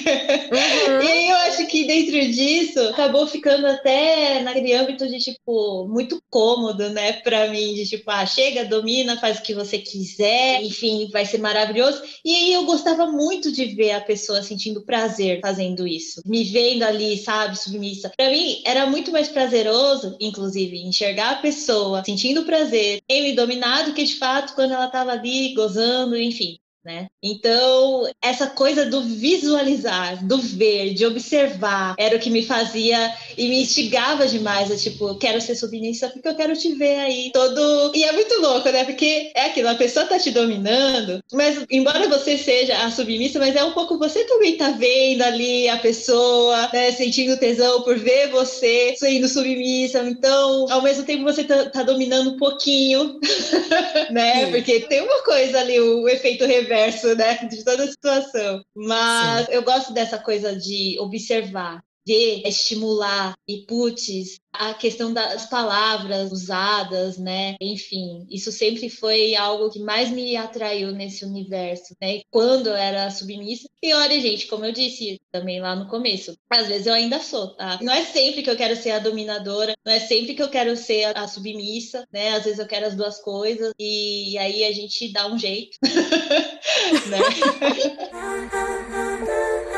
Uhum. 0.50 1.02
E 1.02 1.30
eu 1.30 1.36
acho 1.36 1.66
que 1.66 1.86
dentro 1.86 2.20
disso 2.32 2.80
acabou 2.88 3.26
ficando 3.26 3.66
até 3.66 4.40
naquele 4.42 4.72
âmbito 4.72 5.06
de 5.08 5.18
tipo, 5.18 5.86
muito 5.88 6.20
cômodo, 6.28 6.88
né, 6.90 7.14
pra 7.14 7.48
mim, 7.48 7.74
de 7.74 7.86
tipo, 7.86 8.10
ah, 8.10 8.26
chega, 8.26 8.64
domina, 8.64 9.18
faz 9.18 9.38
o 9.38 9.42
que 9.42 9.54
você 9.54 9.78
quiser, 9.78 10.62
enfim, 10.62 11.08
vai 11.12 11.24
ser 11.24 11.38
maravilhoso. 11.38 12.02
E 12.24 12.34
aí 12.34 12.52
eu 12.52 12.64
gostava 12.64 13.06
muito 13.06 13.52
de 13.52 13.66
ver 13.66 13.92
a 13.92 14.00
pessoa 14.00 14.42
sentindo 14.42 14.84
prazer 14.84 15.40
fazendo 15.40 15.86
isso, 15.86 16.22
me 16.26 16.44
vendo 16.44 16.82
ali, 16.90 17.16
sabe, 17.16 17.58
submissa. 17.58 18.10
Para 18.16 18.30
mim 18.30 18.62
era 18.64 18.86
muito 18.86 19.10
mais 19.10 19.28
prazeroso, 19.28 20.16
inclusive, 20.20 20.78
enxergar 20.78 21.32
a 21.32 21.36
pessoa 21.36 22.04
sentindo 22.04 22.44
prazer 22.44 23.00
em 23.08 23.22
me 23.22 23.32
dominar 23.34 23.84
do 23.84 23.94
que 23.94 24.04
de 24.04 24.16
fato 24.16 24.54
quando 24.54 24.72
ela 24.72 24.86
estava 24.86 25.12
ali 25.12 25.54
gozando, 25.54 26.16
enfim 26.16 26.58
né? 26.84 27.08
Então, 27.22 28.08
essa 28.22 28.46
coisa 28.46 28.86
do 28.86 29.02
visualizar, 29.02 30.24
do 30.26 30.38
ver, 30.38 30.94
de 30.94 31.04
observar, 31.04 31.94
era 31.98 32.16
o 32.16 32.18
que 32.18 32.30
me 32.30 32.42
fazia 32.42 33.12
e 33.36 33.48
me 33.48 33.60
instigava 33.62 34.26
demais. 34.26 34.70
Eu, 34.70 34.78
tipo, 34.78 35.14
quero 35.16 35.40
ser 35.40 35.54
submissa 35.54 36.08
porque 36.08 36.28
eu 36.28 36.34
quero 36.34 36.56
te 36.56 36.72
ver 36.74 36.98
aí 37.00 37.30
todo. 37.32 37.92
E 37.94 38.04
é 38.04 38.12
muito 38.12 38.40
louco, 38.40 38.70
né? 38.70 38.84
Porque 38.84 39.30
é 39.34 39.46
aquilo, 39.46 39.68
a 39.68 39.74
pessoa 39.74 40.06
tá 40.06 40.18
te 40.18 40.30
dominando, 40.30 41.22
mas 41.32 41.64
embora 41.70 42.08
você 42.08 42.38
seja 42.38 42.76
a 42.78 42.90
submissa, 42.90 43.38
mas 43.38 43.54
é 43.54 43.62
um 43.62 43.72
pouco 43.72 43.98
você 43.98 44.24
também 44.24 44.56
tá 44.56 44.70
vendo 44.70 45.22
ali 45.22 45.68
a 45.68 45.76
pessoa, 45.76 46.70
né? 46.72 46.92
Sentindo 46.92 47.36
tesão 47.36 47.82
por 47.82 47.98
ver 47.98 48.28
você 48.28 48.94
sendo 48.96 49.28
submissa. 49.28 50.00
Então, 50.00 50.66
ao 50.70 50.82
mesmo 50.82 51.04
tempo, 51.04 51.24
você 51.24 51.44
tá, 51.44 51.66
tá 51.66 51.82
dominando 51.82 52.30
um 52.30 52.36
pouquinho, 52.38 53.20
né? 54.10 54.46
Sim. 54.46 54.52
Porque 54.52 54.80
tem 54.80 55.02
uma 55.02 55.22
coisa 55.22 55.60
ali, 55.60 55.78
o 55.78 56.08
efeito 56.08 56.46
reverso 56.46 56.70
universo, 56.80 57.14
né? 57.14 57.34
De 57.48 57.64
toda 57.64 57.86
situação. 57.86 58.62
Mas 58.74 59.46
Sim. 59.46 59.52
eu 59.52 59.62
gosto 59.62 59.92
dessa 59.92 60.18
coisa 60.18 60.56
de 60.56 60.96
observar, 61.00 61.82
ver, 62.10 62.42
estimular 62.44 63.34
e 63.46 63.64
putz, 63.66 64.40
a 64.52 64.74
questão 64.74 65.12
das 65.12 65.48
palavras 65.48 66.32
usadas, 66.32 67.16
né? 67.16 67.54
Enfim, 67.60 68.26
isso 68.28 68.50
sempre 68.50 68.90
foi 68.90 69.36
algo 69.36 69.70
que 69.70 69.78
mais 69.78 70.10
me 70.10 70.34
atraiu 70.36 70.90
nesse 70.90 71.24
universo, 71.24 71.94
né? 72.02 72.22
Quando 72.28 72.66
eu 72.66 72.74
era 72.74 73.08
submissa. 73.12 73.68
E 73.80 73.94
olha, 73.94 74.20
gente, 74.20 74.48
como 74.48 74.64
eu 74.64 74.72
disse 74.72 75.20
também 75.30 75.60
lá 75.60 75.76
no 75.76 75.88
começo, 75.88 76.36
às 76.50 76.66
vezes 76.66 76.88
eu 76.88 76.94
ainda 76.94 77.20
sou, 77.20 77.54
tá? 77.54 77.78
Não 77.80 77.92
é 77.92 78.04
sempre 78.04 78.42
que 78.42 78.50
eu 78.50 78.56
quero 78.56 78.74
ser 78.74 78.90
a 78.90 78.98
dominadora, 78.98 79.74
não 79.86 79.92
é 79.92 80.00
sempre 80.00 80.34
que 80.34 80.42
eu 80.42 80.50
quero 80.50 80.76
ser 80.76 81.16
a 81.16 81.28
submissa, 81.28 82.04
né? 82.12 82.30
Às 82.30 82.42
vezes 82.42 82.58
eu 82.58 82.66
quero 82.66 82.86
as 82.86 82.96
duas 82.96 83.20
coisas 83.22 83.72
e 83.78 84.36
aí 84.36 84.64
a 84.64 84.72
gente 84.72 85.12
dá 85.12 85.28
um 85.28 85.38
jeito, 85.38 85.78
né? 87.08 87.20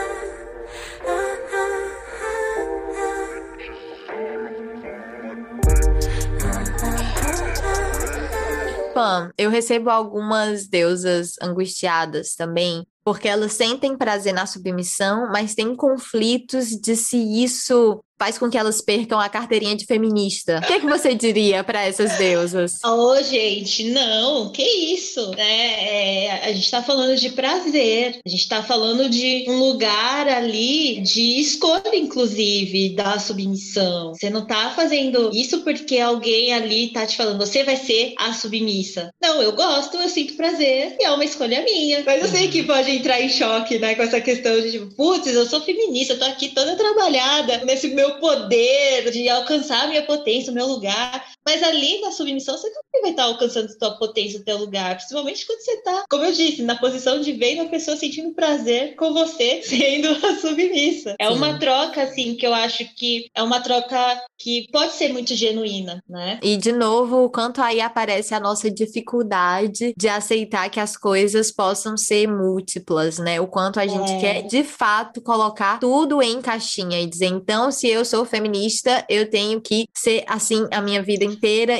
Pam, 8.94 9.30
eu 9.38 9.50
recebo 9.50 9.90
algumas 9.90 10.68
deusas 10.68 11.34
angustiadas 11.40 12.34
também, 12.34 12.86
porque 13.04 13.26
elas 13.26 13.52
sentem 13.52 13.96
prazer 13.96 14.32
na 14.32 14.46
submissão, 14.46 15.28
mas 15.32 15.54
têm 15.54 15.74
conflitos 15.74 16.68
de 16.68 16.94
se 16.94 17.16
isso 17.42 18.04
faz 18.22 18.38
com 18.38 18.48
que 18.48 18.56
elas 18.56 18.80
percam 18.80 19.18
a 19.18 19.28
carteirinha 19.28 19.74
de 19.74 19.84
feminista. 19.84 20.60
O 20.62 20.66
que, 20.68 20.74
é 20.74 20.78
que 20.78 20.86
você 20.86 21.12
diria 21.12 21.64
para 21.64 21.84
essas 21.84 22.16
deusas? 22.18 22.78
Ô, 22.86 23.14
oh, 23.14 23.20
gente, 23.20 23.90
não, 23.90 24.52
que 24.52 24.62
isso? 24.62 25.34
É, 25.36 26.26
é, 26.26 26.30
a 26.44 26.52
gente 26.52 26.62
está 26.62 26.80
falando 26.80 27.16
de 27.16 27.30
prazer, 27.30 28.20
a 28.24 28.28
gente 28.28 28.42
está 28.42 28.62
falando 28.62 29.10
de 29.10 29.46
um 29.48 29.58
lugar 29.58 30.28
ali 30.28 31.00
de 31.00 31.40
escolha, 31.40 31.96
inclusive, 31.96 32.90
da 32.90 33.18
submissão. 33.18 34.14
Você 34.14 34.30
não 34.30 34.44
está 34.44 34.70
fazendo 34.70 35.32
isso 35.34 35.62
porque 35.62 35.98
alguém 35.98 36.52
ali 36.52 36.86
está 36.86 37.04
te 37.04 37.16
falando, 37.16 37.44
você 37.44 37.64
vai 37.64 37.76
ser 37.76 38.14
a 38.18 38.32
submissa. 38.32 39.10
Não, 39.20 39.42
eu 39.42 39.50
gosto, 39.50 39.96
eu 39.96 40.08
sinto 40.08 40.34
prazer 40.34 40.94
e 41.00 41.04
é 41.04 41.10
uma 41.10 41.24
escolha 41.24 41.64
minha. 41.64 42.04
Mas 42.06 42.22
eu 42.22 42.28
sei 42.28 42.46
que 42.46 42.62
pode 42.62 42.88
entrar 42.88 43.20
em 43.20 43.28
choque, 43.28 43.80
né, 43.80 43.96
com 43.96 44.02
essa 44.02 44.20
questão 44.20 44.60
de 44.60 44.70
tipo, 44.70 44.94
putz, 44.94 45.26
eu 45.26 45.44
sou 45.44 45.60
feminista, 45.60 46.12
eu 46.12 46.20
tô 46.20 46.24
aqui 46.26 46.50
toda 46.50 46.76
trabalhada 46.76 47.64
nesse 47.64 47.88
meu 47.88 48.11
poder, 48.18 49.10
de 49.10 49.28
alcançar 49.28 49.84
a 49.84 49.86
minha 49.86 50.02
potência, 50.02 50.50
o 50.50 50.54
meu 50.54 50.66
lugar. 50.66 51.24
Mas 51.44 51.62
ali 51.62 52.00
na 52.00 52.12
submissão, 52.12 52.56
você 52.56 52.70
também 52.70 53.02
vai 53.02 53.10
estar 53.10 53.24
alcançando 53.24 53.68
sua 53.68 53.98
potência, 53.98 54.40
o 54.40 54.44
teu 54.44 54.58
lugar. 54.58 54.96
Principalmente 54.96 55.46
quando 55.46 55.60
você 55.60 55.72
está, 55.72 56.04
como 56.08 56.24
eu 56.24 56.32
disse, 56.32 56.62
na 56.62 56.76
posição 56.76 57.20
de 57.20 57.32
ver 57.32 57.60
uma 57.60 57.68
pessoa 57.68 57.96
sentindo 57.96 58.34
prazer 58.34 58.94
com 58.96 59.12
você 59.12 59.62
sendo 59.64 60.08
a 60.24 60.36
submissa. 60.36 61.16
É 61.18 61.28
Sim. 61.28 61.34
uma 61.34 61.58
troca, 61.58 62.02
assim, 62.02 62.36
que 62.36 62.46
eu 62.46 62.54
acho 62.54 62.84
que 62.94 63.28
é 63.34 63.42
uma 63.42 63.60
troca 63.60 64.22
que 64.38 64.66
pode 64.72 64.92
ser 64.92 65.12
muito 65.12 65.34
genuína, 65.34 66.02
né? 66.08 66.38
E, 66.42 66.56
de 66.56 66.72
novo, 66.72 67.24
o 67.24 67.30
quanto 67.30 67.60
aí 67.60 67.80
aparece 67.80 68.34
a 68.34 68.40
nossa 68.40 68.70
dificuldade 68.70 69.92
de 69.96 70.08
aceitar 70.08 70.68
que 70.68 70.80
as 70.80 70.96
coisas 70.96 71.52
possam 71.52 71.96
ser 71.96 72.28
múltiplas, 72.28 73.18
né? 73.18 73.40
O 73.40 73.46
quanto 73.46 73.80
a 73.80 73.86
gente 73.86 74.12
é. 74.12 74.20
quer, 74.20 74.42
de 74.42 74.62
fato, 74.62 75.20
colocar 75.20 75.78
tudo 75.80 76.22
em 76.22 76.40
caixinha 76.40 77.00
e 77.00 77.06
dizer, 77.06 77.26
então, 77.26 77.70
se 77.70 77.88
eu 77.88 78.04
sou 78.04 78.24
feminista, 78.24 79.04
eu 79.08 79.28
tenho 79.28 79.60
que 79.60 79.86
ser 79.94 80.24
assim 80.26 80.66
a 80.70 80.80
minha 80.80 81.02
vida 81.02 81.24
inteira 81.24 81.32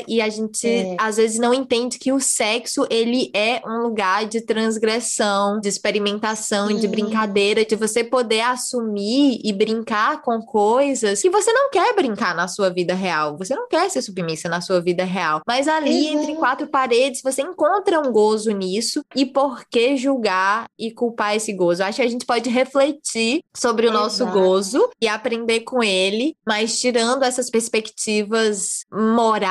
e 0.07 0.21
a 0.21 0.29
gente 0.29 0.67
é. 0.67 0.95
às 0.99 1.17
vezes 1.17 1.39
não 1.39 1.53
entende 1.53 1.99
que 1.99 2.11
o 2.11 2.19
sexo 2.19 2.85
ele 2.89 3.31
é 3.33 3.61
um 3.65 3.83
lugar 3.83 4.25
de 4.25 4.41
transgressão, 4.41 5.59
de 5.59 5.69
experimentação, 5.69 6.67
Sim. 6.67 6.77
de 6.77 6.87
brincadeira, 6.87 7.65
de 7.65 7.75
você 7.75 8.03
poder 8.03 8.41
assumir 8.41 9.39
e 9.43 9.53
brincar 9.53 10.21
com 10.21 10.41
coisas 10.41 11.21
que 11.21 11.29
você 11.29 11.51
não 11.53 11.69
quer 11.69 11.95
brincar 11.95 12.35
na 12.35 12.47
sua 12.47 12.69
vida 12.69 12.93
real. 12.93 13.37
Você 13.37 13.55
não 13.55 13.67
quer 13.67 13.89
ser 13.89 14.01
submissa 14.01 14.49
na 14.49 14.59
sua 14.59 14.81
vida 14.81 15.03
real, 15.03 15.41
mas 15.47 15.67
ali 15.67 16.07
Exato. 16.07 16.23
entre 16.23 16.35
quatro 16.35 16.67
paredes 16.67 17.21
você 17.23 17.41
encontra 17.41 17.99
um 17.99 18.11
gozo 18.11 18.51
nisso 18.51 19.03
e 19.15 19.25
por 19.25 19.65
que 19.69 19.95
julgar 19.95 20.65
e 20.77 20.91
culpar 20.91 21.35
esse 21.35 21.53
gozo? 21.53 21.83
Acho 21.83 21.97
que 21.97 22.07
a 22.07 22.09
gente 22.09 22.25
pode 22.25 22.49
refletir 22.49 23.41
sobre 23.55 23.87
o 23.87 23.89
Exato. 23.89 24.03
nosso 24.03 24.25
gozo 24.27 24.89
e 25.01 25.07
aprender 25.07 25.61
com 25.61 25.83
ele, 25.83 26.35
mas 26.45 26.79
tirando 26.79 27.23
essas 27.23 27.49
perspectivas 27.49 28.81
morais 28.91 29.42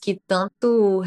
que 0.00 0.20
tanto 0.26 1.00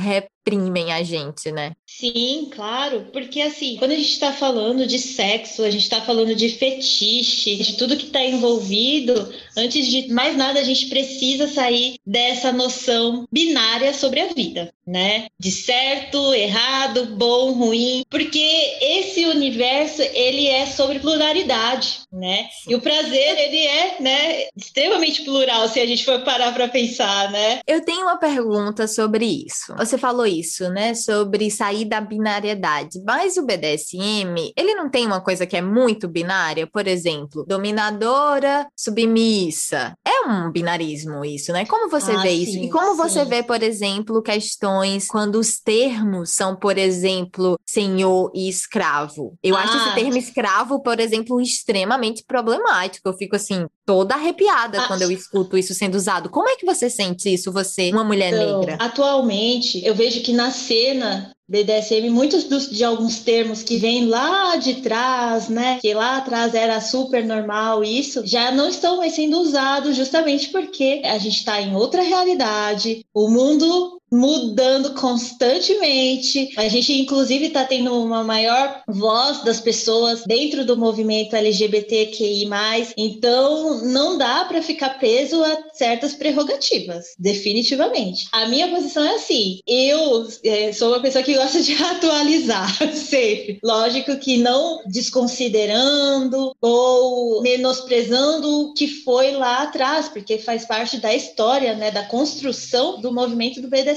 reprimem 0.48 0.94
a 0.94 1.04
gente, 1.04 1.52
né? 1.52 1.74
Sim, 1.86 2.50
claro, 2.54 3.08
porque 3.12 3.42
assim, 3.42 3.76
quando 3.78 3.92
a 3.92 3.96
gente 3.96 4.12
está 4.12 4.32
falando 4.32 4.88
de 4.88 4.98
sexo, 4.98 5.64
a 5.64 5.70
gente 5.70 5.84
está 5.84 6.02
falando 6.02 6.34
de 6.34 6.50
fetiche, 6.50 7.56
de 7.56 7.74
tudo 7.74 7.98
que 7.98 8.06
está 8.06 8.24
envolvido, 8.24 9.34
antes 9.58 9.88
de 9.88 10.08
mais 10.14 10.38
nada, 10.38 10.60
a 10.60 10.64
gente 10.64 10.88
precisa 10.88 11.48
sair 11.48 11.96
dessa 12.06 12.52
noção 12.52 13.28
binária 13.32 13.94
sobre 13.94 14.22
a 14.22 14.28
vida, 14.28 14.72
né? 14.86 15.28
De 15.40 15.52
certo, 15.52 16.34
errado, 16.34 17.06
bom, 17.18 17.52
ruim, 17.52 18.06
porque 18.10 18.78
esse 18.80 19.26
universo, 19.26 20.02
ele 20.02 20.48
é 20.48 20.66
sobre 20.66 21.00
pluralidade, 21.00 22.02
né? 22.12 22.48
E 22.68 22.76
o 22.76 22.82
prazer, 22.82 23.40
ele 23.40 23.66
é, 23.66 23.96
né, 24.00 24.48
extremamente 24.56 25.24
plural, 25.24 25.68
se 25.68 25.80
a 25.80 25.86
gente 25.86 26.06
for 26.06 26.22
parar 26.22 26.54
para 26.54 26.68
pensar, 26.68 27.32
né? 27.32 27.60
Eu 27.68 27.84
tenho 27.84 28.04
uma 28.04 28.18
pergunta 28.18 28.88
sobre 28.88 29.26
isso. 29.26 29.74
Você 29.78 29.98
falou 29.98 30.26
isso, 30.26 30.37
né, 30.70 30.94
sobre 30.94 31.50
sair 31.52 31.78
sair 31.78 31.86
da 31.86 32.02
binariedade. 32.02 33.02
Mas 33.06 33.38
o 33.38 33.46
BDSM, 33.46 34.54
ele 34.56 34.74
não 34.74 34.90
tem 34.90 35.06
uma 35.06 35.22
coisa 35.22 35.46
que 35.46 35.56
é 35.56 35.62
muito 35.62 36.08
binária, 36.08 36.68
por 36.68 36.88
exemplo, 36.88 37.46
dominadora, 37.46 38.68
submissa. 38.76 39.94
É 40.06 40.28
um 40.28 40.52
binarismo 40.52 41.24
isso, 41.24 41.52
né? 41.52 41.66
Como 41.66 41.90
você 41.90 42.12
ah, 42.12 42.22
vê 42.22 42.30
sim, 42.30 42.44
isso? 42.44 42.58
E 42.58 42.70
como 42.70 42.92
sim. 42.92 42.98
você 42.98 43.26
vê, 43.26 43.44
por 43.44 43.62
exemplo, 43.62 44.22
questões 44.22 45.08
quando 45.08 45.36
os 45.36 45.60
termos 45.60 46.32
são, 46.32 46.56
por 46.56 46.78
exemplo, 46.78 47.60
senhor 47.66 48.32
e 48.34 48.50
escravo? 48.50 49.38
Eu 49.44 49.56
ah. 49.56 49.62
acho 49.62 49.78
esse 49.78 49.96
termo 49.96 50.18
escravo, 50.18 50.82
por 50.82 51.00
exemplo, 51.00 51.42
extremamente 51.42 52.24
problemático. 52.26 53.08
Eu 53.08 53.14
fico 53.14 53.36
assim, 53.36 53.68
toda 53.86 54.16
arrepiada 54.16 54.82
ah. 54.82 54.88
quando 54.88 55.02
eu 55.02 55.12
escuto 55.12 55.58
isso 55.58 55.74
sendo 55.74 55.96
usado. 55.96 56.30
Como 56.30 56.50
é 56.50 56.56
que 56.56 56.66
você 56.66 56.90
sente 56.90 57.34
isso, 57.34 57.52
você, 57.52 57.92
uma 57.92 58.04
mulher 58.04 58.34
então, 58.34 58.60
negra? 58.60 58.78
Atualmente, 58.80 59.86
eu 59.86 59.96
vejo 59.96 60.22
que 60.22 60.27
na 60.34 60.52
cena 60.52 61.32
BDSM, 61.50 62.10
muitos 62.10 62.44
dos, 62.44 62.70
de 62.70 62.84
alguns 62.84 63.20
termos 63.20 63.64
que 63.64 63.78
vêm 63.78 64.06
lá 64.06 64.58
de 64.58 64.82
trás, 64.82 65.48
né, 65.48 65.80
que 65.82 65.94
lá 65.94 66.18
atrás 66.18 66.54
era 66.54 66.82
super 66.82 67.26
normal 67.26 67.86
isso, 67.86 68.26
já 68.26 68.52
não 68.52 68.68
estão 68.68 68.98
mais 68.98 69.14
sendo 69.14 69.40
usados 69.40 69.96
justamente 69.96 70.50
porque 70.50 71.02
a 71.06 71.18
gente 71.18 71.38
está 71.38 71.62
em 71.62 71.74
outra 71.74 72.02
realidade, 72.02 73.06
o 73.14 73.30
mundo 73.30 73.98
mudando 74.12 74.94
constantemente. 74.94 76.50
A 76.58 76.68
gente, 76.68 76.94
inclusive, 76.94 77.48
está 77.48 77.66
tendo 77.66 77.94
uma 77.94 78.24
maior 78.24 78.82
voz 78.88 79.44
das 79.44 79.60
pessoas 79.60 80.24
dentro 80.26 80.66
do 80.66 80.78
movimento 80.78 81.36
LGBTQI. 81.36 82.48
Então, 82.96 83.84
não 83.86 84.18
dá 84.18 84.46
para 84.46 84.62
ficar 84.62 84.98
preso 84.98 85.44
a 85.44 85.58
certas 85.74 86.14
prerrogativas, 86.14 87.08
definitivamente. 87.20 88.28
A 88.32 88.48
minha 88.48 88.68
posição 88.70 89.04
é 89.04 89.16
assim: 89.16 89.60
eu 89.68 90.28
é, 90.44 90.72
sou 90.72 90.90
uma 90.90 91.02
pessoa 91.02 91.24
que 91.24 91.36
gosta 91.36 91.62
de 91.62 91.74
atualizar 91.84 92.94
sempre. 92.94 93.60
Lógico 93.64 94.18
que 94.18 94.38
não 94.38 94.82
desconsiderando 94.86 96.56
ou 96.62 97.42
menosprezando 97.42 98.62
o 98.62 98.74
que 98.74 98.88
foi 98.88 99.32
lá 99.32 99.64
atrás, 99.64 100.08
porque 100.08 100.38
faz 100.38 100.66
parte 100.66 100.98
da 100.98 101.14
história, 101.14 101.76
né, 101.76 101.92
da 101.92 102.04
construção 102.04 103.02
do 103.02 103.12
movimento 103.12 103.62
do 103.62 103.68
BDSM 103.68 103.97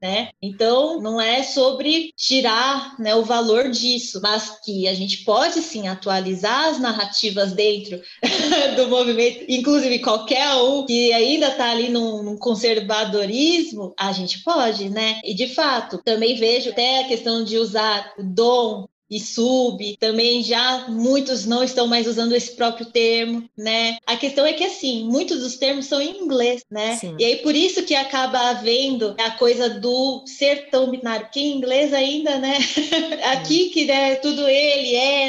Né? 0.00 0.30
Então, 0.42 1.00
não 1.00 1.20
é 1.20 1.42
sobre 1.42 2.12
tirar 2.16 2.98
né, 2.98 3.14
o 3.14 3.24
valor 3.24 3.70
disso, 3.70 4.20
mas 4.22 4.58
que 4.64 4.88
a 4.88 4.94
gente 4.94 5.24
pode 5.24 5.60
sim 5.62 5.88
atualizar 5.88 6.68
as 6.68 6.78
narrativas 6.78 7.52
dentro 7.52 8.00
do 8.76 8.88
movimento, 8.88 9.44
inclusive 9.48 9.98
qualquer 10.00 10.54
um 10.56 10.86
que 10.86 11.12
ainda 11.12 11.48
está 11.48 11.70
ali 11.70 11.88
num, 11.88 12.22
num 12.22 12.36
conservadorismo, 12.36 13.94
a 13.98 14.12
gente 14.12 14.42
pode, 14.42 14.88
né? 14.88 15.20
E 15.24 15.34
de 15.34 15.48
fato, 15.48 15.98
também 16.04 16.36
vejo 16.36 16.70
até 16.70 17.00
a 17.00 17.08
questão 17.08 17.44
de 17.44 17.58
usar 17.58 18.12
o 18.18 18.22
dom 18.22 18.86
e 19.10 19.20
sub, 19.20 19.96
também 19.98 20.42
já 20.42 20.86
muitos 20.88 21.46
não 21.46 21.62
estão 21.62 21.86
mais 21.86 22.06
usando 22.06 22.34
esse 22.34 22.54
próprio 22.54 22.86
termo, 22.86 23.48
né? 23.56 23.96
A 24.06 24.16
questão 24.16 24.44
é 24.44 24.52
que 24.52 24.64
assim, 24.64 25.04
muitos 25.04 25.40
dos 25.40 25.56
termos 25.56 25.86
são 25.86 26.00
em 26.00 26.20
inglês, 26.20 26.64
né? 26.70 26.96
Sim. 26.96 27.16
E 27.18 27.24
aí 27.24 27.36
por 27.36 27.54
isso 27.54 27.84
que 27.84 27.94
acaba 27.94 28.50
havendo 28.50 29.14
a 29.18 29.30
coisa 29.32 29.68
do 29.68 30.24
ser 30.26 30.68
tão 30.70 30.90
binário, 30.90 31.26
porque 31.26 31.40
em 31.40 31.56
inglês 31.56 31.92
ainda, 31.92 32.38
né? 32.38 32.58
Aqui 33.32 33.70
que 33.70 33.84
né, 33.84 34.16
tudo 34.16 34.46
ele 34.48 34.94
é 34.94 35.28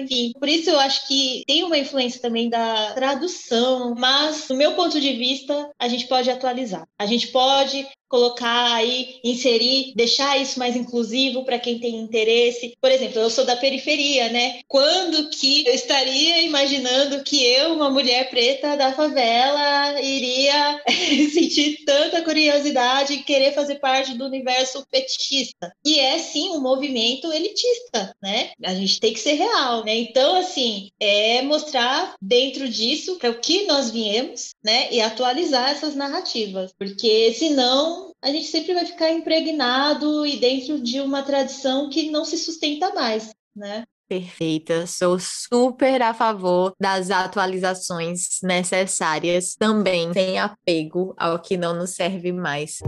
enfim. 0.00 0.32
Por 0.38 0.48
isso 0.48 0.70
eu 0.70 0.78
acho 0.78 1.06
que 1.06 1.42
tem 1.46 1.64
uma 1.64 1.78
influência 1.78 2.20
também 2.20 2.48
da 2.48 2.92
tradução, 2.92 3.94
mas, 3.96 4.46
do 4.48 4.54
meu 4.54 4.72
ponto 4.74 5.00
de 5.00 5.12
vista, 5.12 5.70
a 5.78 5.88
gente 5.88 6.06
pode 6.06 6.30
atualizar. 6.30 6.86
A 6.98 7.06
gente 7.06 7.28
pode 7.28 7.86
colocar 8.14 8.74
aí, 8.74 9.18
inserir, 9.24 9.92
deixar 9.96 10.40
isso 10.40 10.56
mais 10.56 10.76
inclusivo 10.76 11.44
para 11.44 11.58
quem 11.58 11.80
tem 11.80 11.96
interesse. 11.96 12.76
Por 12.80 12.88
exemplo, 12.88 13.20
eu 13.20 13.28
sou 13.28 13.44
da 13.44 13.56
periferia, 13.56 14.28
né? 14.28 14.60
Quando 14.68 15.30
que 15.30 15.66
eu 15.66 15.74
estaria 15.74 16.42
imaginando 16.42 17.24
que 17.24 17.44
eu, 17.44 17.74
uma 17.74 17.90
mulher 17.90 18.30
preta 18.30 18.76
da 18.76 18.92
favela, 18.92 20.00
iria 20.00 20.80
sentir 21.34 21.84
tanta 21.84 22.22
curiosidade 22.22 23.14
e 23.14 23.22
querer 23.24 23.52
fazer 23.52 23.80
parte 23.80 24.14
do 24.14 24.26
universo 24.26 24.86
fetichista? 24.88 25.74
E 25.84 25.98
é 25.98 26.16
sim 26.20 26.50
um 26.50 26.60
movimento 26.60 27.32
elitista, 27.32 28.14
né? 28.22 28.52
A 28.62 28.74
gente 28.74 29.00
tem 29.00 29.12
que 29.12 29.18
ser 29.18 29.32
real, 29.32 29.84
né? 29.84 29.96
Então, 29.96 30.36
assim, 30.36 30.88
é 31.00 31.42
mostrar 31.42 32.14
dentro 32.22 32.68
disso 32.68 33.16
para 33.16 33.30
o 33.30 33.40
que 33.40 33.66
nós 33.66 33.90
viemos, 33.90 34.50
né? 34.62 34.86
E 34.92 35.00
atualizar 35.00 35.70
essas 35.70 35.96
narrativas, 35.96 36.72
porque 36.78 37.32
senão 37.32 38.03
a 38.22 38.30
gente 38.30 38.46
sempre 38.46 38.74
vai 38.74 38.86
ficar 38.86 39.10
impregnado 39.10 40.26
e 40.26 40.36
dentro 40.36 40.80
de 40.80 41.00
uma 41.00 41.22
tradição 41.22 41.88
que 41.88 42.10
não 42.10 42.24
se 42.24 42.38
sustenta 42.38 42.92
mais, 42.94 43.30
né? 43.54 43.84
Perfeita, 44.06 44.86
sou 44.86 45.18
super 45.18 46.02
a 46.02 46.12
favor 46.12 46.74
das 46.78 47.10
atualizações 47.10 48.38
necessárias, 48.42 49.54
também 49.54 50.12
sem 50.12 50.38
apego 50.38 51.14
ao 51.16 51.40
que 51.40 51.56
não 51.56 51.74
nos 51.74 51.94
serve 51.94 52.30
mais. 52.30 52.80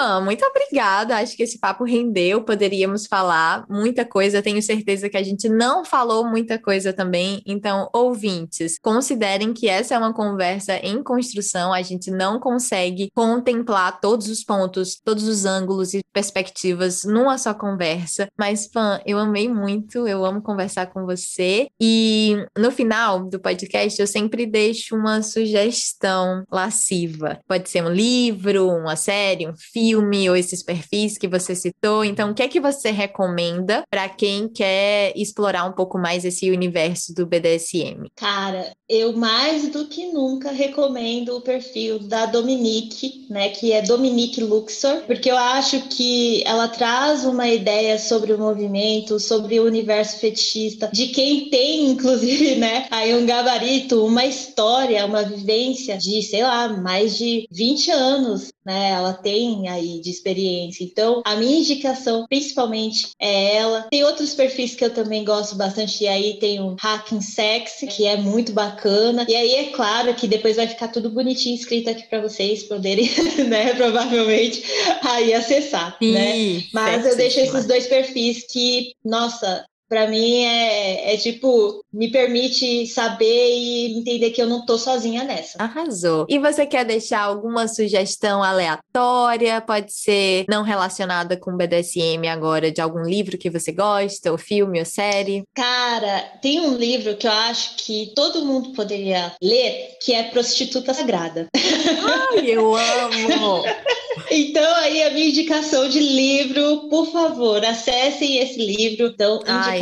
Pan, 0.00 0.22
muito 0.22 0.42
obrigada. 0.46 1.18
Acho 1.18 1.36
que 1.36 1.42
esse 1.42 1.58
papo 1.58 1.84
rendeu. 1.84 2.42
Poderíamos 2.42 3.06
falar 3.06 3.66
muita 3.68 4.02
coisa. 4.02 4.40
Tenho 4.40 4.62
certeza 4.62 5.10
que 5.10 5.16
a 5.18 5.22
gente 5.22 5.46
não 5.46 5.84
falou 5.84 6.26
muita 6.26 6.58
coisa 6.58 6.90
também. 6.90 7.42
Então, 7.44 7.86
ouvintes, 7.92 8.78
considerem 8.80 9.52
que 9.52 9.68
essa 9.68 9.94
é 9.94 9.98
uma 9.98 10.14
conversa 10.14 10.76
em 10.76 11.02
construção. 11.02 11.70
A 11.70 11.82
gente 11.82 12.10
não 12.10 12.40
consegue 12.40 13.10
contemplar 13.14 14.00
todos 14.00 14.28
os 14.28 14.42
pontos, 14.42 14.98
todos 15.04 15.28
os 15.28 15.44
ângulos 15.44 15.92
e 15.92 16.00
perspectivas 16.14 17.04
numa 17.04 17.36
só 17.36 17.52
conversa. 17.52 18.26
Mas, 18.38 18.66
Pan, 18.66 19.02
eu 19.04 19.18
amei 19.18 19.50
muito. 19.50 20.08
Eu 20.08 20.24
amo 20.24 20.40
conversar 20.40 20.86
com 20.86 21.04
você. 21.04 21.68
E 21.78 22.42
no 22.56 22.70
final 22.70 23.28
do 23.28 23.38
podcast, 23.38 24.00
eu 24.00 24.06
sempre 24.06 24.46
deixo 24.46 24.96
uma 24.96 25.20
sugestão 25.20 26.42
lasciva. 26.50 27.38
Pode 27.46 27.68
ser 27.68 27.84
um 27.84 27.90
livro, 27.90 28.66
uma 28.66 28.96
série, 28.96 29.46
um 29.46 29.54
filme 29.54 29.89
filme 29.90 30.30
ou 30.30 30.36
esses 30.36 30.62
perfis 30.62 31.18
que 31.18 31.26
você 31.26 31.54
citou. 31.54 32.04
Então, 32.04 32.30
o 32.30 32.34
que 32.34 32.42
é 32.42 32.48
que 32.48 32.60
você 32.60 32.90
recomenda 32.90 33.82
para 33.90 34.08
quem 34.08 34.48
quer 34.48 35.12
explorar 35.16 35.64
um 35.64 35.72
pouco 35.72 35.98
mais 35.98 36.24
esse 36.24 36.50
universo 36.50 37.12
do 37.12 37.26
BDSM? 37.26 38.08
Cara, 38.14 38.72
eu 38.88 39.12
mais 39.12 39.68
do 39.68 39.86
que 39.86 40.06
nunca 40.12 40.52
recomendo 40.52 41.36
o 41.36 41.40
perfil 41.40 41.98
da 41.98 42.26
Dominique, 42.26 43.26
né, 43.28 43.48
que 43.48 43.72
é 43.72 43.82
Dominique 43.82 44.40
Luxor, 44.40 45.02
porque 45.06 45.30
eu 45.30 45.36
acho 45.36 45.80
que 45.88 46.42
ela 46.46 46.68
traz 46.68 47.24
uma 47.24 47.48
ideia 47.48 47.98
sobre 47.98 48.32
o 48.32 48.38
movimento, 48.38 49.18
sobre 49.18 49.58
o 49.58 49.64
universo 49.64 50.18
fetichista, 50.18 50.88
de 50.92 51.08
quem 51.08 51.50
tem, 51.50 51.90
inclusive, 51.90 52.54
né, 52.56 52.86
aí 52.90 53.14
um 53.14 53.26
gabarito, 53.26 54.04
uma 54.04 54.24
história, 54.24 55.04
uma 55.04 55.24
vivência 55.24 55.98
de, 55.98 56.22
sei 56.22 56.42
lá, 56.42 56.68
mais 56.68 57.16
de 57.16 57.48
20 57.50 57.90
anos 57.90 58.50
né? 58.64 58.90
Ela 58.90 59.12
tem 59.14 59.68
aí 59.68 59.79
de 59.80 60.10
experiência. 60.10 60.84
Então, 60.84 61.22
a 61.24 61.36
minha 61.36 61.58
indicação 61.58 62.26
principalmente 62.28 63.10
é 63.18 63.56
ela. 63.56 63.86
Tem 63.90 64.04
outros 64.04 64.34
perfis 64.34 64.74
que 64.74 64.84
eu 64.84 64.92
também 64.92 65.24
gosto 65.24 65.54
bastante, 65.56 66.04
e 66.04 66.08
aí 66.08 66.38
tem 66.38 66.60
o 66.60 66.76
Hacking 66.80 67.20
Sex, 67.20 67.84
que 67.90 68.06
é 68.06 68.16
muito 68.16 68.52
bacana. 68.52 69.26
E 69.28 69.34
aí 69.34 69.54
é 69.54 69.64
claro 69.70 70.14
que 70.14 70.26
depois 70.26 70.56
vai 70.56 70.66
ficar 70.66 70.88
tudo 70.88 71.10
bonitinho 71.10 71.54
escrito 71.54 71.90
aqui 71.90 72.08
para 72.08 72.20
vocês 72.20 72.64
poderem, 72.64 73.08
né, 73.48 73.74
provavelmente 73.74 74.62
aí 75.02 75.32
acessar, 75.32 75.96
Sim, 75.98 76.12
né? 76.12 76.62
Mas 76.72 77.06
eu 77.06 77.16
deixo 77.16 77.40
esses 77.40 77.66
dois 77.66 77.86
perfis 77.86 78.44
que, 78.50 78.92
nossa, 79.04 79.64
para 79.90 80.06
mim 80.06 80.44
é, 80.44 81.14
é, 81.14 81.16
tipo, 81.16 81.84
me 81.92 82.12
permite 82.12 82.86
saber 82.86 83.26
e 83.26 83.98
entender 83.98 84.30
que 84.30 84.40
eu 84.40 84.46
não 84.46 84.64
tô 84.64 84.78
sozinha 84.78 85.24
nessa. 85.24 85.60
Arrasou. 85.60 86.26
E 86.28 86.38
você 86.38 86.64
quer 86.64 86.84
deixar 86.84 87.22
alguma 87.22 87.66
sugestão 87.66 88.40
aleatória? 88.40 89.60
Pode 89.60 89.92
ser 89.92 90.44
não 90.48 90.62
relacionada 90.62 91.36
com 91.36 91.56
BDSM 91.56 92.28
agora, 92.30 92.70
de 92.70 92.80
algum 92.80 93.02
livro 93.02 93.36
que 93.36 93.50
você 93.50 93.72
gosta, 93.72 94.30
ou 94.30 94.38
filme 94.38 94.78
ou 94.78 94.84
série? 94.84 95.42
Cara, 95.56 96.20
tem 96.40 96.60
um 96.60 96.76
livro 96.76 97.16
que 97.16 97.26
eu 97.26 97.32
acho 97.32 97.74
que 97.78 98.12
todo 98.14 98.46
mundo 98.46 98.72
poderia 98.72 99.34
ler, 99.42 99.96
que 100.00 100.14
é 100.14 100.22
Prostituta 100.22 100.94
Sagrada. 100.94 101.48
Ai, 101.52 102.46
eu 102.46 102.76
amo! 102.76 103.64
então, 104.30 104.74
aí 104.76 105.02
a 105.02 105.10
minha 105.10 105.30
indicação 105.30 105.88
de 105.88 105.98
livro, 105.98 106.88
por 106.88 107.10
favor, 107.10 107.64
acessem 107.64 108.38
esse 108.38 108.64
livro. 108.64 109.08
Então, 109.08 109.40
Ai, 109.44 109.79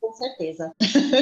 com 0.00 0.12
certeza. 0.12 0.72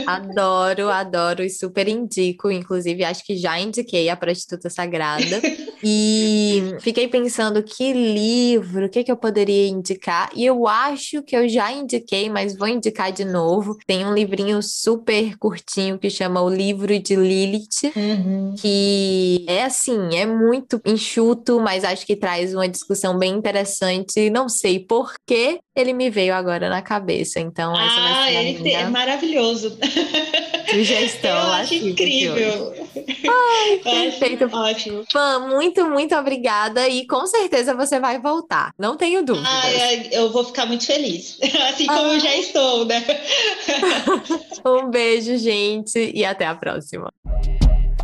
Adoro, 0.07 0.89
adoro 0.89 1.43
e 1.43 1.51
super 1.51 1.89
indico. 1.89 2.51
Inclusive, 2.51 3.05
acho 3.05 3.25
que 3.25 3.37
já 3.37 3.59
indiquei 3.59 4.09
a 4.09 4.17
Prostituta 4.17 4.71
Sagrada. 4.71 5.41
e 5.83 6.75
fiquei 6.81 7.09
pensando 7.09 7.63
que 7.63 7.93
livro, 7.93 8.87
o 8.87 8.89
que, 8.89 9.05
que 9.05 9.13
eu 9.13 9.17
poderia 9.17 9.69
indicar. 9.69 10.31
E 10.35 10.45
eu 10.45 10.67
acho 10.67 11.23
que 11.23 11.37
eu 11.37 11.49
já 11.49 11.71
indiquei, 11.73 12.29
mas 12.31 12.57
vou 12.57 12.69
indicar 12.69 13.13
de 13.13 13.25
novo. 13.25 13.77
Tem 13.87 14.07
um 14.07 14.15
livrinho 14.15 14.63
super 14.63 15.37
curtinho 15.39 15.99
que 15.99 16.11
chama 16.11 16.41
O 16.41 16.49
Livro 16.49 16.99
de 16.99 17.15
Lilith, 17.15 17.93
uhum. 17.95 18.55
que 18.59 19.45
é 19.49 19.65
assim, 19.65 20.17
é 20.17 20.27
muito 20.27 20.81
enxuto, 20.85 21.61
mas 21.61 21.85
acho 21.85 22.07
que 22.07 22.17
traz 22.17 22.55
uma 22.55 22.69
discussão 22.69 23.19
bem 23.19 23.35
interessante. 23.35 24.31
Não 24.31 24.49
sei 24.49 24.81
por 24.81 25.15
que 25.27 25.61
ele 25.75 25.93
me 25.93 26.09
veio 26.09 26.35
agora 26.35 26.71
na 26.71 26.81
cabeça. 26.81 27.39
Então, 27.39 27.73
essa 27.73 28.01
vai 28.01 28.16
ah, 28.19 28.33
ele 28.33 28.73
é 28.73 28.89
maravilhoso. 28.89 29.77
Sugestão. 30.71 31.31
Eu 31.37 31.53
acho 31.53 31.75
incrível. 31.75 32.75
Ai, 33.29 33.81
perfeito. 33.83 34.49
Ótimo. 34.53 35.05
Fã, 35.11 35.41
muito, 35.41 35.85
muito 35.89 36.15
obrigada. 36.15 36.89
E 36.89 37.07
com 37.07 37.27
certeza 37.27 37.75
você 37.75 38.01
vai 38.01 38.19
voltar. 38.19 38.73
Não 38.79 38.97
tenho 38.97 39.25
dúvida. 39.25 39.49
Ai, 39.49 40.09
eu 40.13 40.31
vou 40.31 40.45
ficar 40.45 40.67
muito 40.67 40.85
feliz. 40.87 41.39
Assim 41.69 41.87
como 41.87 42.13
eu 42.13 42.21
já 42.21 42.31
ah. 42.31 42.37
estou, 42.37 42.85
né? 42.85 43.05
um 44.65 44.91
beijo, 44.91 45.37
gente. 45.39 46.13
E 46.15 46.25
até 46.25 46.47
a 46.47 46.55
próxima. 46.55 47.13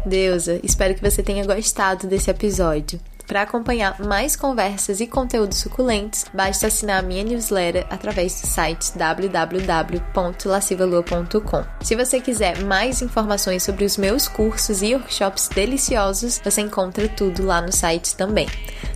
Deusa, 0.04 0.60
espero 0.64 0.94
que 0.94 1.00
você 1.00 1.22
tenha 1.22 1.44
gostado 1.44 2.06
desse 2.06 2.30
episódio. 2.30 3.00
Para 3.32 3.42
acompanhar 3.44 3.98
mais 3.98 4.36
conversas 4.36 5.00
e 5.00 5.06
conteúdos 5.06 5.56
suculentos, 5.56 6.26
basta 6.34 6.66
assinar 6.66 6.98
a 6.98 7.02
minha 7.02 7.24
newsletter 7.24 7.86
através 7.88 8.38
do 8.38 8.46
site 8.46 8.92
www.lascivalua.com. 8.94 11.64
Se 11.80 11.96
você 11.96 12.20
quiser 12.20 12.62
mais 12.62 13.00
informações 13.00 13.62
sobre 13.62 13.86
os 13.86 13.96
meus 13.96 14.28
cursos 14.28 14.82
e 14.82 14.94
workshops 14.94 15.48
deliciosos, 15.48 16.42
você 16.44 16.60
encontra 16.60 17.08
tudo 17.08 17.46
lá 17.46 17.62
no 17.62 17.72
site 17.72 18.14
também. 18.16 18.46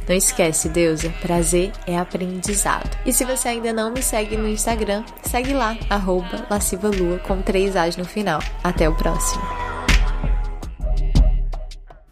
Não 0.06 0.14
esquece, 0.14 0.68
deusa, 0.68 1.08
prazer 1.22 1.72
é 1.86 1.96
aprendizado. 1.96 2.94
E 3.06 3.14
se 3.14 3.24
você 3.24 3.48
ainda 3.48 3.72
não 3.72 3.90
me 3.90 4.02
segue 4.02 4.36
no 4.36 4.46
Instagram, 4.46 5.02
segue 5.22 5.54
lá, 5.54 5.78
arroba 5.88 6.46
lascivalua 6.50 7.18
com 7.20 7.40
três 7.40 7.74
As 7.74 7.96
no 7.96 8.04
final. 8.04 8.42
Até 8.62 8.86
o 8.86 8.94
próximo! 8.94 9.40